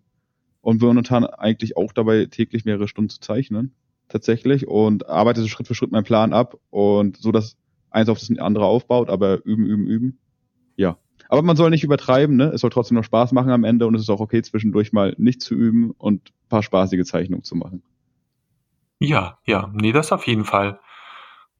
Und 0.61 0.79
bin 0.79 0.87
momentan 0.87 1.25
eigentlich 1.25 1.75
auch 1.75 1.91
dabei, 1.91 2.25
täglich 2.25 2.63
mehrere 2.63 2.87
Stunden 2.87 3.09
zu 3.09 3.19
zeichnen. 3.19 3.73
Tatsächlich. 4.07 4.67
Und 4.67 5.09
arbeite 5.09 5.41
so 5.41 5.47
Schritt 5.47 5.67
für 5.67 5.75
Schritt 5.75 5.91
meinen 5.91 6.05
Plan 6.05 6.33
ab 6.33 6.57
und 6.69 7.17
so, 7.17 7.31
dass 7.31 7.57
eins 7.89 8.09
auf 8.09 8.19
das 8.19 8.29
andere 8.37 8.65
aufbaut, 8.65 9.09
aber 9.09 9.45
üben, 9.45 9.65
üben, 9.65 9.87
üben. 9.87 10.17
Ja. 10.75 10.97
Aber 11.29 11.41
man 11.41 11.55
soll 11.55 11.69
nicht 11.69 11.83
übertreiben, 11.83 12.35
ne? 12.35 12.51
Es 12.53 12.61
soll 12.61 12.69
trotzdem 12.69 12.95
noch 12.95 13.03
Spaß 13.03 13.31
machen 13.31 13.51
am 13.51 13.63
Ende 13.63 13.87
und 13.87 13.95
es 13.95 14.01
ist 14.01 14.09
auch 14.09 14.19
okay, 14.19 14.41
zwischendurch 14.41 14.93
mal 14.93 15.15
nicht 15.17 15.41
zu 15.41 15.55
üben 15.55 15.91
und 15.91 16.31
paar 16.49 16.63
spaßige 16.63 17.03
Zeichnungen 17.05 17.43
zu 17.43 17.55
machen. 17.55 17.81
Ja, 18.99 19.37
ja, 19.45 19.71
nee, 19.73 19.91
das 19.91 20.11
auf 20.11 20.27
jeden 20.27 20.45
Fall. 20.45 20.79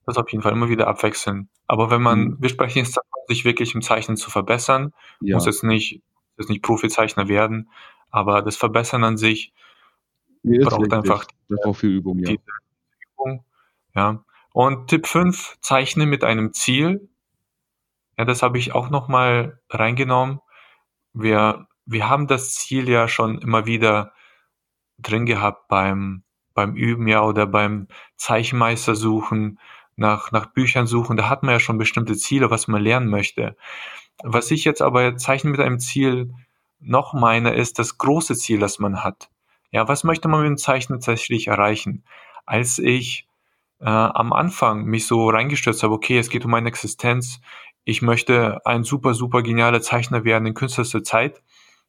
Das 0.06 0.18
auf 0.18 0.30
jeden 0.32 0.42
Fall 0.42 0.52
immer 0.52 0.70
wieder 0.70 0.88
abwechseln. 0.88 1.50
Aber 1.68 1.90
wenn 1.90 2.02
man, 2.02 2.20
mhm. 2.20 2.38
wir 2.40 2.50
sprechen 2.50 2.80
jetzt 2.80 2.98
davon, 2.98 3.10
sich 3.28 3.46
wirklich 3.46 3.74
im 3.74 3.82
Zeichnen 3.82 4.18
zu 4.18 4.30
verbessern, 4.30 4.94
ja. 5.22 5.36
muss 5.36 5.46
jetzt 5.46 5.64
nicht, 5.64 6.02
jetzt 6.38 6.50
nicht 6.50 6.62
Profizeichner 6.62 7.28
werden, 7.28 7.70
aber 8.10 8.42
das 8.42 8.58
Verbessern 8.58 9.04
an 9.04 9.18
sich 9.18 9.54
nee, 10.44 10.60
braucht 10.60 10.92
einfach 10.94 11.26
das 11.50 11.60
braucht 11.62 11.80
viel 11.80 11.92
Übung, 11.98 12.20
ja. 12.20 12.32
Übung. 12.32 13.46
Ja. 13.96 14.24
Und 14.54 14.88
Tipp 14.88 15.08
5, 15.08 15.58
zeichne 15.62 16.06
mit 16.06 16.24
einem 16.24 16.54
Ziel. 16.54 17.10
Ja, 18.18 18.26
das 18.26 18.44
habe 18.44 18.58
ich 18.60 18.74
auch 18.74 18.90
nochmal 18.90 19.60
reingenommen. 19.70 20.40
Wir, 21.14 21.68
wir 21.86 22.10
haben 22.10 22.28
das 22.28 22.54
Ziel 22.54 22.90
ja 22.90 23.08
schon 23.08 23.40
immer 23.40 23.66
wieder 23.66 24.14
drin 25.00 25.26
gehabt 25.26 25.68
beim, 25.68 26.24
beim 26.54 26.76
Üben 26.76 27.08
ja 27.08 27.24
oder 27.24 27.48
beim 27.48 27.88
Zeichenmeister 28.16 28.96
suchen 28.96 29.60
nach, 29.96 30.32
nach 30.32 30.48
Büchern 30.48 30.88
suchen, 30.88 31.18
da 31.18 31.30
hat 31.30 31.44
man 31.44 31.54
ja 31.54 31.60
schon 31.60 31.78
bestimmte 31.78 32.16
Ziele, 32.16 32.50
was 32.50 32.68
man 32.68 32.82
lernen 32.82 33.10
möchte. 33.10 33.56
Was 34.24 34.52
ich 34.52 34.64
jetzt 34.64 34.82
aber 34.82 35.18
Zeichnen 35.18 35.52
mit 35.52 35.62
einem 35.62 35.80
Ziel 35.80 36.34
noch 36.80 37.14
meine, 37.14 37.54
ist 37.54 37.80
das 37.80 37.98
große 37.98 38.36
Ziel, 38.36 38.60
das 38.60 38.80
man 38.80 39.04
hat. 39.04 39.30
Ja, 39.72 39.88
was 39.88 40.04
möchte 40.04 40.28
man 40.28 40.42
mit 40.42 40.50
dem 40.50 40.58
Zeichnen 40.58 41.00
tatsächlich 41.00 41.48
erreichen? 41.48 42.04
Als 42.46 42.78
ich 42.80 43.28
äh, 43.80 43.86
am 43.86 44.34
Anfang 44.34 44.86
mich 44.86 45.08
so 45.08 45.30
reingestürzt 45.30 45.84
habe, 45.84 45.94
okay, 45.94 46.18
es 46.20 46.30
geht 46.30 46.46
um 46.46 46.52
meine 46.52 46.70
Existenz, 46.70 47.42
ich 47.86 48.02
möchte 48.02 48.66
ein 48.66 48.84
super, 48.84 49.14
super 49.14 49.42
genialer 49.44 49.82
Zeichner 49.82 50.24
werden 50.24 50.46
in 50.46 50.54
kürzester 50.54 51.04
Zeit. 51.04 51.42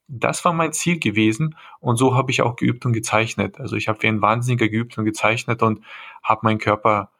Das 0.07 0.43
war 0.45 0.53
mein 0.53 0.73
Ziel 0.73 0.99
gewesen 0.99 1.55
und 1.79 1.97
so 1.97 2.15
habe 2.15 2.31
ich 2.31 2.41
auch 2.41 2.57
geübt 2.57 2.85
und 2.85 2.93
gezeichnet. 2.93 3.59
Also 3.59 3.75
ich 3.75 3.87
habe 3.87 4.01
wie 4.03 4.07
ein 4.07 4.21
Wahnsinniger 4.21 4.67
geübt 4.67 4.97
und 4.97 5.05
gezeichnet 5.05 5.63
und 5.63 5.81
habe 6.21 6.41
meinen 6.43 6.59
Körper 6.59 7.11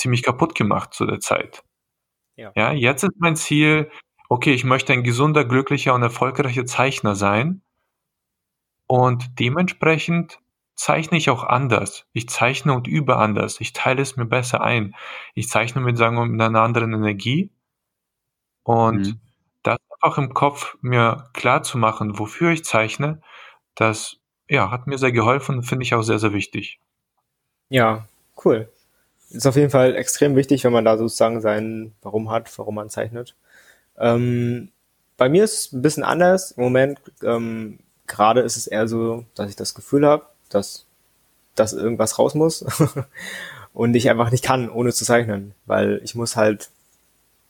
ziemlich 0.00 0.22
kaputt 0.22 0.54
gemacht 0.54 0.94
zu 0.94 1.06
der 1.06 1.20
Zeit. 1.20 1.62
Ja. 2.36 2.52
ja, 2.54 2.72
jetzt 2.72 3.02
ist 3.02 3.12
mein 3.18 3.36
Ziel, 3.36 3.90
okay, 4.28 4.54
ich 4.54 4.64
möchte 4.64 4.92
ein 4.92 5.02
gesunder, 5.02 5.44
glücklicher 5.44 5.94
und 5.94 6.02
erfolgreicher 6.02 6.64
Zeichner 6.64 7.14
sein. 7.14 7.62
Und 8.86 9.38
dementsprechend 9.38 10.40
zeichne 10.74 11.18
ich 11.18 11.28
auch 11.28 11.44
anders. 11.44 12.06
Ich 12.12 12.28
zeichne 12.28 12.72
und 12.72 12.88
übe 12.88 13.16
anders. 13.16 13.60
Ich 13.60 13.74
teile 13.74 14.00
es 14.00 14.16
mir 14.16 14.24
besser 14.24 14.62
ein. 14.62 14.96
Ich 15.34 15.48
zeichne 15.48 15.82
mit, 15.82 15.98
sagen 15.98 16.16
wir, 16.16 16.24
mit 16.24 16.40
einer 16.40 16.62
anderen 16.62 16.94
Energie. 16.94 17.50
Und 18.62 19.06
mhm. 19.06 19.20
das 19.62 19.78
einfach 19.90 20.16
im 20.18 20.32
Kopf 20.32 20.78
mir 20.80 21.28
klar 21.34 21.62
zu 21.62 21.76
machen, 21.76 22.18
wofür 22.18 22.50
ich 22.50 22.64
zeichne, 22.64 23.20
das 23.74 24.16
ja, 24.48 24.70
hat 24.70 24.86
mir 24.86 24.98
sehr 24.98 25.12
geholfen 25.12 25.56
und 25.56 25.62
finde 25.64 25.84
ich 25.84 25.94
auch 25.94 26.02
sehr, 26.02 26.18
sehr 26.18 26.32
wichtig. 26.32 26.80
Ja, 27.68 28.08
cool. 28.44 28.72
Ist 29.30 29.46
auf 29.46 29.56
jeden 29.56 29.70
Fall 29.70 29.94
extrem 29.94 30.34
wichtig, 30.34 30.64
wenn 30.64 30.72
man 30.72 30.84
da 30.84 30.98
sozusagen 30.98 31.40
sein 31.40 31.92
Warum 32.02 32.30
hat, 32.30 32.56
warum 32.58 32.74
man 32.74 32.90
zeichnet. 32.90 33.36
Ähm, 33.96 34.70
bei 35.16 35.28
mir 35.28 35.44
ist 35.44 35.66
es 35.66 35.72
ein 35.72 35.82
bisschen 35.82 36.02
anders. 36.02 36.52
Im 36.52 36.64
Moment, 36.64 37.00
ähm, 37.22 37.78
gerade 38.06 38.40
ist 38.40 38.56
es 38.56 38.66
eher 38.66 38.88
so, 38.88 39.24
dass 39.36 39.48
ich 39.48 39.56
das 39.56 39.74
Gefühl 39.74 40.04
habe, 40.06 40.24
dass, 40.48 40.84
dass 41.54 41.72
irgendwas 41.72 42.18
raus 42.18 42.34
muss 42.34 42.64
und 43.72 43.94
ich 43.94 44.10
einfach 44.10 44.32
nicht 44.32 44.44
kann, 44.44 44.68
ohne 44.68 44.92
zu 44.92 45.04
zeichnen, 45.04 45.54
weil 45.66 46.00
ich 46.02 46.16
muss 46.16 46.34
halt, 46.34 46.70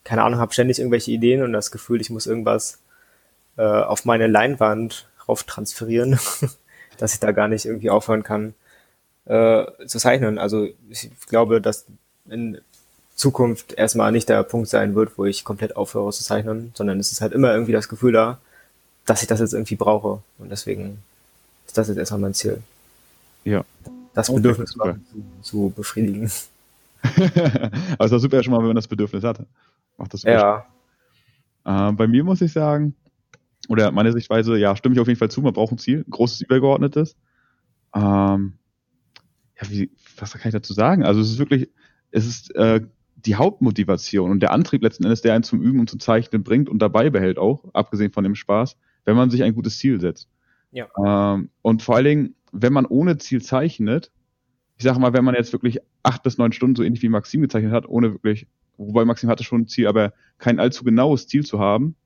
keine 0.04 0.22
Ahnung, 0.22 0.38
habe 0.38 0.52
ständig 0.52 0.80
irgendwelche 0.80 1.12
Ideen 1.12 1.42
und 1.42 1.52
das 1.52 1.70
Gefühl, 1.70 2.00
ich 2.00 2.10
muss 2.10 2.26
irgendwas 2.26 2.80
äh, 3.56 3.62
auf 3.62 4.04
meine 4.04 4.26
Leinwand 4.26 5.08
rauf 5.28 5.44
transferieren, 5.44 6.18
dass 6.98 7.14
ich 7.14 7.20
da 7.20 7.32
gar 7.32 7.48
nicht 7.48 7.64
irgendwie 7.64 7.90
aufhören 7.90 8.22
kann 8.22 8.54
äh, 9.26 9.64
zu 9.86 9.98
zeichnen. 9.98 10.38
Also 10.38 10.68
ich 10.88 11.10
glaube, 11.28 11.60
dass 11.60 11.86
in 12.28 12.58
Zukunft 13.14 13.74
erstmal 13.74 14.12
nicht 14.12 14.28
der 14.28 14.42
Punkt 14.42 14.68
sein 14.68 14.94
wird, 14.94 15.18
wo 15.18 15.26
ich 15.26 15.44
komplett 15.44 15.76
aufhöre 15.76 16.10
zu 16.10 16.24
zeichnen, 16.24 16.72
sondern 16.74 16.98
es 16.98 17.12
ist 17.12 17.20
halt 17.20 17.32
immer 17.32 17.52
irgendwie 17.52 17.72
das 17.72 17.88
Gefühl 17.88 18.12
da, 18.12 18.38
dass 19.04 19.22
ich 19.22 19.28
das 19.28 19.40
jetzt 19.40 19.52
irgendwie 19.52 19.76
brauche. 19.76 20.22
Und 20.38 20.50
deswegen 20.50 21.02
ist 21.66 21.76
das 21.76 21.88
jetzt 21.88 21.98
erstmal 21.98 22.20
mein 22.20 22.34
Ziel. 22.34 22.62
Ja. 23.44 23.64
Das 24.14 24.32
Bedürfnis 24.32 24.78
okay, 24.78 24.94
zu, 25.12 25.42
zu, 25.42 25.72
befriedigen. 25.76 26.30
Aber 27.02 28.04
es 28.04 28.10
war 28.10 28.18
super 28.18 28.42
schon 28.42 28.52
mal, 28.52 28.58
wenn 28.58 28.66
man 28.66 28.76
das 28.76 28.88
Bedürfnis 28.88 29.22
hatte. 29.22 29.46
Macht 29.96 30.14
das 30.14 30.22
super 30.22 30.66
ja. 31.64 31.88
Äh, 31.88 31.92
bei 31.92 32.06
mir 32.06 32.24
muss 32.24 32.40
ich 32.40 32.52
sagen, 32.52 32.94
oder 33.68 33.92
meine 33.92 34.12
Sichtweise, 34.12 34.56
ja, 34.56 34.74
stimme 34.74 34.94
ich 34.94 35.00
auf 35.00 35.06
jeden 35.06 35.18
Fall 35.18 35.30
zu, 35.30 35.42
man 35.42 35.52
braucht 35.52 35.72
ein 35.72 35.78
Ziel, 35.78 36.04
ein 36.06 36.10
großes, 36.10 36.40
übergeordnetes. 36.40 37.16
Ähm, 37.94 38.54
ja, 39.60 39.70
wie, 39.70 39.90
was 40.16 40.32
kann 40.32 40.48
ich 40.48 40.52
dazu 40.52 40.72
sagen? 40.72 41.04
Also 41.04 41.20
es 41.20 41.30
ist 41.30 41.38
wirklich, 41.38 41.68
es 42.10 42.26
ist 42.26 42.54
äh, 42.54 42.80
die 43.16 43.36
Hauptmotivation 43.36 44.30
und 44.30 44.40
der 44.40 44.52
Antrieb 44.52 44.82
letzten 44.82 45.04
Endes, 45.04 45.22
der 45.22 45.34
einen 45.34 45.44
zum 45.44 45.60
Üben 45.60 45.80
und 45.80 45.90
zum 45.90 46.00
Zeichnen 46.00 46.42
bringt 46.42 46.68
und 46.68 46.80
dabei 46.80 47.10
behält 47.10 47.38
auch, 47.38 47.64
abgesehen 47.72 48.12
von 48.12 48.24
dem 48.24 48.34
Spaß, 48.34 48.76
wenn 49.04 49.16
man 49.16 49.30
sich 49.30 49.42
ein 49.42 49.54
gutes 49.54 49.78
Ziel 49.78 50.00
setzt. 50.00 50.28
Ja. 50.72 50.88
Ähm, 51.04 51.50
und 51.62 51.82
vor 51.82 51.96
allen 51.96 52.04
Dingen, 52.04 52.34
wenn 52.52 52.72
man 52.72 52.86
ohne 52.86 53.18
Ziel 53.18 53.42
zeichnet, 53.42 54.10
ich 54.76 54.84
sage 54.84 54.98
mal, 54.98 55.12
wenn 55.12 55.24
man 55.24 55.34
jetzt 55.34 55.52
wirklich 55.52 55.78
acht 56.02 56.22
bis 56.22 56.38
neun 56.38 56.52
Stunden 56.52 56.76
so 56.76 56.82
ähnlich 56.82 57.02
wie 57.02 57.08
Maxim 57.08 57.42
gezeichnet 57.42 57.72
hat, 57.72 57.86
ohne 57.86 58.12
wirklich, 58.12 58.46
wobei 58.78 59.04
Maxim 59.04 59.28
hatte 59.28 59.44
schon 59.44 59.62
ein 59.62 59.68
Ziel, 59.68 59.86
aber 59.86 60.14
kein 60.38 60.58
allzu 60.58 60.84
genaues 60.84 61.26
Ziel 61.26 61.44
zu 61.44 61.58
haben, 61.58 61.96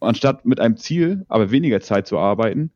anstatt 0.00 0.44
mit 0.44 0.58
einem 0.58 0.76
Ziel, 0.76 1.24
aber 1.28 1.52
weniger 1.52 1.80
Zeit 1.80 2.08
zu 2.08 2.18
arbeiten, 2.18 2.72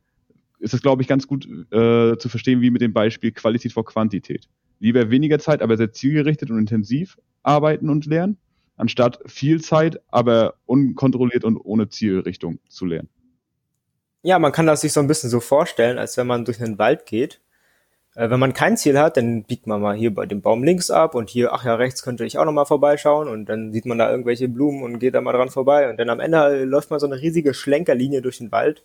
ist 0.59 0.73
es, 0.73 0.81
glaube 0.81 1.01
ich, 1.01 1.07
ganz 1.07 1.27
gut 1.27 1.45
äh, 1.45 2.17
zu 2.17 2.29
verstehen, 2.29 2.61
wie 2.61 2.71
mit 2.71 2.81
dem 2.81 2.93
Beispiel 2.93 3.31
Qualität 3.31 3.73
vor 3.73 3.85
Quantität. 3.85 4.47
Lieber 4.79 5.09
weniger 5.09 5.39
Zeit, 5.39 5.61
aber 5.61 5.77
sehr 5.77 5.91
zielgerichtet 5.91 6.51
und 6.51 6.59
intensiv 6.59 7.17
arbeiten 7.43 7.89
und 7.89 8.05
lernen, 8.05 8.37
anstatt 8.75 9.19
viel 9.25 9.61
Zeit, 9.61 10.01
aber 10.09 10.55
unkontrolliert 10.65 11.43
und 11.43 11.57
ohne 11.57 11.89
Zielrichtung 11.89 12.59
zu 12.67 12.85
lernen. 12.85 13.09
Ja, 14.23 14.39
man 14.39 14.51
kann 14.51 14.67
das 14.67 14.81
sich 14.81 14.93
so 14.93 14.99
ein 14.99 15.07
bisschen 15.07 15.29
so 15.29 15.39
vorstellen, 15.39 15.97
als 15.97 16.17
wenn 16.17 16.27
man 16.27 16.45
durch 16.45 16.61
einen 16.61 16.77
Wald 16.77 17.05
geht. 17.05 17.39
Äh, 18.15 18.29
wenn 18.29 18.39
man 18.39 18.53
kein 18.53 18.77
Ziel 18.77 18.99
hat, 18.99 19.15
dann 19.15 19.43
biegt 19.43 19.67
man 19.67 19.79
mal 19.79 19.95
hier 19.95 20.13
bei 20.13 20.25
dem 20.25 20.41
Baum 20.41 20.63
links 20.63 20.89
ab 20.89 21.15
und 21.15 21.29
hier, 21.29 21.53
ach 21.53 21.63
ja, 21.63 21.75
rechts 21.75 22.01
könnte 22.03 22.25
ich 22.25 22.37
auch 22.37 22.45
nochmal 22.45 22.65
vorbeischauen 22.65 23.27
und 23.27 23.45
dann 23.45 23.71
sieht 23.71 23.85
man 23.85 23.99
da 23.99 24.09
irgendwelche 24.09 24.49
Blumen 24.49 24.83
und 24.83 24.99
geht 24.99 25.13
da 25.13 25.21
mal 25.21 25.33
dran 25.33 25.49
vorbei 25.49 25.89
und 25.89 25.97
dann 25.97 26.09
am 26.09 26.19
Ende 26.19 26.65
läuft 26.65 26.89
man 26.89 26.99
so 26.99 27.05
eine 27.05 27.21
riesige 27.21 27.53
Schlenkerlinie 27.53 28.21
durch 28.21 28.39
den 28.39 28.51
Wald 28.51 28.83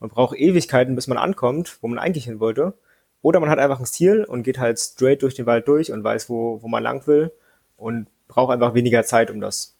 man 0.00 0.10
braucht 0.10 0.36
Ewigkeiten, 0.36 0.94
bis 0.94 1.06
man 1.06 1.18
ankommt, 1.18 1.78
wo 1.80 1.88
man 1.88 1.98
eigentlich 1.98 2.24
hin 2.24 2.40
wollte. 2.40 2.74
Oder 3.22 3.40
man 3.40 3.50
hat 3.50 3.58
einfach 3.58 3.80
ein 3.80 3.86
Ziel 3.86 4.24
und 4.24 4.42
geht 4.42 4.58
halt 4.58 4.78
straight 4.78 5.22
durch 5.22 5.34
den 5.34 5.46
Wald 5.46 5.66
durch 5.68 5.90
und 5.90 6.04
weiß, 6.04 6.28
wo, 6.28 6.62
wo 6.62 6.68
man 6.68 6.82
lang 6.82 7.06
will 7.06 7.32
und 7.76 8.08
braucht 8.28 8.52
einfach 8.52 8.74
weniger 8.74 9.04
Zeit, 9.04 9.30
um 9.30 9.40
das 9.40 9.76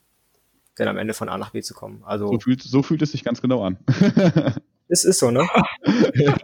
dann 0.76 0.88
am 0.88 0.98
Ende 0.98 1.14
von 1.14 1.29
A 1.29 1.38
nach 1.38 1.50
B 1.50 1.62
zu 1.62 1.74
kommen. 1.74 2.02
Also 2.05 2.29
so 2.29 2.38
fühlt, 2.38 2.62
so 2.62 2.83
fühlt 2.83 3.02
es 3.02 3.12
sich 3.12 3.24
ganz 3.24 3.40
genau 3.40 3.64
an. 3.64 3.79
es 4.88 5.05
ist 5.05 5.18
so, 5.18 5.31
ne? 5.31 5.46
ja. 6.14 6.35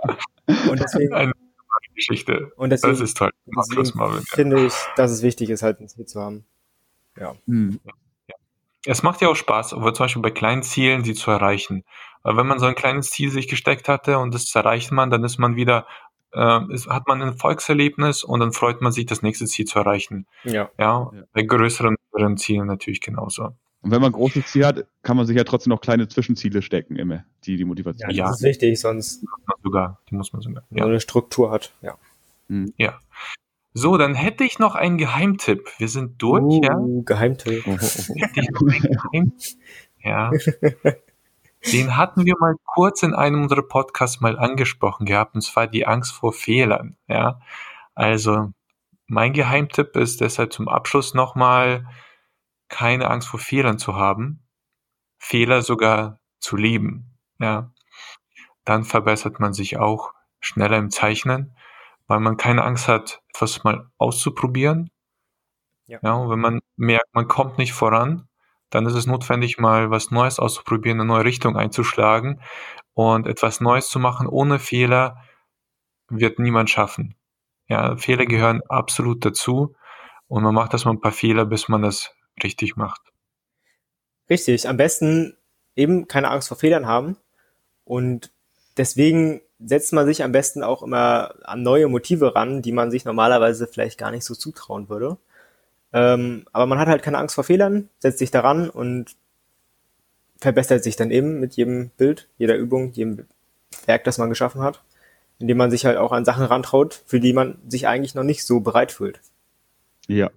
Und 0.70 0.80
deswegen, 0.80 1.12
Eine 1.12 1.32
Geschichte. 1.94 2.52
Und 2.56 2.70
deswegen, 2.70 2.92
das 2.92 3.00
ist 3.00 3.16
toll. 3.16 3.30
Deswegen 3.46 3.98
Marvin, 3.98 4.22
finde 4.22 4.66
ich, 4.66 4.74
dass 4.96 5.10
es 5.10 5.22
wichtig 5.22 5.50
ist, 5.50 5.62
halt 5.62 5.80
ein 5.80 5.88
Ziel 5.88 6.06
zu 6.06 6.20
haben. 6.20 6.44
Ja. 7.18 7.34
Hm. 7.46 7.80
Es 8.84 9.02
macht 9.02 9.20
ja 9.20 9.28
auch 9.28 9.36
Spaß, 9.36 9.74
aber 9.74 9.94
zum 9.94 10.04
Beispiel 10.04 10.22
bei 10.22 10.30
kleinen 10.30 10.62
Zielen, 10.62 11.02
die 11.02 11.14
zu 11.14 11.30
erreichen. 11.30 11.84
Weil 12.22 12.36
wenn 12.36 12.46
man 12.46 12.58
so 12.58 12.66
ein 12.66 12.74
kleines 12.74 13.10
Ziel 13.10 13.30
sich 13.30 13.48
gesteckt 13.48 13.88
hatte 13.88 14.18
und 14.18 14.34
das 14.34 14.54
erreicht 14.54 14.92
man, 14.92 15.10
dann 15.10 15.24
ist 15.24 15.38
man 15.38 15.56
wieder, 15.56 15.86
äh, 16.32 16.60
ist, 16.72 16.88
hat 16.88 17.08
man 17.08 17.22
ein 17.22 17.28
Erfolgserlebnis 17.28 18.24
und 18.24 18.40
dann 18.40 18.52
freut 18.52 18.80
man 18.80 18.92
sich, 18.92 19.06
das 19.06 19.22
nächste 19.22 19.46
Ziel 19.46 19.64
zu 19.64 19.78
erreichen. 19.78 20.26
Ja. 20.44 20.70
Ja, 20.78 21.10
bei 21.32 21.42
größeren 21.42 21.96
Zielen 22.36 22.66
natürlich 22.66 23.00
genauso. 23.00 23.54
Und 23.82 23.90
wenn 23.90 24.00
man 24.00 24.10
ein 24.10 24.14
großes 24.14 24.46
Ziel 24.46 24.64
hat, 24.64 24.86
kann 25.02 25.16
man 25.16 25.26
sich 25.26 25.36
ja 25.36 25.42
trotzdem 25.42 25.70
noch 25.70 25.80
kleine 25.80 26.06
Zwischenziele 26.06 26.62
stecken, 26.62 26.94
immer, 26.96 27.24
die 27.44 27.56
die 27.56 27.64
Motivation. 27.64 28.10
Ja, 28.10 28.26
das 28.26 28.36
ist 28.36 28.44
wichtig, 28.44 28.80
sonst 28.80 29.24
sogar, 29.64 29.98
die 30.08 30.14
muss 30.14 30.32
man 30.32 30.40
sogar. 30.40 30.62
Ja. 30.70 30.84
So 30.84 30.88
eine 30.88 31.00
Struktur 31.00 31.50
hat, 31.50 31.72
ja. 31.82 31.96
Mhm. 32.46 32.72
Ja. 32.76 33.00
So, 33.74 33.96
dann 33.96 34.14
hätte 34.14 34.44
ich 34.44 34.58
noch 34.58 34.76
einen 34.76 34.98
Geheimtipp. 34.98 35.68
Wir 35.78 35.88
sind 35.88 36.22
durch, 36.22 36.42
uh, 36.42 36.60
ja. 36.62 36.78
Geheimtipp. 37.04 37.64
ja. 40.04 40.30
Den 41.70 41.96
hatten 41.96 42.24
wir 42.24 42.34
mal 42.40 42.54
kurz 42.64 43.02
in 43.02 43.14
einem 43.14 43.42
unserer 43.42 43.62
Podcasts 43.62 44.20
mal 44.20 44.38
angesprochen 44.38 45.06
gehabt, 45.06 45.34
und 45.34 45.42
zwar 45.42 45.66
die 45.66 45.86
Angst 45.86 46.12
vor 46.12 46.32
Fehlern, 46.32 46.96
ja. 47.06 47.40
Also, 47.94 48.52
mein 49.06 49.32
Geheimtipp 49.32 49.96
ist 49.96 50.20
deshalb 50.20 50.52
zum 50.52 50.68
Abschluss 50.68 51.14
nochmal, 51.14 51.86
keine 52.68 53.10
Angst 53.10 53.28
vor 53.28 53.40
Fehlern 53.40 53.78
zu 53.78 53.96
haben, 53.96 54.42
Fehler 55.18 55.62
sogar 55.62 56.18
zu 56.40 56.56
lieben, 56.56 57.18
ja. 57.38 57.70
Dann 58.64 58.84
verbessert 58.84 59.40
man 59.40 59.52
sich 59.52 59.78
auch 59.78 60.12
schneller 60.40 60.78
im 60.78 60.90
Zeichnen 60.90 61.54
weil 62.12 62.20
man 62.20 62.36
keine 62.36 62.62
Angst 62.62 62.88
hat, 62.88 63.22
etwas 63.28 63.64
mal 63.64 63.90
auszuprobieren. 63.96 64.90
Ja. 65.86 65.98
ja 66.02 66.12
und 66.12 66.30
wenn 66.30 66.40
man 66.40 66.60
merkt, 66.76 67.14
man 67.14 67.26
kommt 67.26 67.56
nicht 67.56 67.72
voran, 67.72 68.28
dann 68.72 68.86
ist 68.86 68.94
es 68.94 69.06
notwendig, 69.06 69.58
mal 69.58 69.90
was 69.90 70.10
Neues 70.10 70.38
auszuprobieren, 70.38 70.98
eine 70.98 71.06
neue 71.06 71.24
Richtung 71.24 71.56
einzuschlagen 71.56 72.40
und 72.94 73.26
etwas 73.26 73.60
Neues 73.60 73.88
zu 73.88 73.98
machen 73.98 74.26
ohne 74.26 74.58
Fehler 74.58 75.22
wird 76.08 76.38
niemand 76.38 76.70
schaffen. 76.70 77.14
Ja, 77.68 77.96
Fehler 77.96 78.26
gehören 78.26 78.62
absolut 78.68 79.24
dazu 79.24 79.74
und 80.26 80.42
man 80.42 80.54
macht 80.54 80.72
das 80.74 80.84
mal 80.84 80.92
ein 80.92 81.00
paar 81.00 81.12
Fehler, 81.12 81.44
bis 81.44 81.68
man 81.68 81.82
das 81.82 82.14
richtig 82.42 82.76
macht. 82.76 83.02
Richtig, 84.28 84.66
am 84.68 84.78
besten 84.78 85.36
eben 85.76 86.08
keine 86.08 86.30
Angst 86.30 86.48
vor 86.48 86.56
Fehlern 86.56 86.86
haben 86.86 87.16
und 87.84 88.32
deswegen 88.78 89.42
setzt 89.58 89.92
man 89.92 90.06
sich 90.06 90.24
am 90.24 90.32
besten 90.32 90.62
auch 90.62 90.82
immer 90.82 91.34
an 91.44 91.62
neue 91.62 91.88
Motive 91.88 92.34
ran, 92.34 92.62
die 92.62 92.72
man 92.72 92.90
sich 92.90 93.04
normalerweise 93.04 93.66
vielleicht 93.66 93.98
gar 93.98 94.10
nicht 94.10 94.24
so 94.24 94.34
zutrauen 94.34 94.88
würde. 94.88 95.18
Ähm, 95.92 96.44
aber 96.52 96.66
man 96.66 96.78
hat 96.78 96.88
halt 96.88 97.02
keine 97.02 97.18
Angst 97.18 97.34
vor 97.34 97.44
Fehlern, 97.44 97.88
setzt 97.98 98.18
sich 98.18 98.30
daran 98.30 98.70
und 98.70 99.14
verbessert 100.38 100.82
sich 100.82 100.96
dann 100.96 101.10
eben 101.10 101.38
mit 101.38 101.54
jedem 101.54 101.90
Bild, 101.90 102.28
jeder 102.38 102.56
Übung, 102.56 102.92
jedem 102.92 103.26
Werk, 103.86 104.04
das 104.04 104.18
man 104.18 104.28
geschaffen 104.28 104.62
hat, 104.62 104.82
indem 105.38 105.56
man 105.56 105.70
sich 105.70 105.84
halt 105.84 105.98
auch 105.98 106.12
an 106.12 106.24
Sachen 106.24 106.44
rantraut, 106.44 107.02
für 107.06 107.20
die 107.20 107.32
man 107.32 107.58
sich 107.68 107.86
eigentlich 107.86 108.14
noch 108.14 108.24
nicht 108.24 108.44
so 108.44 108.60
bereit 108.60 108.92
fühlt. 108.92 109.20
Ja. 110.08 110.30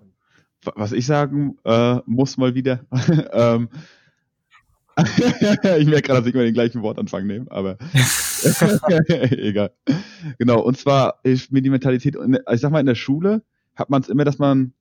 Was 0.75 0.91
ich 0.91 1.05
sagen 1.05 1.57
äh, 1.63 1.97
muss 2.05 2.37
mal 2.37 2.55
wieder, 2.55 2.81
ähm, 3.31 3.69
ich 5.77 5.87
merke 5.87 6.03
gerade, 6.03 6.19
dass 6.19 6.27
ich 6.27 6.33
immer 6.33 6.43
den 6.43 6.53
gleichen 6.53 6.81
Wortanfang 6.81 7.27
nehme, 7.27 7.51
aber 7.51 7.77
egal. 9.09 9.71
Genau, 10.37 10.61
und 10.61 10.77
zwar 10.77 11.19
ist 11.23 11.51
mir 11.51 11.61
die 11.61 11.69
Mentalität, 11.69 12.15
ich 12.15 12.61
sag 12.61 12.71
mal, 12.71 12.79
in 12.79 12.85
der 12.85 12.95
Schule 12.95 13.41
hat 13.75 13.89
man 13.89 14.01
es 14.01 14.07
immer, 14.07 14.23
dass 14.23 14.39
man 14.39 14.73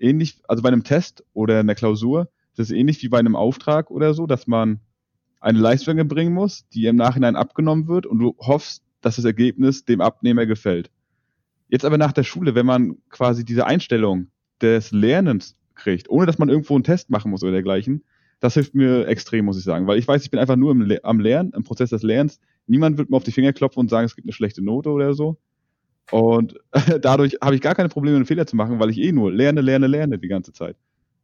ähnlich, 0.00 0.40
also 0.48 0.62
bei 0.62 0.68
einem 0.68 0.84
Test 0.84 1.24
oder 1.32 1.60
einer 1.60 1.74
Klausur, 1.74 2.28
das 2.56 2.70
ist 2.70 2.76
ähnlich 2.76 3.02
wie 3.02 3.08
bei 3.08 3.18
einem 3.18 3.36
Auftrag 3.36 3.90
oder 3.90 4.14
so, 4.14 4.26
dass 4.26 4.46
man 4.46 4.80
eine 5.40 5.58
Leistung 5.58 5.98
erbringen 5.98 6.34
muss, 6.34 6.68
die 6.68 6.86
im 6.86 6.96
Nachhinein 6.96 7.36
abgenommen 7.36 7.88
wird 7.88 8.06
und 8.06 8.18
du 8.18 8.36
hoffst, 8.38 8.82
dass 9.00 9.16
das 9.16 9.24
Ergebnis 9.24 9.84
dem 9.84 10.00
Abnehmer 10.00 10.46
gefällt. 10.46 10.90
Jetzt 11.68 11.84
aber 11.84 11.98
nach 11.98 12.12
der 12.12 12.24
Schule, 12.24 12.54
wenn 12.54 12.66
man 12.66 12.96
quasi 13.08 13.44
diese 13.44 13.66
Einstellung 13.66 14.26
des 14.60 14.90
Lernens 14.90 15.56
kriegt, 15.74 16.10
ohne 16.10 16.26
dass 16.26 16.38
man 16.38 16.48
irgendwo 16.48 16.74
einen 16.74 16.84
Test 16.84 17.10
machen 17.10 17.30
muss 17.30 17.42
oder 17.42 17.52
dergleichen, 17.52 18.04
das 18.40 18.54
hilft 18.54 18.74
mir 18.74 19.06
extrem, 19.06 19.44
muss 19.44 19.58
ich 19.58 19.64
sagen. 19.64 19.86
Weil 19.86 19.98
ich 19.98 20.08
weiß, 20.08 20.22
ich 20.24 20.30
bin 20.30 20.40
einfach 20.40 20.56
nur 20.56 20.72
im, 20.72 20.90
am 21.02 21.20
Lernen, 21.20 21.52
im 21.54 21.62
Prozess 21.62 21.90
des 21.90 22.02
Lernens. 22.02 22.40
Niemand 22.66 22.98
wird 22.98 23.10
mir 23.10 23.16
auf 23.16 23.24
die 23.24 23.32
Finger 23.32 23.52
klopfen 23.52 23.80
und 23.80 23.90
sagen, 23.90 24.06
es 24.06 24.16
gibt 24.16 24.26
eine 24.26 24.32
schlechte 24.32 24.62
Note 24.62 24.90
oder 24.90 25.14
so. 25.14 25.38
Und 26.10 26.58
dadurch 27.00 27.38
habe 27.42 27.54
ich 27.54 27.60
gar 27.60 27.74
keine 27.74 27.88
Probleme, 27.88 28.16
einen 28.16 28.26
Fehler 28.26 28.46
zu 28.46 28.56
machen, 28.56 28.78
weil 28.80 28.90
ich 28.90 28.98
eh 28.98 29.12
nur 29.12 29.32
lerne, 29.32 29.60
lerne, 29.60 29.86
lerne 29.86 30.18
die 30.18 30.28
ganze 30.28 30.52
Zeit. 30.52 30.76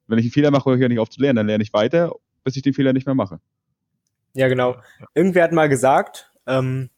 Wenn 0.06 0.18
ich 0.18 0.26
einen 0.26 0.32
Fehler 0.32 0.50
mache, 0.50 0.70
höre 0.70 0.76
ich 0.76 0.82
ja 0.82 0.88
nicht 0.88 1.00
auf 1.00 1.10
zu 1.10 1.20
lernen, 1.20 1.36
dann 1.36 1.46
lerne 1.46 1.62
ich 1.64 1.72
weiter, 1.72 2.12
bis 2.44 2.56
ich 2.56 2.62
den 2.62 2.74
Fehler 2.74 2.92
nicht 2.92 3.06
mehr 3.06 3.14
mache. 3.14 3.40
Ja, 4.34 4.48
genau. 4.48 4.76
Irgendwer 5.14 5.44
hat 5.44 5.52
mal 5.52 5.68
gesagt, 5.68 6.30
ähm, 6.46 6.90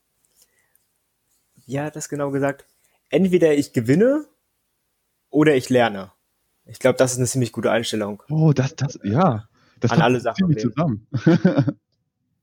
wie 1.67 1.81
hat 1.81 1.97
das 1.97 2.09
genau 2.09 2.31
gesagt? 2.31 2.67
Entweder 3.11 3.55
ich 3.55 3.73
gewinne 3.73 4.27
oder 5.31 5.55
ich 5.55 5.71
lerne. 5.71 6.13
Ich 6.67 6.79
glaube, 6.79 6.99
das 6.99 7.13
ist 7.13 7.19
eine 7.19 7.27
ziemlich 7.27 7.53
gute 7.53 7.71
Einstellung. 7.71 8.23
Oh, 8.29 8.53
das, 8.53 8.77
das, 8.77 8.99
ja. 9.03 9.49
Das 9.81 9.93
An 9.93 10.03
alle 10.03 10.21
Sachen. 10.21 10.37
Ziemlich 10.37 10.59
zusammen. 10.59 11.07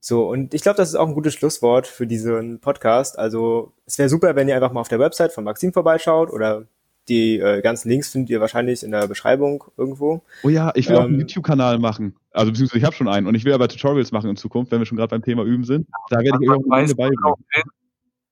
So, 0.07 0.29
und 0.29 0.53
ich 0.53 0.61
glaube, 0.61 0.77
das 0.77 0.89
ist 0.89 0.95
auch 0.95 1.07
ein 1.07 1.15
gutes 1.15 1.33
Schlusswort 1.33 1.87
für 1.87 2.05
diesen 2.05 2.59
Podcast. 2.59 3.17
Also 3.17 3.73
es 3.87 3.97
wäre 3.97 4.07
super, 4.07 4.35
wenn 4.35 4.47
ihr 4.47 4.53
einfach 4.53 4.71
mal 4.71 4.81
auf 4.81 4.87
der 4.87 4.99
Website 4.99 5.33
von 5.33 5.43
Maxim 5.43 5.73
vorbeischaut 5.73 6.29
oder 6.29 6.67
die 7.09 7.39
äh, 7.39 7.63
ganzen 7.63 7.89
Links 7.89 8.11
findet 8.11 8.29
ihr 8.29 8.39
wahrscheinlich 8.39 8.83
in 8.83 8.91
der 8.91 9.07
Beschreibung 9.07 9.63
irgendwo. 9.77 10.21
Oh 10.43 10.49
ja, 10.49 10.71
ich 10.75 10.87
will 10.89 10.95
ähm, 10.97 11.01
auch 11.01 11.05
einen 11.05 11.13
ähm, 11.15 11.19
YouTube-Kanal 11.21 11.79
machen. 11.79 12.15
Also 12.29 12.51
beziehungsweise 12.51 12.77
ich 12.77 12.83
habe 12.83 12.95
schon 12.95 13.07
einen 13.07 13.25
und 13.25 13.33
ich 13.33 13.45
will 13.45 13.53
aber 13.53 13.67
Tutorials 13.67 14.11
machen 14.11 14.29
in 14.29 14.35
Zukunft, 14.35 14.71
wenn 14.71 14.77
wir 14.77 14.85
schon 14.85 14.99
gerade 14.99 15.09
beim 15.09 15.23
Thema 15.23 15.43
üben 15.43 15.63
sind. 15.63 15.87
Da 16.11 16.19
werde 16.19 16.37
ich 16.39 16.49
auch 16.51 16.61
eine 16.69 16.93
beibringen. 16.93 17.33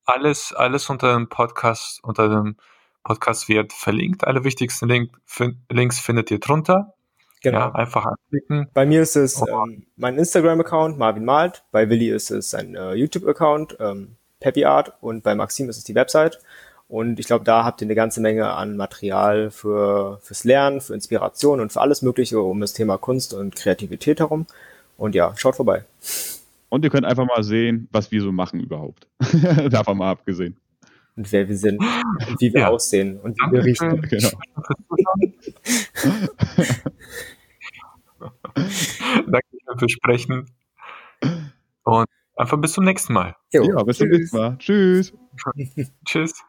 Alles, 0.04 0.52
alles 0.52 0.88
unter 0.88 1.12
dem 1.14 1.28
Podcast, 1.28 1.98
unter 2.04 2.28
dem 2.28 2.54
Podcast 3.02 3.48
wird 3.48 3.72
verlinkt. 3.72 4.24
Alle 4.24 4.44
wichtigsten 4.44 4.88
Link, 4.88 5.10
Links 5.72 5.98
findet 5.98 6.30
ihr 6.30 6.38
drunter. 6.38 6.94
Genau. 7.44 7.58
Ja, 7.58 7.74
einfach 7.74 8.06
anklicken. 8.06 8.68
Bei 8.72 8.86
mir 8.86 9.02
ist 9.02 9.16
es 9.16 9.40
oh. 9.42 9.46
ähm, 9.46 9.84
mein 9.96 10.16
Instagram-Account, 10.16 10.98
Marvin 10.98 11.26
Malt. 11.26 11.62
Bei 11.72 11.90
Willi 11.90 12.08
ist 12.08 12.30
es 12.30 12.48
sein 12.48 12.74
äh, 12.74 12.94
YouTube-Account, 12.94 13.76
ähm, 13.80 14.16
Peppy 14.40 14.64
Art. 14.64 14.94
Und 15.02 15.22
bei 15.22 15.34
Maxim 15.34 15.68
ist 15.68 15.76
es 15.76 15.84
die 15.84 15.94
Website. 15.94 16.40
Und 16.88 17.20
ich 17.20 17.26
glaube, 17.26 17.44
da 17.44 17.64
habt 17.64 17.82
ihr 17.82 17.86
eine 17.86 17.94
ganze 17.94 18.22
Menge 18.22 18.50
an 18.50 18.78
Material 18.78 19.50
für, 19.50 20.20
fürs 20.22 20.44
Lernen, 20.44 20.80
für 20.80 20.94
Inspiration 20.94 21.60
und 21.60 21.70
für 21.70 21.82
alles 21.82 22.00
Mögliche 22.00 22.40
um 22.40 22.62
das 22.62 22.72
Thema 22.72 22.96
Kunst 22.96 23.34
und 23.34 23.56
Kreativität 23.56 24.20
herum. 24.20 24.46
Und 24.96 25.14
ja, 25.14 25.34
schaut 25.36 25.56
vorbei. 25.56 25.84
Und 26.70 26.82
ihr 26.82 26.90
könnt 26.90 27.04
einfach 27.04 27.26
mal 27.26 27.42
sehen, 27.42 27.88
was 27.92 28.10
wir 28.10 28.22
so 28.22 28.32
machen 28.32 28.58
überhaupt. 28.58 29.06
Davon 29.70 29.98
mal 29.98 30.12
abgesehen. 30.12 30.56
Und 31.16 31.30
wer 31.30 31.48
wir 31.48 31.56
sind 31.56 31.78
und 31.80 32.40
wie 32.40 32.52
wir 32.52 32.62
ja. 32.62 32.68
aussehen 32.68 33.20
und 33.20 33.36
wie 33.38 33.52
wir 33.52 33.64
riechen. 33.64 34.00
Genau. 34.02 34.30
Danke 39.26 39.46
fürs 39.78 39.92
Sprechen. 39.92 40.50
Und 41.84 42.06
einfach 42.36 42.60
bis 42.60 42.72
zum 42.72 42.84
nächsten 42.84 43.12
Mal. 43.12 43.36
Jo, 43.52 43.64
ja, 43.64 43.82
bis 43.84 43.98
zum 43.98 44.08
nächsten 44.08 44.36
Mal. 44.36 44.58
Tschüss. 44.58 45.12
Tschüss. 46.04 46.44